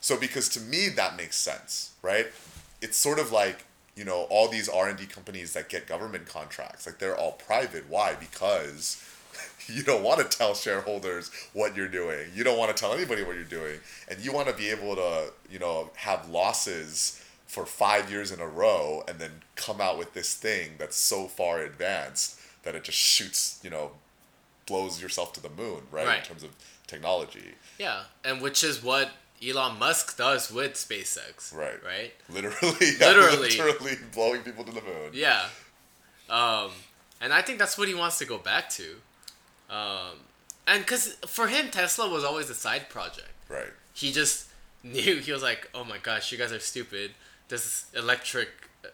So 0.00 0.16
because 0.18 0.48
to 0.50 0.60
me 0.60 0.88
that 0.90 1.16
makes 1.16 1.36
sense 1.36 1.92
right? 2.02 2.26
It's 2.80 2.96
sort 2.96 3.18
of 3.18 3.32
like 3.32 3.64
you 3.96 4.04
know 4.04 4.26
all 4.30 4.48
these 4.48 4.68
r&d 4.68 5.04
companies 5.06 5.52
that 5.54 5.68
get 5.68 5.86
government 5.86 6.26
contracts 6.26 6.86
like 6.86 6.98
they're 6.98 7.16
all 7.16 7.32
private. 7.32 7.88
Why? 7.88 8.14
Because 8.14 9.02
you 9.66 9.82
don't 9.82 10.02
want 10.02 10.18
to 10.18 10.36
tell 10.36 10.54
shareholders 10.54 11.30
what 11.52 11.76
you're 11.76 11.88
doing. 11.88 12.28
You 12.34 12.44
don't 12.44 12.58
want 12.58 12.74
to 12.74 12.80
tell 12.80 12.92
anybody 12.92 13.22
what 13.22 13.34
you're 13.34 13.44
doing. 13.44 13.78
And 14.08 14.20
you 14.20 14.32
want 14.32 14.48
to 14.48 14.54
be 14.54 14.68
able 14.70 14.94
to 14.96 15.32
you 15.50 15.58
know 15.58 15.90
have 15.96 16.28
losses 16.28 17.22
for 17.48 17.66
five 17.66 18.10
years 18.10 18.30
in 18.30 18.38
a 18.40 18.46
row 18.46 19.02
and 19.08 19.18
then 19.18 19.30
come 19.56 19.80
out 19.80 19.98
with 19.98 20.14
this 20.14 20.34
thing 20.34 20.72
that's 20.78 20.96
so 20.96 21.26
far 21.26 21.60
advanced 21.62 22.38
that 22.62 22.74
it 22.76 22.84
just 22.84 22.98
shoots 22.98 23.58
you 23.64 23.70
know 23.70 23.90
blows 24.66 25.00
yourself 25.02 25.32
to 25.32 25.40
the 25.42 25.48
moon 25.48 25.80
right, 25.90 26.06
Right. 26.06 26.18
in 26.20 26.24
terms 26.24 26.42
of 26.44 26.50
technology 26.86 27.54
Yeah, 27.78 28.02
and 28.24 28.40
which 28.42 28.62
is 28.62 28.82
what 28.82 29.10
Elon 29.46 29.78
Musk 29.78 30.16
does 30.18 30.50
with 30.52 30.74
SpaceX. 30.74 31.54
Right. 31.54 31.82
Right. 31.84 32.12
literally 32.28 32.74
yeah, 33.00 33.06
Literally. 33.08 33.48
literally 33.50 33.96
blowing 34.12 34.42
people 34.42 34.64
to 34.64 34.72
the 34.72 34.82
moon 34.82 35.10
Yeah. 35.12 35.46
Um, 36.28 36.70
and 37.20 37.32
I 37.32 37.40
think 37.42 37.58
that's 37.58 37.78
what 37.78 37.88
he 37.88 37.94
wants 37.94 38.18
to 38.18 38.24
go 38.26 38.36
back 38.38 38.68
to. 38.70 38.96
Um, 39.70 40.16
and 40.66 40.80
because 40.84 41.14
for 41.26 41.46
him, 41.48 41.70
Tesla 41.70 42.08
was 42.10 42.24
always 42.24 42.50
a 42.50 42.54
side 42.54 42.88
project. 42.90 43.30
right 43.48 43.72
He 43.94 44.12
just 44.12 44.46
knew, 44.82 45.16
he 45.16 45.32
was 45.32 45.42
like, 45.42 45.70
oh 45.74 45.84
my 45.84 45.98
gosh, 45.98 46.30
you 46.32 46.36
guys 46.38 46.52
are 46.52 46.60
stupid. 46.60 47.12
This 47.48 47.86
electric 47.96 48.48
uh, 48.84 48.88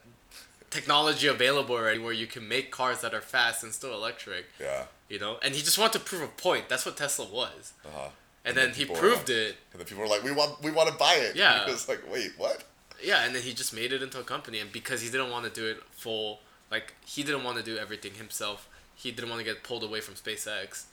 technology 0.71 1.27
available 1.27 1.75
already 1.75 1.99
where 1.99 2.13
you 2.13 2.27
can 2.27 2.49
make 2.49 2.71
cars 2.71 3.01
that 3.01 3.15
are 3.15 3.21
fast 3.21 3.63
and 3.65 3.73
still 3.73 3.95
electric, 3.95 4.47
yeah 4.61 4.85
you 5.09 5.19
know? 5.19 5.39
And 5.43 5.55
he 5.55 5.61
just 5.63 5.79
wanted 5.79 5.99
to 5.99 6.05
prove 6.05 6.23
a 6.23 6.27
point. 6.29 6.69
That's 6.69 6.87
what 6.87 6.97
Tesla 6.97 7.27
was. 7.27 7.73
uh-huh 7.85 8.09
And, 8.45 8.49
And 8.49 8.57
then 8.57 8.65
then, 8.69 8.75
he 8.75 8.85
proved 8.85 9.31
it. 9.31 9.57
And 9.73 9.81
then 9.81 9.87
people 9.87 10.03
were 10.03 10.09
like, 10.09 10.23
"We 10.23 10.33
want, 10.33 10.63
we 10.63 10.71
want 10.71 10.89
to 10.91 10.95
buy 10.97 11.15
it." 11.15 11.37
Yeah. 11.37 11.67
It 11.67 11.71
was 11.71 11.89
like, 11.89 12.03
wait, 12.13 12.33
what? 12.37 12.65
Yeah, 13.03 13.25
and 13.25 13.35
then 13.35 13.43
he 13.43 13.53
just 13.55 13.73
made 13.75 13.93
it 13.93 14.03
into 14.03 14.19
a 14.21 14.25
company, 14.25 14.59
and 14.61 14.71
because 14.73 15.03
he 15.03 15.11
didn't 15.11 15.31
want 15.31 15.45
to 15.45 15.51
do 15.61 15.67
it 15.67 15.79
full, 15.91 16.41
like 16.71 16.95
he 17.05 17.23
didn't 17.23 17.45
want 17.45 17.57
to 17.59 17.63
do 17.63 17.77
everything 17.77 18.15
himself. 18.15 18.69
He 18.95 19.11
didn't 19.11 19.31
want 19.31 19.41
to 19.41 19.45
get 19.45 19.63
pulled 19.63 19.83
away 19.83 20.01
from 20.01 20.15
SpaceX. 20.15 20.85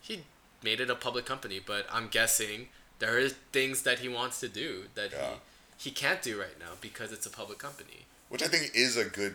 He 0.00 0.24
made 0.62 0.80
it 0.80 0.90
a 0.90 0.94
public 0.94 1.24
company, 1.24 1.60
but 1.64 1.86
I'm 1.92 2.08
guessing 2.08 2.68
there 2.98 3.16
are 3.18 3.28
things 3.28 3.82
that 3.82 4.00
he 4.00 4.08
wants 4.08 4.40
to 4.40 4.48
do 4.48 4.84
that 4.94 5.12
Yeah. 5.12 5.30
he 5.30 5.34
he 5.78 5.90
can't 5.90 6.20
do 6.20 6.38
right 6.38 6.58
now 6.58 6.72
because 6.80 7.12
it's 7.12 7.24
a 7.24 7.30
public 7.30 7.58
company. 7.58 8.04
Which 8.28 8.42
I 8.42 8.46
think 8.48 8.72
is 8.74 8.96
a 8.98 9.04
good 9.06 9.34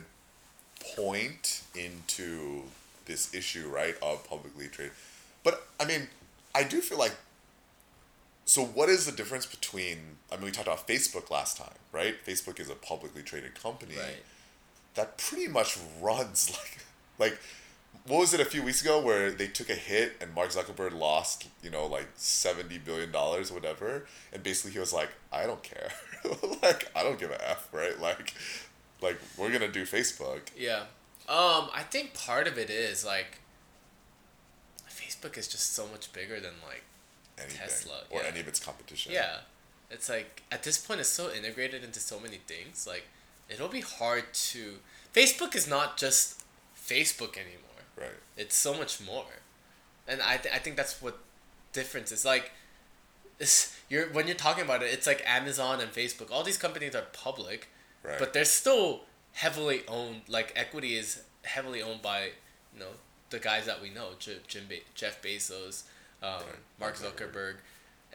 point 0.95 1.61
into 1.75 2.63
this 3.05 3.33
issue, 3.33 3.67
right, 3.69 3.95
of 4.01 4.27
publicly 4.27 4.67
traded. 4.67 4.93
But 5.43 5.65
I 5.79 5.85
mean, 5.85 6.07
I 6.53 6.63
do 6.63 6.81
feel 6.81 6.97
like. 6.99 7.15
So 8.45 8.63
what 8.63 8.89
is 8.89 9.05
the 9.05 9.11
difference 9.13 9.45
between? 9.45 9.97
I 10.31 10.35
mean, 10.35 10.45
we 10.45 10.51
talked 10.51 10.67
about 10.67 10.85
Facebook 10.87 11.29
last 11.31 11.57
time, 11.57 11.75
right? 11.91 12.15
Facebook 12.25 12.59
is 12.59 12.69
a 12.69 12.75
publicly 12.75 13.21
traded 13.23 13.55
company 13.61 13.95
Right. 13.95 14.23
that 14.95 15.17
pretty 15.17 15.47
much 15.47 15.77
runs 16.01 16.49
like, 16.51 16.79
like, 17.31 17.39
what 18.05 18.19
was 18.19 18.33
it 18.33 18.41
a 18.41 18.45
few 18.45 18.61
weeks 18.63 18.81
ago 18.81 18.99
where 19.01 19.31
they 19.31 19.47
took 19.47 19.69
a 19.69 19.75
hit 19.75 20.17
and 20.19 20.33
Mark 20.33 20.49
Zuckerberg 20.51 20.93
lost, 20.93 21.45
you 21.63 21.69
know, 21.69 21.85
like 21.85 22.07
seventy 22.15 22.77
billion 22.77 23.11
dollars 23.11 23.49
whatever, 23.51 24.05
and 24.33 24.43
basically 24.43 24.71
he 24.71 24.79
was 24.79 24.91
like, 24.91 25.09
I 25.31 25.45
don't 25.45 25.63
care, 25.63 25.91
like 26.61 26.91
I 26.95 27.03
don't 27.03 27.19
give 27.19 27.31
a 27.31 27.49
f, 27.49 27.69
right? 27.71 27.99
Like, 27.99 28.33
like 29.01 29.19
we're 29.37 29.51
gonna 29.51 29.71
do 29.71 29.83
Facebook. 29.83 30.41
Yeah. 30.57 30.83
Um, 31.29 31.69
I 31.73 31.83
think 31.89 32.13
part 32.13 32.47
of 32.47 32.57
it 32.57 32.69
is 32.69 33.05
like 33.05 33.39
Facebook 34.89 35.37
is 35.37 35.47
just 35.47 35.73
so 35.73 35.87
much 35.87 36.11
bigger 36.13 36.39
than 36.39 36.53
like 36.67 36.83
anything 37.37 37.59
Tesla, 37.59 38.01
or 38.09 38.21
yeah. 38.21 38.27
any 38.27 38.39
of 38.39 38.47
its 38.47 38.59
competition. 38.59 39.11
Yeah. 39.13 39.37
It's 39.89 40.09
like 40.09 40.43
at 40.51 40.63
this 40.63 40.77
point 40.77 40.99
it's 40.99 41.09
so 41.09 41.31
integrated 41.31 41.83
into 41.83 41.99
so 41.99 42.19
many 42.19 42.37
things. 42.47 42.87
Like 42.87 43.05
it'll 43.49 43.67
be 43.67 43.81
hard 43.81 44.25
to 44.33 44.75
Facebook 45.13 45.55
is 45.55 45.67
not 45.67 45.97
just 45.97 46.43
Facebook 46.77 47.37
anymore. 47.37 47.59
Right. 47.97 48.19
It's 48.35 48.55
so 48.55 48.73
much 48.73 48.99
more. 48.99 49.41
And 50.07 50.21
I 50.21 50.37
th- 50.37 50.53
I 50.53 50.57
think 50.57 50.75
that's 50.75 51.01
what 51.01 51.19
difference 51.71 52.11
is 52.11 52.25
like 52.25 52.51
it's, 53.43 53.77
you're 53.89 54.07
when 54.15 54.25
you're 54.27 54.35
talking 54.47 54.63
about 54.63 54.81
it 54.83 54.89
it's 54.97 55.07
like 55.11 55.21
Amazon 55.39 55.75
and 55.81 55.91
Facebook. 55.91 56.31
All 56.31 56.43
these 56.43 56.57
companies 56.65 56.93
are 56.95 57.05
public, 57.25 57.69
Right. 58.03 58.19
but 58.19 58.33
they're 58.33 58.45
still 58.61 59.01
heavily 59.43 59.79
owned 59.87 60.21
like 60.27 60.51
equity 60.55 60.91
is 61.01 61.21
heavily 61.43 61.81
owned 61.81 62.01
by, 62.01 62.19
you 62.73 62.79
know, 62.79 62.93
the 63.29 63.39
guys 63.39 63.65
that 63.65 63.81
we 63.81 63.89
know, 63.89 64.07
Jim 64.19 64.65
Be- 64.69 64.83
Jeff 64.95 65.21
Bezos, 65.21 65.83
um, 66.21 66.29
Right. 66.33 66.45
Mark. 66.79 66.95
Zuckerberg. 66.97 67.55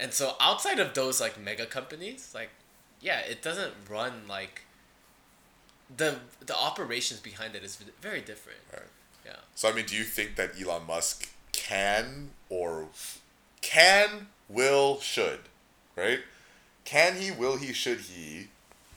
And 0.01 0.13
so 0.13 0.37
outside 0.41 0.79
of 0.79 0.95
those 0.95 1.21
like 1.21 1.35
mega 1.49 1.67
companies, 1.67 2.33
like 2.35 2.51
yeah, 3.01 3.21
it 3.21 3.43
doesn't 3.43 3.75
run 3.89 4.13
like 4.29 4.63
the 5.97 6.11
the 6.45 6.57
operations 6.57 7.21
behind 7.21 7.55
it 7.55 7.63
is 7.65 7.77
very 8.01 8.21
different. 8.21 8.61
Right. 8.73 8.83
Yeah. 9.27 9.37
So 9.55 9.69
I 9.69 9.73
mean, 9.73 9.87
do 9.87 9.97
you 9.97 10.05
think 10.05 10.37
that 10.37 10.51
Elon 10.61 10.87
Musk 10.87 11.29
can 11.53 12.31
or 12.49 12.89
can, 13.61 14.29
will, 14.49 15.01
should, 15.01 15.41
right? 15.97 16.21
Can 16.85 17.17
he, 17.17 17.31
will 17.31 17.57
he, 17.57 17.73
should 17.73 18.01
he, 18.01 18.49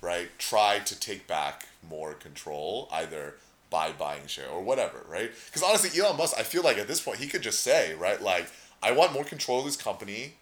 right? 0.01 0.29
Try 0.37 0.79
to 0.79 0.99
take 0.99 1.27
back 1.27 1.67
more 1.87 2.13
control, 2.13 2.87
either 2.91 3.35
by 3.69 3.91
buying 3.91 4.27
share 4.27 4.49
or 4.49 4.61
whatever, 4.61 5.03
right? 5.09 5.31
Because 5.47 5.63
honestly, 5.63 5.99
Elon 5.99 6.17
Musk, 6.17 6.35
I 6.37 6.43
feel 6.43 6.63
like 6.63 6.77
at 6.77 6.87
this 6.87 7.01
point 7.01 7.17
he 7.19 7.27
could 7.27 7.41
just 7.41 7.61
say, 7.61 7.93
right, 7.95 8.21
like 8.21 8.47
I 8.83 8.91
want 8.91 9.13
more 9.13 9.23
control 9.23 9.59
of 9.59 9.65
this 9.65 9.77
company, 9.77 10.33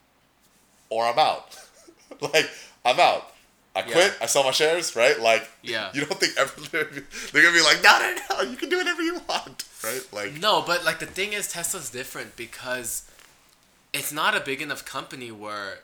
or 0.89 1.05
I'm 1.05 1.20
out. 1.20 1.57
like 2.22 2.49
I'm 2.86 2.99
out. 2.99 3.32
I 3.76 3.84
quit. 3.84 3.95
Yeah. 3.97 4.24
I 4.24 4.26
sell 4.26 4.43
my 4.43 4.51
shares, 4.51 4.95
right? 4.95 5.20
Like, 5.20 5.47
Yeah. 5.62 5.91
you 5.93 6.03
don't 6.03 6.20
think 6.20 6.34
ever 6.38 6.60
they're 6.72 7.43
gonna 7.43 7.55
be 7.55 7.62
like, 7.64 7.84
no, 7.84 7.99
no, 7.99 8.16
no, 8.43 8.49
you 8.49 8.57
can 8.57 8.68
do 8.70 8.78
whatever 8.78 9.01
you 9.03 9.22
want, 9.30 9.64
right? 9.84 10.01
Like, 10.12 10.34
No, 10.39 10.62
but 10.64 10.84
like 10.84 10.99
the 10.99 11.05
thing 11.05 11.34
is, 11.34 11.47
Tesla's 11.51 11.89
different 11.91 12.36
because 12.36 13.09
it's 13.93 14.11
not 14.11 14.35
a 14.35 14.39
big 14.39 14.61
enough 14.61 14.85
company 14.85 15.31
where, 15.31 15.79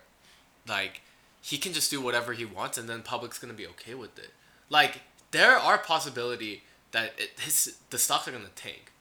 like, 0.68 1.02
he 1.42 1.58
can 1.58 1.74
just 1.74 1.90
do 1.92 2.02
whatever 2.02 2.34
he 2.34 2.46
wants 2.46 2.78
and 2.78 2.88
then 2.90 3.02
public's 3.02 3.38
gonna 3.40 3.54
be 3.54 3.68
okay 3.68 3.94
with 3.96 4.18
it. 4.20 4.32
Like, 4.70 5.02
there 5.32 5.58
are 5.58 5.78
possibility 5.78 6.64
that 6.92 7.14
it, 7.18 7.32
his 7.40 7.78
the 7.90 7.98
stocks 7.98 8.28
are 8.28 8.32
gonna 8.32 8.48
tank. 8.56 8.92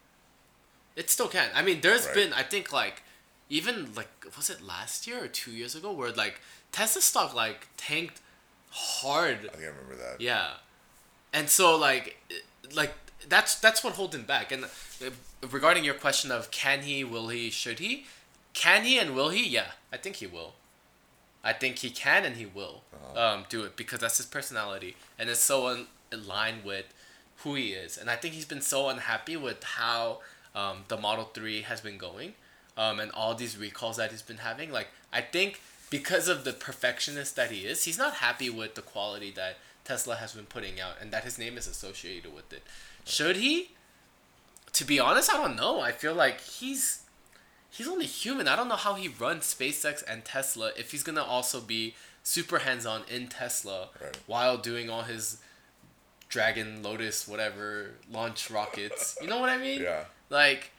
It 0.96 1.10
still 1.10 1.28
can. 1.28 1.50
I 1.54 1.62
mean, 1.62 1.80
there's 1.80 2.06
Right. 2.06 2.14
been 2.14 2.32
I 2.32 2.42
think 2.42 2.72
like, 2.72 3.02
even 3.48 3.94
like 3.94 4.08
was 4.36 4.50
it 4.50 4.60
last 4.62 5.06
year 5.06 5.22
or 5.24 5.28
two 5.28 5.50
years 5.52 5.74
ago 5.74 5.92
where 5.92 6.10
like 6.12 6.40
Tesla 6.72 7.02
stock 7.02 7.34
like 7.34 7.68
tanked 7.76 8.20
hard 8.70 9.38
I 9.46 9.56
think 9.56 9.64
I 9.64 9.66
remember 9.66 9.96
that. 9.96 10.20
yeah, 10.20 10.54
and 11.32 11.48
so 11.48 11.76
like, 11.76 12.16
like 12.74 12.92
that's 13.28 13.54
that's 13.60 13.82
what 13.84 13.94
holding 13.94 14.22
back. 14.22 14.50
And 14.52 14.64
uh, 14.64 14.68
regarding 15.50 15.84
your 15.84 15.94
question 15.94 16.30
of 16.32 16.50
can 16.50 16.82
he, 16.82 17.04
will 17.04 17.28
he, 17.28 17.50
should 17.50 17.78
he, 17.78 18.06
can 18.54 18.84
he 18.84 18.98
and 18.98 19.14
will 19.14 19.28
he? 19.30 19.46
Yeah, 19.46 19.72
I 19.92 19.96
think 19.98 20.16
he 20.16 20.26
will. 20.26 20.54
I 21.42 21.52
think 21.52 21.78
he 21.80 21.90
can 21.90 22.24
and 22.24 22.36
he 22.36 22.46
will 22.46 22.82
Uh-huh. 22.94 23.20
um, 23.34 23.44
do 23.50 23.64
it 23.64 23.76
because 23.76 24.00
that's 24.00 24.16
his 24.16 24.26
personality 24.26 24.96
and 25.18 25.28
it's 25.28 25.40
so 25.40 25.68
in, 25.68 25.86
in 26.10 26.26
line 26.26 26.60
with 26.64 26.86
who 27.38 27.54
he 27.54 27.72
is. 27.72 27.98
And 27.98 28.08
I 28.08 28.16
think 28.16 28.32
he's 28.34 28.46
been 28.46 28.62
so 28.62 28.88
unhappy 28.88 29.36
with 29.36 29.62
how 29.62 30.20
um, 30.54 30.84
the 30.88 30.96
Model 30.96 31.24
Three 31.34 31.62
has 31.62 31.80
been 31.82 31.98
going, 31.98 32.32
um, 32.78 32.98
and 33.00 33.10
all 33.12 33.34
these 33.34 33.58
recalls 33.58 33.96
that 33.98 34.10
he's 34.12 34.22
been 34.22 34.38
having. 34.38 34.70
Like 34.70 34.88
I 35.12 35.20
think 35.20 35.60
because 35.90 36.28
of 36.28 36.44
the 36.44 36.52
perfectionist 36.52 37.36
that 37.36 37.50
he 37.50 37.66
is, 37.66 37.84
he's 37.84 37.98
not 37.98 38.14
happy 38.14 38.48
with 38.48 38.74
the 38.74 38.82
quality 38.82 39.30
that 39.32 39.58
Tesla 39.84 40.16
has 40.16 40.32
been 40.32 40.46
putting 40.46 40.80
out 40.80 40.94
and 41.00 41.12
that 41.12 41.24
his 41.24 41.38
name 41.38 41.58
is 41.58 41.66
associated 41.66 42.34
with 42.34 42.52
it. 42.52 42.62
Should 43.04 43.36
he? 43.36 43.70
To 44.72 44.84
be 44.84 44.98
honest, 44.98 45.30
I 45.30 45.34
don't 45.36 45.56
know. 45.56 45.80
I 45.80 45.92
feel 45.92 46.14
like 46.14 46.40
he's 46.40 47.02
he's 47.76 47.88
only 47.88 48.06
human. 48.06 48.46
I 48.48 48.56
don't 48.56 48.68
know 48.68 48.76
how 48.76 48.94
he 48.94 49.08
runs 49.08 49.42
SpaceX 49.52 50.02
and 50.06 50.24
Tesla 50.24 50.70
if 50.76 50.90
he's 50.92 51.02
gonna 51.02 51.22
also 51.24 51.60
be 51.60 51.94
super 52.22 52.60
hands 52.60 52.86
on 52.86 53.02
in 53.10 53.28
Tesla 53.28 53.88
Right. 54.00 54.16
while 54.26 54.56
doing 54.58 54.88
all 54.90 55.02
his 55.02 55.38
Dragon, 56.28 56.82
Lotus, 56.82 57.28
whatever 57.28 57.90
launch 58.10 58.50
rockets. 58.50 59.16
You 59.20 59.28
know 59.28 59.38
what 59.38 59.50
I 59.50 59.56
mean? 59.58 59.82
Yeah. 59.82 60.04
Like, 60.30 60.70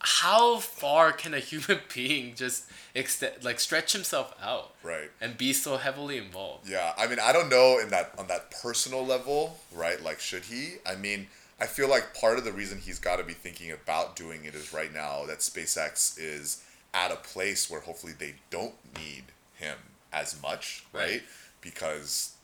how 0.00 0.58
far 0.58 1.12
can 1.12 1.34
a 1.34 1.38
human 1.40 1.80
being 1.94 2.34
just 2.34 2.64
extend, 2.94 3.44
like 3.44 3.60
stretch 3.60 3.92
himself 3.92 4.34
out 4.42 4.74
Right. 4.82 5.10
and 5.20 5.36
be 5.36 5.52
so 5.52 5.76
heavily 5.76 6.18
involved? 6.18 6.68
Yeah. 6.68 6.94
I 6.96 7.06
mean, 7.06 7.18
I 7.20 7.32
don't 7.32 7.48
know 7.48 7.78
in 7.78 7.90
that 7.90 8.12
on 8.18 8.26
that 8.28 8.50
personal 8.50 9.04
level, 9.04 9.58
right? 9.72 10.00
Like, 10.02 10.20
should 10.20 10.44
he? 10.44 10.76
I 10.86 10.94
mean, 10.96 11.28
I 11.60 11.66
feel 11.66 11.88
like 11.88 12.14
part 12.14 12.38
of 12.38 12.44
the 12.44 12.52
reason 12.52 12.78
he's 12.78 12.98
got 12.98 13.16
to 13.16 13.24
be 13.24 13.32
thinking 13.32 13.72
about 13.72 14.14
doing 14.14 14.44
it 14.44 14.54
is 14.54 14.72
right 14.72 14.92
now 14.92 15.26
that 15.26 15.38
SpaceX 15.38 16.18
is 16.18 16.62
at 16.94 17.10
a 17.10 17.16
place 17.16 17.68
where 17.68 17.80
hopefully 17.80 18.14
they 18.16 18.34
don't 18.50 18.74
need 18.96 19.24
him 19.56 19.76
as 20.12 20.40
much, 20.40 20.84
right? 20.92 21.02
Right. 21.02 21.22
Because 21.60 22.34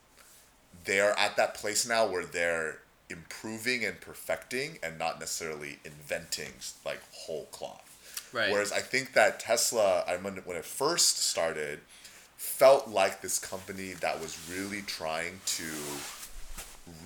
they're 0.84 1.16
at 1.18 1.36
that 1.36 1.54
place 1.54 1.88
now 1.88 2.06
where 2.06 2.24
they're 2.24 2.80
improving 3.08 3.84
and 3.84 4.00
perfecting 4.00 4.78
and 4.82 4.98
not 4.98 5.20
necessarily 5.20 5.78
inventing 5.84 6.52
like 6.84 7.00
whole 7.12 7.44
cloth. 7.52 8.30
Right. 8.32 8.50
Whereas 8.50 8.72
I 8.72 8.80
think 8.80 9.12
that 9.12 9.38
Tesla, 9.38 10.04
I 10.08 10.16
when 10.16 10.38
when 10.38 10.56
it 10.56 10.64
first 10.64 11.22
started, 11.22 11.80
felt 12.36 12.88
like 12.88 13.20
this 13.22 13.38
company 13.38 13.92
that 13.92 14.20
was 14.20 14.36
really 14.50 14.82
trying 14.82 15.40
to 15.46 15.70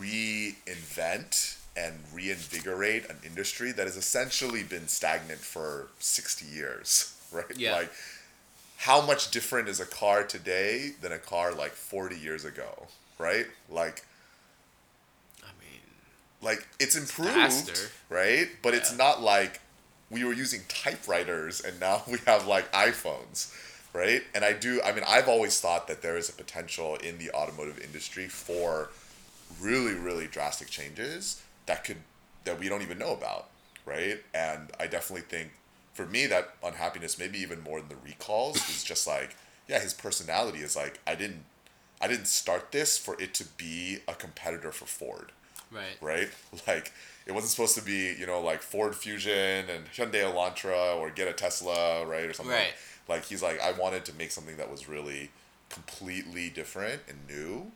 reinvent 0.01 1.58
and 1.79 1.95
reinvigorate 2.13 3.09
an 3.09 3.17
industry 3.25 3.73
that 3.73 3.87
has 3.87 3.97
essentially 3.97 4.63
been 4.63 4.89
stagnant 4.89 5.39
for 5.39 5.89
60 5.99 6.47
years, 6.47 7.15
right? 7.33 7.45
Yeah. 7.57 7.73
Like, 7.73 7.91
how 8.79 9.01
much 9.01 9.31
different 9.31 9.69
is 9.69 9.81
a 9.81 9.87
car 9.87 10.23
today 10.23 10.93
than 11.01 11.13
a 11.13 11.19
car 11.19 11.53
like 11.53 11.73
40 11.73 12.17
years 12.17 12.45
ago, 12.45 12.87
right? 13.19 13.47
Like, 13.69 14.05
I 15.43 15.51
mean, 15.61 15.81
like 16.43 16.67
it's 16.79 16.97
improved, 16.97 17.33
faster. 17.33 17.91
right? 18.09 18.49
But 18.63 18.75
it's 18.75 18.97
not 18.97 19.21
like 19.21 19.61
we 20.11 20.25
were 20.25 20.33
using 20.33 20.61
typewriters 20.69 21.61
and 21.61 21.79
now 21.81 22.03
we 22.09 22.19
have 22.27 22.47
like 22.47 22.71
iPhones, 22.73 23.53
right? 23.93 24.23
And 24.33 24.45
I 24.45 24.53
do, 24.53 24.81
I 24.85 24.93
mean, 24.93 25.05
I've 25.07 25.29
always 25.29 25.61
thought 25.61 25.89
that 25.89 26.03
there 26.03 26.17
is 26.17 26.29
a 26.29 26.33
potential 26.33 26.97
in 26.97 27.19
the 27.19 27.33
automotive 27.33 27.81
industry 27.81 28.29
for 28.29 28.91
really, 29.61 29.95
really 29.95 30.29
drastic 30.29 30.71
changes 30.71 31.43
that 31.69 31.85
could, 31.85 31.99
that 32.45 32.59
we 32.59 32.69
don't 32.69 32.83
even 32.83 32.99
know 32.99 33.13
about, 33.13 33.49
right? 33.87 34.19
And 34.35 34.71
I 34.81 34.89
definitely 34.89 35.23
think 35.23 35.53
for 35.95 36.05
me, 36.05 36.27
that 36.27 36.55
unhappiness, 36.63 37.19
maybe 37.19 37.39
even 37.39 37.63
more 37.63 37.81
than 37.81 37.89
the 37.89 37.97
recalls, 38.05 38.57
is 38.69 38.83
just 38.93 39.07
like, 39.07 39.37
yeah, 39.69 39.79
his 39.79 39.95
personality 39.95 40.59
is 40.59 40.75
like, 40.75 40.99
I 41.07 41.15
didn't, 41.15 41.45
I 42.01 42.09
didn't 42.09 42.27
start 42.27 42.73
this 42.73 42.99
for 42.99 43.21
it 43.21 43.33
to 43.35 43.45
be 43.45 43.99
a 44.09 44.15
competitor 44.15 44.73
for 44.73 44.87
Ford 44.87 45.33
right. 45.71 45.97
right? 46.01 46.29
Like 46.67 46.93
it 47.27 47.33
wasn't 47.33 47.51
supposed 47.51 47.77
to 47.77 47.83
be, 47.83 48.15
you 48.19 48.27
know, 48.27 48.41
like 48.41 48.63
Ford 48.63 48.95
Fusion 48.95 49.67
and 49.69 49.87
Hyundai 49.95 50.25
Elantra 50.25 50.97
or 50.97 51.11
get 51.11 51.29
a 51.29 51.33
Tesla, 51.33 52.07
right, 52.07 52.25
or 52.25 52.33
something. 52.33 52.55
Right. 52.55 52.73
Like 53.09 53.25
he's 53.25 53.43
like, 53.43 53.61
I 53.61 53.73
wanted 53.73 54.05
to 54.07 54.15
make 54.15 54.31
something 54.31 54.57
that 54.57 54.71
was 54.71 54.89
really 54.89 55.31
completely 55.69 56.51
different 56.51 57.03
and 57.09 57.19
new, 57.29 57.73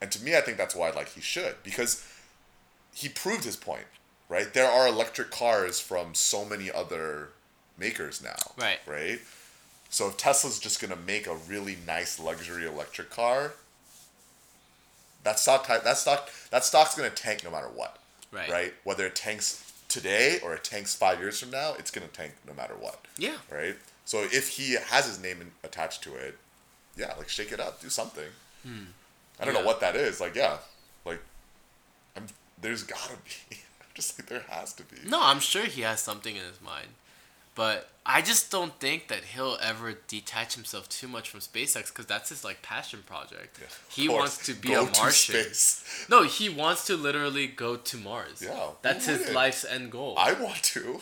and 0.00 0.10
to 0.10 0.22
me, 0.22 0.36
I 0.36 0.40
think 0.40 0.56
that's 0.58 0.74
why 0.74 0.90
like 0.90 1.10
he 1.10 1.20
should 1.20 1.56
because 1.62 2.06
he 2.94 3.08
proved 3.08 3.44
his 3.44 3.56
point, 3.56 3.86
right? 4.28 4.52
There 4.54 4.70
are 4.70 4.86
electric 4.88 5.30
cars 5.30 5.80
from 5.80 6.14
so 6.14 6.44
many 6.44 6.70
other 6.70 7.30
makers 7.76 8.22
now, 8.22 8.36
Right. 8.56 8.78
Right. 8.86 9.20
So 9.90 10.08
if 10.08 10.16
Tesla's 10.16 10.58
just 10.58 10.80
gonna 10.80 10.96
make 10.96 11.26
a 11.26 11.34
really 11.34 11.76
nice 11.86 12.18
luxury 12.18 12.66
electric 12.66 13.10
car, 13.10 13.52
that 15.22 15.38
stock 15.38 15.66
type 15.66 15.84
that 15.84 15.96
stock 15.98 16.30
that 16.50 16.64
stock's 16.64 16.94
gonna 16.94 17.10
tank 17.10 17.42
no 17.44 17.50
matter 17.50 17.68
what 17.68 17.98
Right. 18.32 18.48
right? 18.50 18.74
Whether 18.84 19.06
it 19.06 19.14
tanks 19.14 19.72
today 19.88 20.40
or 20.40 20.54
it 20.54 20.64
tanks 20.64 20.94
five 20.94 21.20
years 21.20 21.38
from 21.38 21.50
now, 21.50 21.74
it's 21.74 21.90
gonna 21.92 22.08
tank 22.08 22.32
no 22.46 22.52
matter 22.54 22.74
what, 22.74 23.04
Yeah. 23.16 23.38
right? 23.48 23.76
So 24.04 24.22
if 24.24 24.48
he 24.48 24.72
has 24.74 25.06
his 25.06 25.18
name 25.20 25.40
in, 25.40 25.52
attached 25.62 26.02
to 26.02 26.16
it, 26.16 26.36
yeah, 26.96 27.14
like 27.14 27.28
shake 27.28 27.52
it 27.52 27.60
up, 27.60 27.80
do 27.80 27.88
something. 27.88 28.30
Hmm. 28.64 28.86
I 29.38 29.44
don't 29.44 29.54
know 29.54 29.62
what 29.64 29.80
that 29.80 29.94
is. 29.96 30.20
Like, 30.20 30.34
yeah, 30.34 30.58
like, 31.04 31.20
there's 32.64 32.82
gotta 32.82 33.14
be. 33.24 33.56
I'm 33.80 33.86
just 33.94 34.18
like 34.18 34.28
there 34.28 34.44
has 34.48 34.72
to 34.74 34.82
be. 34.82 34.96
No, 35.08 35.20
I'm 35.22 35.40
sure 35.40 35.64
he 35.64 35.82
has 35.82 36.00
something 36.00 36.34
in 36.34 36.42
his 36.42 36.60
mind. 36.60 36.88
But 37.56 37.88
I 38.04 38.20
just 38.20 38.50
don't 38.50 38.80
think 38.80 39.06
that 39.06 39.20
he'll 39.32 39.58
ever 39.62 39.94
detach 40.08 40.56
himself 40.56 40.88
too 40.88 41.06
much 41.06 41.30
from 41.30 41.38
SpaceX 41.38 41.86
because 41.88 42.06
that's 42.06 42.30
his 42.30 42.44
like 42.44 42.62
passion 42.62 43.04
project. 43.06 43.58
Yeah, 43.60 43.66
he 43.88 44.06
course. 44.08 44.18
wants 44.18 44.46
to 44.46 44.54
be 44.54 44.68
Go 44.70 44.80
a 44.86 44.90
Martian. 44.90 45.34
space. 45.36 46.06
No, 46.10 46.24
he 46.24 46.48
wants 46.48 46.84
to 46.86 46.96
literally 46.96 47.46
go 47.46 47.76
to 47.76 47.96
Mars. 47.96 48.42
Yeah, 48.44 48.70
That's 48.82 49.06
his 49.06 49.18
wouldn't? 49.18 49.36
life's 49.36 49.64
end 49.64 49.92
goal. 49.92 50.16
I 50.18 50.32
want 50.32 50.64
to. 50.74 51.00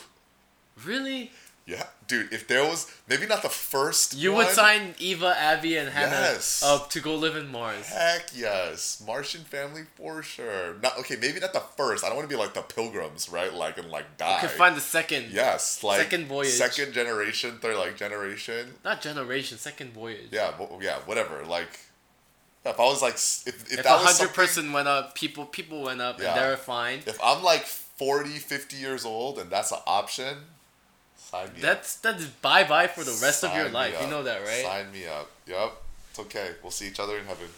really? 0.85 1.31
Yeah, 1.65 1.87
dude. 2.09 2.33
If 2.33 2.49
there 2.49 2.65
was 2.65 2.91
maybe 3.09 3.25
not 3.25 3.43
the 3.43 3.49
first, 3.49 4.15
You 4.15 4.33
one, 4.33 4.47
would 4.47 4.55
sign 4.55 4.97
Eva, 4.99 5.33
Abby, 5.39 5.77
and 5.77 5.91
Hannah 5.91 6.11
Yes. 6.35 6.61
up 6.63 6.91
to 6.91 7.01
go 7.01 7.15
live 7.15 7.37
in 7.37 7.53
Mars. 7.53 7.87
Heck 7.87 8.31
yes, 8.35 9.01
Martian 9.07 9.45
family 9.45 9.83
for 9.97 10.25
sure. 10.25 10.75
Not 10.83 10.99
okay, 10.99 11.15
maybe 11.21 11.39
not 11.39 11.53
the 11.53 11.61
first. 11.77 12.03
I 12.03 12.09
don't 12.09 12.17
want 12.17 12.29
to 12.29 12.35
be 12.37 12.39
like 12.41 12.55
the 12.55 12.63
pilgrims, 12.63 13.29
right? 13.29 13.55
Like 13.55 13.79
and 13.79 13.91
like 13.91 14.17
die. 14.17 14.35
You 14.35 14.41
could 14.49 14.57
find 14.59 14.77
the 14.77 14.81
second. 14.81 15.27
yes, 15.31 15.85
like 15.85 16.01
second 16.01 16.27
voyage. 16.27 16.51
second 16.51 16.93
generation, 16.95 17.59
third 17.63 17.77
like 17.77 17.97
generation. 17.97 18.75
Not 18.85 19.01
generation, 19.01 19.57
second 19.57 19.93
voyage. 19.93 20.31
Yeah, 20.33 20.51
yeah, 20.81 20.99
whatever. 21.07 21.45
Like, 21.45 21.79
if 22.65 22.79
I 22.79 22.83
was 22.83 23.03
like, 23.03 23.15
if 23.15 23.47
if, 23.47 23.73
If 23.73 23.81
a 23.81 23.83
that 23.85 24.03
was 24.03 24.19
hundred 24.19 24.35
person 24.35 24.73
went 24.73 24.89
up, 24.89 25.15
people 25.15 25.47
people 25.47 25.83
went 25.83 26.01
up 26.01 26.21
Yeah. 26.21 26.33
and 26.35 26.41
they 26.43 26.49
were 26.51 26.57
fine. 26.57 27.03
if 27.07 27.19
I'm 27.23 27.43
like 27.45 27.63
40, 27.67 28.31
50 28.31 28.77
years 28.77 29.05
old 29.05 29.39
and 29.39 29.49
that's 29.49 29.71
an 29.71 29.79
option, 29.87 30.39
sign 31.33 31.49
me 31.49 31.55
up. 31.57 31.61
That's 31.61 31.97
that's 31.97 32.25
bye 32.27 32.65
bye 32.65 32.87
for 32.87 33.05
the 33.05 33.19
rest 33.23 33.43
of 33.45 33.55
your 33.55 33.65
Sign 33.65 33.73
life. 33.73 33.97
You 34.01 34.09
know 34.09 34.23
that, 34.23 34.43
right? 34.43 34.65
Sign 34.65 34.93
me 34.93 35.07
up. 35.07 35.31
Yep, 35.47 35.73
it's 36.11 36.19
okay. 36.21 36.49
We'll 36.63 36.71
see 36.71 36.87
each 36.89 37.01
other 37.01 37.17
in 37.19 37.25
heaven. 37.25 37.49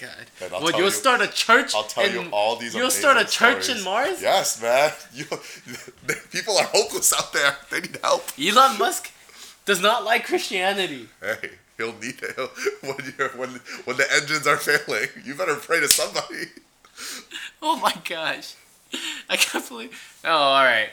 God. 0.00 0.50
Well, 0.50 0.72
you'll 0.72 0.86
you- 0.86 0.90
start 0.90 1.20
a 1.20 1.28
church. 1.28 1.72
I'll 1.74 1.84
tell 1.84 2.04
in, 2.04 2.12
you 2.12 2.28
all 2.32 2.56
these. 2.56 2.74
You'll 2.74 2.90
start 2.90 3.16
a 3.16 3.24
church 3.24 3.64
stories. 3.64 3.78
in 3.78 3.84
Mars. 3.84 4.20
Yes, 4.20 4.60
man. 4.60 4.90
You, 5.14 5.24
people 6.32 6.58
are 6.58 6.64
hopeless 6.64 7.12
out 7.12 7.32
there. 7.32 7.56
They 7.70 7.80
need 7.80 7.98
help. 8.02 8.24
Elon 8.36 8.76
Musk 8.78 9.12
does 9.64 9.80
not 9.80 10.04
like 10.04 10.26
Christianity. 10.26 11.08
Hey, 11.20 11.50
he'll 11.78 11.92
need 11.94 12.20
it 12.22 12.34
he'll, 12.34 12.48
when 12.94 13.14
you're 13.16 13.28
when 13.30 13.50
when 13.84 13.96
the 13.96 14.06
engines 14.12 14.48
are 14.48 14.56
failing. 14.56 15.08
You 15.24 15.34
better 15.36 15.54
pray 15.54 15.80
to 15.80 15.88
somebody. 15.88 16.46
Oh 17.66 17.76
my 17.80 17.94
gosh, 18.04 18.54
I 19.28 19.36
can't 19.36 19.66
believe. 19.66 20.20
Oh, 20.22 20.28
all 20.30 20.64
right. 20.64 20.90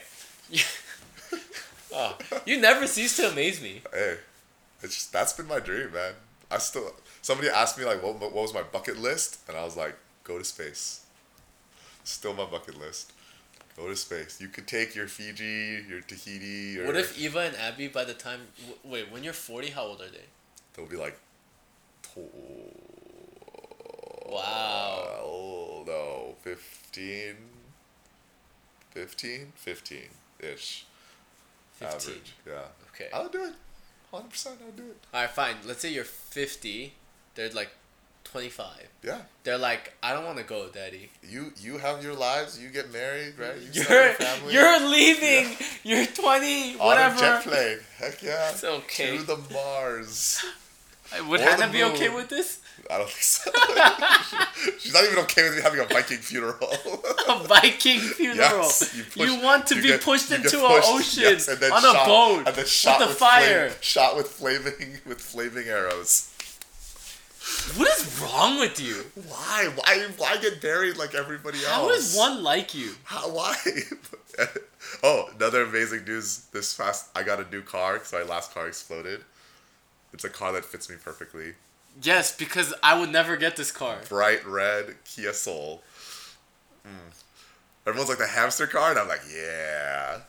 Oh, 1.93 2.17
you 2.45 2.59
never 2.59 2.87
cease 2.87 3.15
to 3.17 3.29
amaze 3.31 3.61
me. 3.61 3.81
Hey, 3.93 4.17
it's 4.81 4.95
just, 4.95 5.13
that's 5.13 5.33
been 5.33 5.47
my 5.47 5.59
dream, 5.59 5.91
man. 5.93 6.13
I 6.49 6.57
still 6.57 6.93
somebody 7.21 7.49
asked 7.49 7.77
me 7.77 7.85
like 7.85 8.01
what 8.03 8.19
what 8.19 8.33
was 8.33 8.53
my 8.53 8.63
bucket 8.63 8.97
list, 8.99 9.39
and 9.47 9.55
I 9.57 9.63
was 9.63 9.77
like, 9.77 9.95
go 10.23 10.37
to 10.37 10.43
space. 10.43 11.05
Still 12.03 12.33
my 12.33 12.45
bucket 12.45 12.79
list. 12.79 13.13
Go 13.77 13.87
to 13.87 13.95
space. 13.95 14.41
You 14.41 14.49
could 14.49 14.67
take 14.67 14.95
your 14.95 15.07
Fiji, 15.07 15.85
your 15.87 16.01
Tahiti, 16.01 16.79
or 16.79 16.87
What 16.87 16.97
if 16.97 17.17
Eva 17.17 17.39
and 17.39 17.55
Abby, 17.55 17.87
by 17.87 18.03
the 18.03 18.13
time 18.13 18.41
w- 18.59 18.77
wait, 18.83 19.11
when 19.11 19.23
you're 19.23 19.31
forty, 19.33 19.69
how 19.69 19.83
old 19.83 20.01
are 20.01 20.09
they? 20.09 20.25
they'll 20.75 20.85
be 20.87 20.97
like, 20.97 21.17
Wow. 24.25 25.19
oh 25.23 25.83
no, 25.87 26.35
15, 26.43 27.35
15, 28.91 29.51
15 29.55 29.99
ish. 30.39 30.85
15. 31.81 32.13
Average, 32.13 32.33
yeah. 32.47 32.53
Okay. 32.93 33.09
I'll 33.13 33.29
do 33.29 33.43
it. 33.43 33.53
100% 34.13 34.47
I'll 34.47 34.71
do 34.75 34.83
it. 34.83 34.97
All 35.13 35.21
right, 35.21 35.29
fine. 35.29 35.55
Let's 35.65 35.81
say 35.81 35.91
you're 35.93 36.03
fifty. 36.03 36.93
They're 37.35 37.49
like 37.51 37.69
twenty-five. 38.25 38.87
Yeah. 39.03 39.19
They're 39.43 39.57
like, 39.57 39.93
I 40.03 40.13
don't 40.13 40.25
want 40.25 40.37
to 40.37 40.43
go, 40.43 40.67
Daddy. 40.67 41.09
You 41.27 41.53
you 41.57 41.77
have 41.77 42.03
your 42.03 42.13
lives, 42.13 42.61
you 42.61 42.69
get 42.69 42.91
married, 42.91 43.35
right? 43.39 43.55
You 43.57 43.69
you're 43.83 44.05
your 44.05 44.13
family. 44.13 44.53
you're 44.53 44.79
leaving. 44.89 45.55
You're 45.83 46.05
twenty. 46.07 46.73
On 46.73 46.79
Whatever. 46.87 47.15
a 47.15 47.19
jet 47.19 47.43
plane. 47.43 47.79
Heck 47.97 48.21
yeah. 48.21 48.49
It's 48.51 48.63
okay. 48.63 49.17
To 49.17 49.23
the 49.23 49.37
Mars. 49.53 50.43
I 51.15 51.21
would 51.21 51.39
Or 51.41 51.43
Hannah 51.43 51.71
be 51.71 51.83
okay 51.83 52.07
with 52.09 52.29
this? 52.29 52.60
I 52.91 52.97
don't 52.97 53.09
think 53.09 53.23
so. 53.23 53.51
She's 54.79 54.93
not 54.93 55.05
even 55.05 55.19
okay 55.19 55.43
with 55.43 55.55
me 55.55 55.61
having 55.61 55.79
a 55.79 55.85
Viking 55.85 56.17
funeral. 56.17 56.57
A 57.29 57.39
Viking 57.47 57.99
funeral. 57.99 58.37
Yes, 58.37 58.93
you, 58.97 59.03
push- 59.05 59.41
want 59.43 59.65
to 59.67 59.75
you 59.75 59.81
be 59.81 59.87
get- 59.89 60.01
pushed 60.01 60.31
into 60.31 60.49
pushed, 60.49 60.61
an 60.89 60.95
ocean 60.95 61.23
yes, 61.23 61.47
and 61.47 61.57
then 61.59 61.71
on 61.71 61.81
shot- 61.81 61.95
a 61.95 62.05
boat 62.05 62.47
and 62.47 62.55
then 62.57 62.65
shot 62.65 62.99
with 62.99 63.09
with 63.09 63.17
fire. 63.17 63.69
flame- 63.69 63.81
shot 63.81 64.15
with 64.17 64.27
flaming 64.27 64.99
with 65.05 65.21
flaming 65.21 65.67
arrows. 65.67 66.27
What 67.75 67.87
is 67.97 68.19
wrong 68.21 68.59
with 68.59 68.79
you? 68.79 69.03
Why? 69.27 69.69
Why? 69.75 70.07
Why 70.17 70.37
get 70.37 70.61
buried 70.61 70.97
like 70.97 71.15
everybody 71.15 71.57
else? 71.59 71.67
How 71.67 71.89
is 71.89 72.15
one 72.15 72.43
like 72.43 72.75
you? 72.75 72.91
How? 73.03 73.29
Why? 73.31 73.55
oh, 75.03 75.29
another 75.35 75.63
amazing 75.63 76.03
news. 76.05 76.45
This 76.53 76.73
fast, 76.73 77.09
I 77.15 77.23
got 77.23 77.39
a 77.39 77.49
new 77.49 77.61
car 77.61 77.93
because 77.93 78.13
my 78.13 78.21
last 78.23 78.53
car 78.53 78.67
exploded. 78.67 79.21
It's 80.13 80.23
a 80.23 80.29
car 80.29 80.51
that 80.53 80.65
fits 80.65 80.89
me 80.89 80.97
perfectly. 81.03 81.53
Yes, 82.01 82.35
because 82.35 82.73
I 82.83 82.99
would 82.99 83.11
never 83.11 83.37
get 83.37 83.55
this 83.57 83.71
car. 83.71 83.97
Bright 84.07 84.45
red 84.45 84.95
Kia 85.05 85.33
Soul. 85.33 85.81
Mm. 86.85 87.13
Everyone's 87.85 88.09
like 88.09 88.17
the 88.19 88.27
hamster 88.27 88.67
car, 88.67 88.91
and 88.91 88.99
I'm 88.99 89.07
like, 89.07 89.21
yeah. 89.33 90.21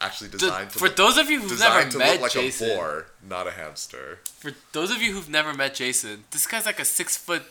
Actually 0.00 0.28
The- 0.30 0.38
designed 0.38 0.70
to 0.70 0.78
for 0.78 0.86
look, 0.86 0.96
those 0.96 1.18
of 1.18 1.28
you 1.30 1.40
who've 1.40 1.50
designed 1.50 1.74
never 1.74 1.90
to 1.90 1.98
met 1.98 2.12
look 2.12 2.20
like 2.22 2.32
Jason, 2.32 2.70
a 2.70 2.74
boar, 2.74 3.06
not 3.22 3.46
a 3.46 3.50
hamster. 3.52 4.20
for 4.38 4.52
those 4.72 4.90
of 4.90 5.02
you 5.02 5.12
who've 5.12 5.28
never 5.28 5.52
met 5.52 5.74
Jason, 5.74 6.24
this 6.30 6.46
guy's 6.46 6.64
like 6.66 6.80
a 6.80 6.84
six 6.84 7.16
foot 7.16 7.42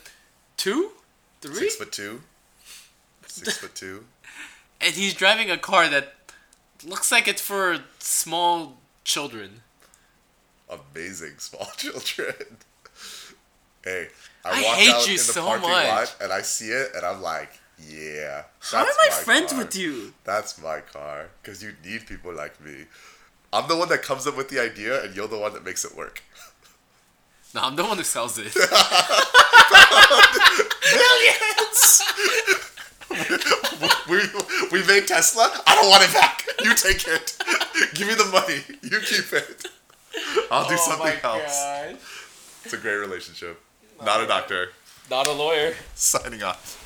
two, 0.56 0.90
three. 1.40 1.54
Six 1.54 1.76
foot 1.76 1.92
two. 1.92 2.22
Six 3.26 3.58
foot 3.58 3.74
two. 3.74 4.04
and 4.80 4.94
he's 4.94 5.14
driving 5.14 5.50
a 5.50 5.58
car 5.58 5.88
that 5.88 6.14
looks 6.84 7.12
like 7.12 7.28
it's 7.28 7.42
for 7.42 7.78
small 8.00 8.78
children. 9.04 9.60
Amazing 10.68 11.38
small 11.38 11.66
children. 11.76 12.34
Hey, 13.84 14.08
I, 14.44 14.48
I 14.48 14.62
walk 14.62 14.76
hate 14.76 14.90
out 14.90 15.06
you 15.06 15.12
in 15.12 15.16
the 15.16 15.22
so 15.22 15.44
parking 15.44 15.70
much. 15.70 15.86
lot 15.86 16.16
and 16.20 16.32
I 16.32 16.42
see 16.42 16.68
it 16.68 16.90
and 16.94 17.04
I'm 17.04 17.22
like, 17.22 17.50
yeah. 17.88 18.42
How 18.60 18.80
am 18.80 18.86
I 18.86 19.10
friends 19.10 19.52
car. 19.52 19.62
with 19.62 19.74
you? 19.76 20.12
That's 20.24 20.60
my 20.62 20.80
car. 20.80 21.28
Because 21.42 21.62
you 21.62 21.72
need 21.84 22.06
people 22.06 22.34
like 22.34 22.60
me. 22.62 22.84
I'm 23.52 23.68
the 23.68 23.76
one 23.76 23.88
that 23.88 24.02
comes 24.02 24.26
up 24.26 24.36
with 24.36 24.48
the 24.48 24.60
idea 24.60 25.02
and 25.02 25.14
you're 25.16 25.28
the 25.28 25.38
one 25.38 25.54
that 25.54 25.64
makes 25.64 25.84
it 25.84 25.96
work. 25.96 26.22
No, 27.54 27.62
I'm 27.62 27.74
the 27.74 27.84
one 27.84 27.96
who 27.96 28.04
sells 28.04 28.38
it. 28.38 28.54
Millions! 30.94 32.02
we, 34.08 34.20
we 34.70 34.86
made 34.86 35.08
Tesla. 35.08 35.50
I 35.66 35.74
don't 35.74 35.90
want 35.90 36.04
it 36.04 36.12
back. 36.12 36.46
You 36.62 36.74
take 36.74 37.08
it. 37.08 37.36
Give 37.94 38.06
me 38.06 38.14
the 38.14 38.26
money. 38.26 38.62
You 38.82 39.00
keep 39.00 39.32
it. 39.32 39.66
I'll 40.50 40.68
do 40.68 40.74
oh 40.78 40.88
something 40.90 41.18
else. 41.24 41.64
It's 42.64 42.74
a 42.74 42.76
great 42.76 42.96
relationship. 42.96 43.60
Not 44.04 44.22
a 44.22 44.26
doctor. 44.26 44.70
Not 45.10 45.26
a 45.26 45.32
lawyer. 45.32 45.74
Signing 45.94 46.42
off. 46.42 46.79